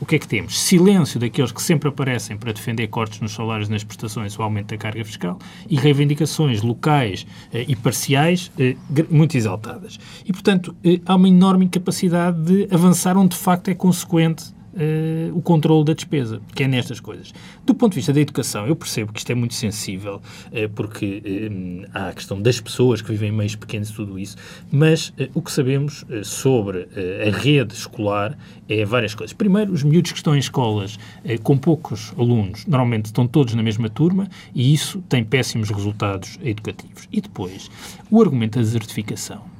o 0.02 0.04
que 0.04 0.16
é 0.16 0.18
que 0.18 0.26
temos? 0.26 0.58
Silêncio 0.60 1.20
daqueles 1.20 1.52
que 1.52 1.62
sempre 1.62 1.88
aparecem 1.88 2.36
para 2.36 2.52
defender 2.52 2.88
cortes 2.88 3.20
nos 3.20 3.30
salários 3.30 3.68
nas 3.68 3.84
prestações 3.84 4.36
ou 4.36 4.44
aumento 4.44 4.70
da 4.70 4.76
carga 4.76 5.04
fiscal 5.04 5.38
e 5.70 5.76
reivindicações 5.76 6.60
locais 6.60 7.24
eh, 7.54 7.64
e 7.68 7.76
parciais 7.76 8.50
eh, 8.58 8.74
muito 9.08 9.36
exaltadas. 9.36 10.00
E, 10.26 10.32
portanto, 10.32 10.74
eh, 10.82 11.00
há 11.06 11.14
uma 11.14 11.28
enorme 11.28 11.66
incapacidade 11.66 12.42
de 12.42 12.74
avançar 12.74 13.16
onde 13.16 13.36
de 13.36 13.40
facto 13.40 13.68
é 13.68 13.74
consequente 13.74 14.52
uh, 14.72 15.36
o 15.36 15.42
controle 15.42 15.84
da 15.84 15.92
despesa, 15.92 16.40
que 16.54 16.64
é 16.64 16.68
nestas 16.68 17.00
coisas. 17.00 17.32
Do 17.64 17.74
ponto 17.74 17.92
de 17.92 17.96
vista 17.96 18.12
da 18.12 18.20
educação, 18.20 18.66
eu 18.66 18.76
percebo 18.76 19.12
que 19.12 19.18
isto 19.18 19.30
é 19.30 19.34
muito 19.34 19.54
sensível, 19.54 20.16
uh, 20.16 20.68
porque 20.74 21.22
uh, 21.24 21.88
há 21.94 22.08
a 22.08 22.12
questão 22.12 22.40
das 22.40 22.60
pessoas 22.60 23.02
que 23.02 23.10
vivem 23.10 23.28
em 23.30 23.32
meios 23.32 23.56
pequenos 23.56 23.90
e 23.90 23.94
tudo 23.94 24.18
isso, 24.18 24.36
mas 24.70 25.12
o 25.34 25.42
que 25.42 25.50
sabemos 25.50 26.04
sobre 26.22 26.88
a 27.26 27.36
rede 27.36 27.74
escolar 27.74 28.36
é 28.68 28.84
várias 28.84 29.14
coisas. 29.14 29.32
Primeiro, 29.32 29.72
os 29.72 29.82
miúdos 29.82 30.12
que 30.12 30.18
estão 30.18 30.34
em 30.34 30.38
escolas 30.38 30.98
com 31.42 31.56
poucos 31.56 32.12
alunos, 32.16 32.66
normalmente 32.66 33.06
estão 33.06 33.26
todos 33.26 33.54
na 33.54 33.62
mesma 33.62 33.88
turma 33.88 34.28
e 34.54 34.72
isso 34.72 35.02
tem 35.08 35.24
péssimos 35.24 35.70
resultados 35.70 36.38
educativos. 36.42 37.08
E 37.12 37.20
depois, 37.20 37.70
o 38.10 38.20
argumento 38.20 38.58
da 38.58 38.62
desertificação 38.62 39.51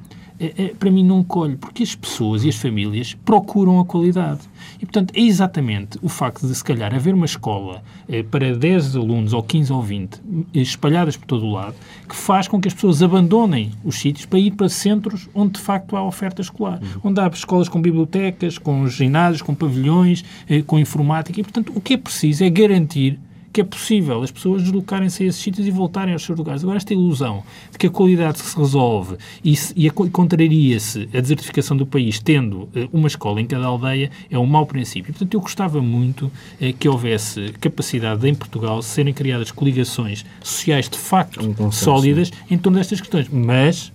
para 0.79 0.91
mim 0.91 1.03
não 1.03 1.23
colhe, 1.23 1.55
porque 1.55 1.83
as 1.83 1.95
pessoas 1.95 2.43
e 2.43 2.49
as 2.49 2.55
famílias 2.55 3.13
procuram 3.25 3.79
a 3.79 3.85
qualidade. 3.85 4.41
E, 4.81 4.85
portanto, 4.85 5.13
é 5.15 5.21
exatamente 5.21 5.97
o 6.01 6.09
facto 6.09 6.47
de, 6.47 6.53
se 6.53 6.63
calhar, 6.63 6.93
haver 6.93 7.13
uma 7.13 7.25
escola 7.25 7.81
eh, 8.07 8.23
para 8.23 8.55
10 8.55 8.95
alunos, 8.95 9.33
ou 9.33 9.41
15 9.41 9.71
ou 9.71 9.81
20, 9.81 10.21
espalhadas 10.53 11.15
por 11.15 11.25
todo 11.25 11.45
o 11.45 11.51
lado, 11.51 11.75
que 12.07 12.15
faz 12.15 12.47
com 12.47 12.59
que 12.59 12.67
as 12.67 12.73
pessoas 12.73 13.01
abandonem 13.01 13.71
os 13.83 13.95
sítios 13.95 14.25
para 14.25 14.39
ir 14.39 14.51
para 14.51 14.67
centros 14.69 15.29
onde, 15.33 15.53
de 15.53 15.59
facto, 15.61 15.95
há 15.95 16.03
oferta 16.03 16.41
escolar. 16.41 16.81
Uhum. 16.81 17.11
Onde 17.11 17.21
há 17.21 17.27
escolas 17.27 17.69
com 17.69 17.81
bibliotecas, 17.81 18.57
com 18.57 18.87
ginásios, 18.87 19.41
com 19.41 19.55
pavilhões, 19.55 20.23
eh, 20.49 20.61
com 20.61 20.79
informática. 20.79 21.39
E, 21.39 21.43
portanto, 21.43 21.71
o 21.75 21.81
que 21.81 21.93
é 21.93 21.97
preciso 21.97 22.43
é 22.43 22.49
garantir 22.49 23.19
que 23.53 23.61
é 23.61 23.63
possível 23.63 24.23
as 24.23 24.31
pessoas 24.31 24.63
deslocarem-se 24.63 25.23
a 25.23 25.27
esses 25.27 25.39
sítios 25.39 25.67
e 25.67 25.71
voltarem 25.71 26.11
aos 26.13 26.23
seus 26.23 26.37
lugares. 26.37 26.63
Agora, 26.63 26.77
esta 26.77 26.91
ilusão 26.91 27.43
de 27.71 27.77
que 27.77 27.85
a 27.85 27.89
qualidade 27.89 28.39
se 28.39 28.57
resolve 28.57 29.15
e, 29.45 29.53
e 29.75 29.89
contraria-se 29.91 31.07
a 31.13 31.21
desertificação 31.21 31.77
do 31.77 31.85
país 31.85 32.19
tendo 32.19 32.63
uh, 32.63 32.89
uma 32.91 33.07
escola 33.07 33.39
em 33.39 33.45
cada 33.45 33.65
aldeia 33.67 34.09
é 34.31 34.39
um 34.39 34.47
mau 34.47 34.65
princípio. 34.65 35.13
Portanto, 35.13 35.31
eu 35.35 35.39
gostava 35.39 35.79
muito 35.81 36.25
uh, 36.25 36.31
que 36.79 36.89
houvesse 36.89 37.53
capacidade 37.61 38.21
de, 38.21 38.29
em 38.29 38.33
Portugal, 38.33 38.81
serem 38.81 39.13
criadas 39.13 39.51
coligações 39.51 40.25
sociais 40.41 40.89
de 40.89 40.97
facto 40.97 41.39
um 41.59 41.71
sólidas 41.71 42.31
em 42.49 42.57
torno 42.57 42.79
destas 42.79 42.99
questões. 42.99 43.29
Mas 43.29 43.93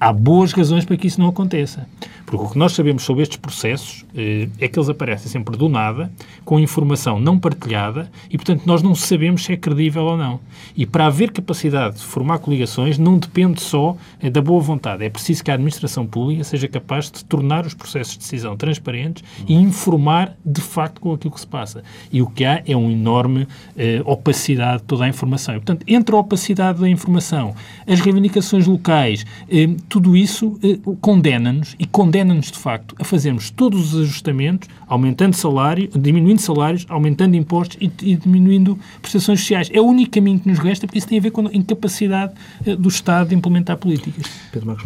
há 0.00 0.12
boas 0.12 0.52
razões 0.52 0.84
para 0.84 0.96
que 0.96 1.06
isso 1.06 1.20
não 1.20 1.28
aconteça. 1.28 1.86
Porque 2.26 2.44
o 2.44 2.48
que 2.50 2.58
nós 2.58 2.72
sabemos 2.72 3.04
sobre 3.04 3.22
estes 3.22 3.38
processos 3.38 4.04
eh, 4.14 4.48
é 4.60 4.66
que 4.66 4.76
eles 4.76 4.88
aparecem 4.88 5.30
sempre 5.30 5.56
do 5.56 5.68
nada, 5.68 6.10
com 6.44 6.58
informação 6.58 7.20
não 7.20 7.38
partilhada, 7.38 8.10
e, 8.28 8.36
portanto, 8.36 8.64
nós 8.66 8.82
não 8.82 8.96
sabemos 8.96 9.44
se 9.44 9.52
é 9.52 9.56
credível 9.56 10.02
ou 10.02 10.16
não. 10.16 10.40
E 10.76 10.84
para 10.84 11.06
haver 11.06 11.30
capacidade 11.30 11.96
de 11.96 12.02
formar 12.02 12.40
coligações, 12.40 12.98
não 12.98 13.16
depende 13.16 13.62
só 13.62 13.96
eh, 14.20 14.28
da 14.28 14.42
boa 14.42 14.60
vontade. 14.60 15.04
É 15.04 15.08
preciso 15.08 15.44
que 15.44 15.52
a 15.52 15.54
administração 15.54 16.04
pública 16.04 16.42
seja 16.42 16.66
capaz 16.66 17.10
de 17.10 17.24
tornar 17.24 17.64
os 17.64 17.74
processos 17.74 18.14
de 18.14 18.18
decisão 18.18 18.56
transparentes 18.56 19.22
e 19.46 19.54
informar, 19.54 20.36
de 20.44 20.60
facto, 20.60 21.00
com 21.00 21.12
aquilo 21.12 21.32
que 21.32 21.40
se 21.40 21.46
passa. 21.46 21.84
E 22.10 22.20
o 22.20 22.26
que 22.26 22.44
há 22.44 22.60
é 22.66 22.76
uma 22.76 22.90
enorme 22.90 23.46
eh, 23.76 24.02
opacidade 24.04 24.78
de 24.78 24.84
toda 24.88 25.04
a 25.04 25.08
informação. 25.08 25.54
E, 25.54 25.58
portanto, 25.58 25.84
entre 25.86 26.12
a 26.12 26.18
opacidade 26.18 26.80
da 26.80 26.88
informação, 26.88 27.54
as 27.86 28.00
reivindicações 28.00 28.66
locais, 28.66 29.24
eh, 29.48 29.68
tudo 29.88 30.16
isso 30.16 30.58
eh, 30.60 30.78
condena-nos 31.00 31.76
e 31.78 31.86
condena 31.86 32.15
condena-nos, 32.16 32.50
de 32.50 32.58
facto, 32.58 32.94
a 32.98 33.04
fazermos 33.04 33.50
todos 33.50 33.92
os 33.92 34.00
ajustamentos, 34.00 34.68
aumentando 34.86 35.34
salário, 35.34 35.88
diminuindo 35.94 36.40
salários, 36.40 36.86
aumentando 36.88 37.36
impostos 37.36 37.76
e, 37.80 37.90
e, 38.02 38.16
diminuindo 38.16 38.78
prestações 39.02 39.40
sociais. 39.40 39.70
É 39.72 39.80
o 39.80 39.84
único 39.84 40.12
caminho 40.12 40.40
que 40.40 40.48
nos 40.48 40.58
resta, 40.58 40.86
porque 40.86 40.98
isso 40.98 41.08
tem 41.08 41.18
a 41.18 41.22
ver 41.22 41.30
com 41.30 41.46
a 41.46 41.52
incapacidade 41.52 42.32
uh, 42.66 42.76
do 42.76 42.88
Estado 42.88 43.28
de 43.28 43.34
implementar 43.34 43.76
políticas. 43.76 44.24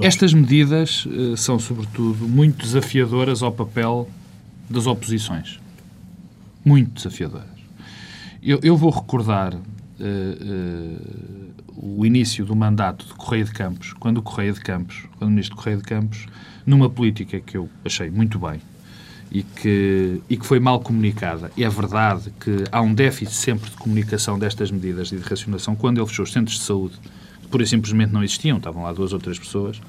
Estas 0.01 0.35
medidas 0.35 1.07
uh, 1.07 1.37
são, 1.37 1.59
sobretudo, 1.59 2.27
muito 2.27 2.65
desafiadoras 2.65 3.43
ao 3.43 3.53
papel 3.53 4.09
das 4.69 4.87
oposições. 4.87 5.61
Muito 6.65 6.91
desafiadoras. 6.93 7.47
Eu, 8.43 8.59
eu 8.63 8.77
vou 8.77 8.91
recordar 8.91 9.55
o 11.77 12.05
início 12.05 12.45
do 12.45 12.55
mandato 12.57 13.07
de 13.07 13.15
Correia 13.15 13.45
de 13.45 13.53
Campos, 13.53 13.93
quando 13.95 14.19
o 14.19 14.23
Correia 14.23 14.53
de 14.53 14.61
Campos, 14.61 15.07
quando 15.19 15.29
o 15.29 15.31
Ministro 15.31 15.57
Correia 15.57 15.77
de 15.77 15.85
Campos 15.85 16.27
numa 16.67 16.89
política 16.89 17.41
que 17.41 17.57
eu 17.57 17.69
achei 17.85 18.11
muito 18.11 18.39
bem 18.39 18.61
e 19.31 19.43
que, 19.43 20.21
e 20.29 20.37
que 20.37 20.45
foi 20.45 20.59
mal 20.59 20.81
comunicada. 20.81 21.51
É 21.57 21.69
verdade 21.69 22.33
que 22.41 22.65
há 22.71 22.81
um 22.81 22.93
déficit 22.93 23.35
sempre 23.35 23.71
de 23.71 23.77
comunicação 23.77 24.39
destas 24.39 24.71
medidas 24.71 25.13
e 25.13 25.17
de 25.17 25.23
racionação. 25.23 25.77
Quando 25.77 25.99
ele 25.99 26.07
fechou 26.07 26.25
os 26.25 26.33
centros 26.33 26.59
de 26.59 26.65
saúde, 26.65 26.95
pura 27.51 27.63
e 27.63 27.67
simplesmente 27.67 28.13
não 28.13 28.23
existiam, 28.23 28.59
estavam 28.59 28.83
lá 28.83 28.93
duas 28.93 29.13
ou 29.13 29.19
três 29.19 29.39
pessoas. 29.39 29.81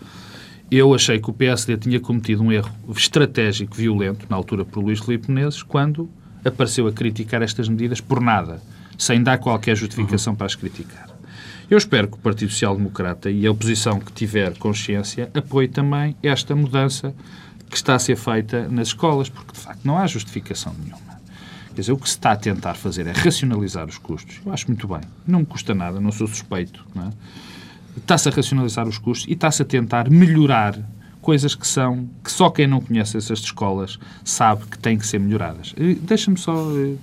Eu 0.69 0.93
achei 0.93 1.19
que 1.19 1.29
o 1.29 1.33
PSD 1.33 1.75
tinha 1.77 1.99
cometido 1.99 2.43
um 2.43 2.51
erro 2.51 2.71
estratégico 2.95 3.75
violento, 3.75 4.25
na 4.29 4.35
altura 4.35 4.63
por 4.63 4.83
Luís 4.83 4.99
Filipe 4.99 5.29
Menezes, 5.29 5.63
quando 5.63 6.09
apareceu 6.45 6.87
a 6.87 6.91
criticar 6.91 7.41
estas 7.41 7.67
medidas 7.67 7.99
por 7.99 8.21
nada, 8.21 8.61
sem 8.97 9.21
dar 9.23 9.37
qualquer 9.37 9.75
justificação 9.75 10.35
para 10.35 10.47
as 10.47 10.55
criticar. 10.55 11.09
Eu 11.69 11.77
espero 11.77 12.07
que 12.07 12.15
o 12.15 12.19
Partido 12.19 12.51
Social 12.51 12.75
Democrata 12.75 13.31
e 13.31 13.47
a 13.47 13.51
oposição 13.51 13.99
que 13.99 14.11
tiver 14.11 14.57
consciência 14.57 15.31
apoie 15.33 15.69
também 15.69 16.15
esta 16.21 16.53
mudança 16.53 17.15
que 17.69 17.77
está 17.77 17.95
a 17.95 17.99
ser 17.99 18.17
feita 18.17 18.67
nas 18.67 18.89
escolas, 18.89 19.29
porque 19.29 19.53
de 19.53 19.59
facto 19.59 19.79
não 19.85 19.97
há 19.97 20.05
justificação 20.05 20.75
nenhuma. 20.77 21.21
Quer 21.73 21.79
dizer, 21.79 21.93
o 21.93 21.97
que 21.97 22.09
se 22.09 22.17
está 22.17 22.33
a 22.33 22.35
tentar 22.35 22.73
fazer 22.73 23.07
é 23.07 23.13
racionalizar 23.13 23.87
os 23.87 23.97
custos. 23.97 24.41
Eu 24.45 24.51
acho 24.51 24.67
muito 24.67 24.85
bem. 24.85 24.99
Não 25.25 25.39
me 25.39 25.45
custa 25.45 25.73
nada, 25.73 26.01
não 26.01 26.11
sou 26.11 26.27
suspeito. 26.27 26.85
É? 26.97 27.09
Está-se 27.97 28.27
a 28.27 28.31
racionalizar 28.31 28.87
os 28.87 28.97
custos 28.97 29.29
e 29.29 29.33
está-se 29.33 29.61
a 29.61 29.65
tentar 29.65 30.09
melhorar 30.09 30.77
coisas 31.21 31.55
que 31.55 31.67
são 31.67 32.09
que 32.23 32.31
só 32.31 32.49
quem 32.49 32.67
não 32.67 32.81
conhece 32.81 33.15
essas 33.15 33.39
escolas 33.39 33.99
sabe 34.23 34.65
que 34.65 34.77
têm 34.77 34.97
que 34.97 35.05
ser 35.05 35.19
melhoradas. 35.19 35.73
Deixa-me 36.01 36.37
só, 36.37 36.53
eh, 36.75 36.95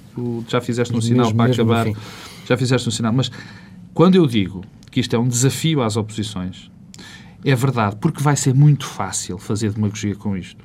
já 0.48 0.60
fizeste 0.60 0.94
um 0.94 1.00
sinal 1.00 1.32
para 1.32 1.52
acabar, 1.52 1.86
já 2.46 2.56
fizeste 2.56 2.88
um 2.88 2.92
sinal, 2.92 3.12
mas 3.12 3.30
quando 3.94 4.16
eu 4.16 4.26
digo 4.26 4.64
que 4.90 5.00
isto 5.00 5.14
é 5.14 5.18
um 5.18 5.28
desafio 5.28 5.82
às 5.82 5.96
oposições, 5.96 6.70
é 7.44 7.54
verdade, 7.54 7.96
porque 8.00 8.22
vai 8.22 8.36
ser 8.36 8.54
muito 8.54 8.86
fácil 8.86 9.38
fazer 9.38 9.72
demagogia 9.72 10.14
com 10.14 10.36
isto. 10.36 10.64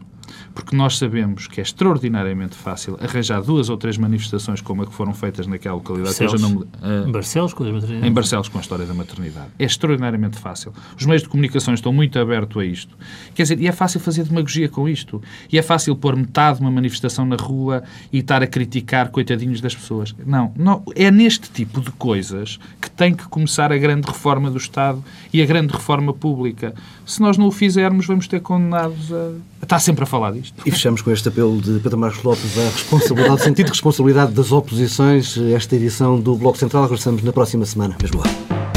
Porque 0.53 0.75
nós 0.75 0.97
sabemos 0.97 1.47
que 1.47 1.59
é 1.59 1.63
extraordinariamente 1.63 2.55
fácil 2.55 2.97
arranjar 3.01 3.41
duas 3.41 3.69
ou 3.69 3.77
três 3.77 3.97
manifestações 3.97 4.61
como 4.61 4.83
a 4.83 4.85
que 4.85 4.93
foram 4.93 5.13
feitas 5.13 5.47
naquela 5.47 5.75
localidade. 5.75 6.17
Barcelos, 6.17 6.41
não, 6.41 6.57
uh, 6.57 7.11
Barcelos 7.11 7.53
com 7.53 7.63
a 7.63 7.71
maternidade. 7.71 8.07
Em 8.07 8.11
Barcelos 8.11 8.47
com 8.49 8.57
a 8.57 8.61
história 8.61 8.85
da 8.85 8.93
maternidade. 8.93 9.47
É 9.57 9.65
extraordinariamente 9.65 10.37
fácil. 10.37 10.73
Os 10.97 11.05
meios 11.05 11.23
de 11.23 11.29
comunicação 11.29 11.73
estão 11.73 11.91
muito 11.91 12.17
abertos 12.19 12.61
a 12.61 12.65
isto. 12.65 12.97
Quer 13.33 13.43
dizer, 13.43 13.59
e 13.59 13.67
é 13.67 13.71
fácil 13.71 13.99
fazer 13.99 14.23
demagogia 14.23 14.69
com 14.69 14.87
isto. 14.87 15.21
E 15.51 15.57
é 15.57 15.61
fácil 15.61 15.95
pôr 15.95 16.15
metade 16.15 16.57
de 16.57 16.63
uma 16.63 16.71
manifestação 16.71 17.25
na 17.25 17.35
rua 17.35 17.83
e 18.11 18.19
estar 18.19 18.43
a 18.43 18.47
criticar 18.47 19.09
coitadinhos 19.09 19.61
das 19.61 19.75
pessoas. 19.75 20.15
Não, 20.25 20.51
não 20.55 20.83
é 20.95 21.09
neste 21.09 21.49
tipo 21.49 21.81
de 21.81 21.91
coisas 21.91 22.59
que 22.81 22.89
tem 22.89 23.13
que 23.13 23.27
começar 23.27 23.71
a 23.71 23.77
grande 23.77 24.07
reforma 24.07 24.49
do 24.49 24.57
Estado 24.57 25.03
e 25.31 25.41
a 25.41 25.45
grande 25.45 25.73
reforma 25.73 26.13
pública. 26.13 26.73
Se 27.05 27.21
nós 27.21 27.37
não 27.37 27.47
o 27.47 27.51
fizermos, 27.51 28.05
vamos 28.05 28.27
ter 28.27 28.41
condenados 28.41 29.11
a 29.11 29.31
Está 29.61 29.79
sempre 29.79 30.03
a 30.03 30.05
falar 30.05 30.31
disto. 30.31 30.61
E 30.65 30.71
fechamos 30.71 31.01
com 31.01 31.09
este 31.09 31.27
apelo 31.29 31.61
de 31.61 31.79
Pedro 31.79 31.97
Marcos 31.97 32.21
Lopes 32.21 32.57
à 32.57 32.69
responsabilidade, 32.69 33.41
sentido 33.43 33.65
de 33.67 33.71
responsabilidade 33.71 34.33
das 34.33 34.51
oposições, 34.51 35.37
esta 35.37 35.75
edição 35.75 36.19
do 36.19 36.35
Bloco 36.35 36.57
Central. 36.57 36.83
Regressamos 36.83 37.23
na 37.23 37.31
próxima 37.31 37.65
semana. 37.65 37.95
Mesmo 38.01 38.19
lá. 38.19 38.72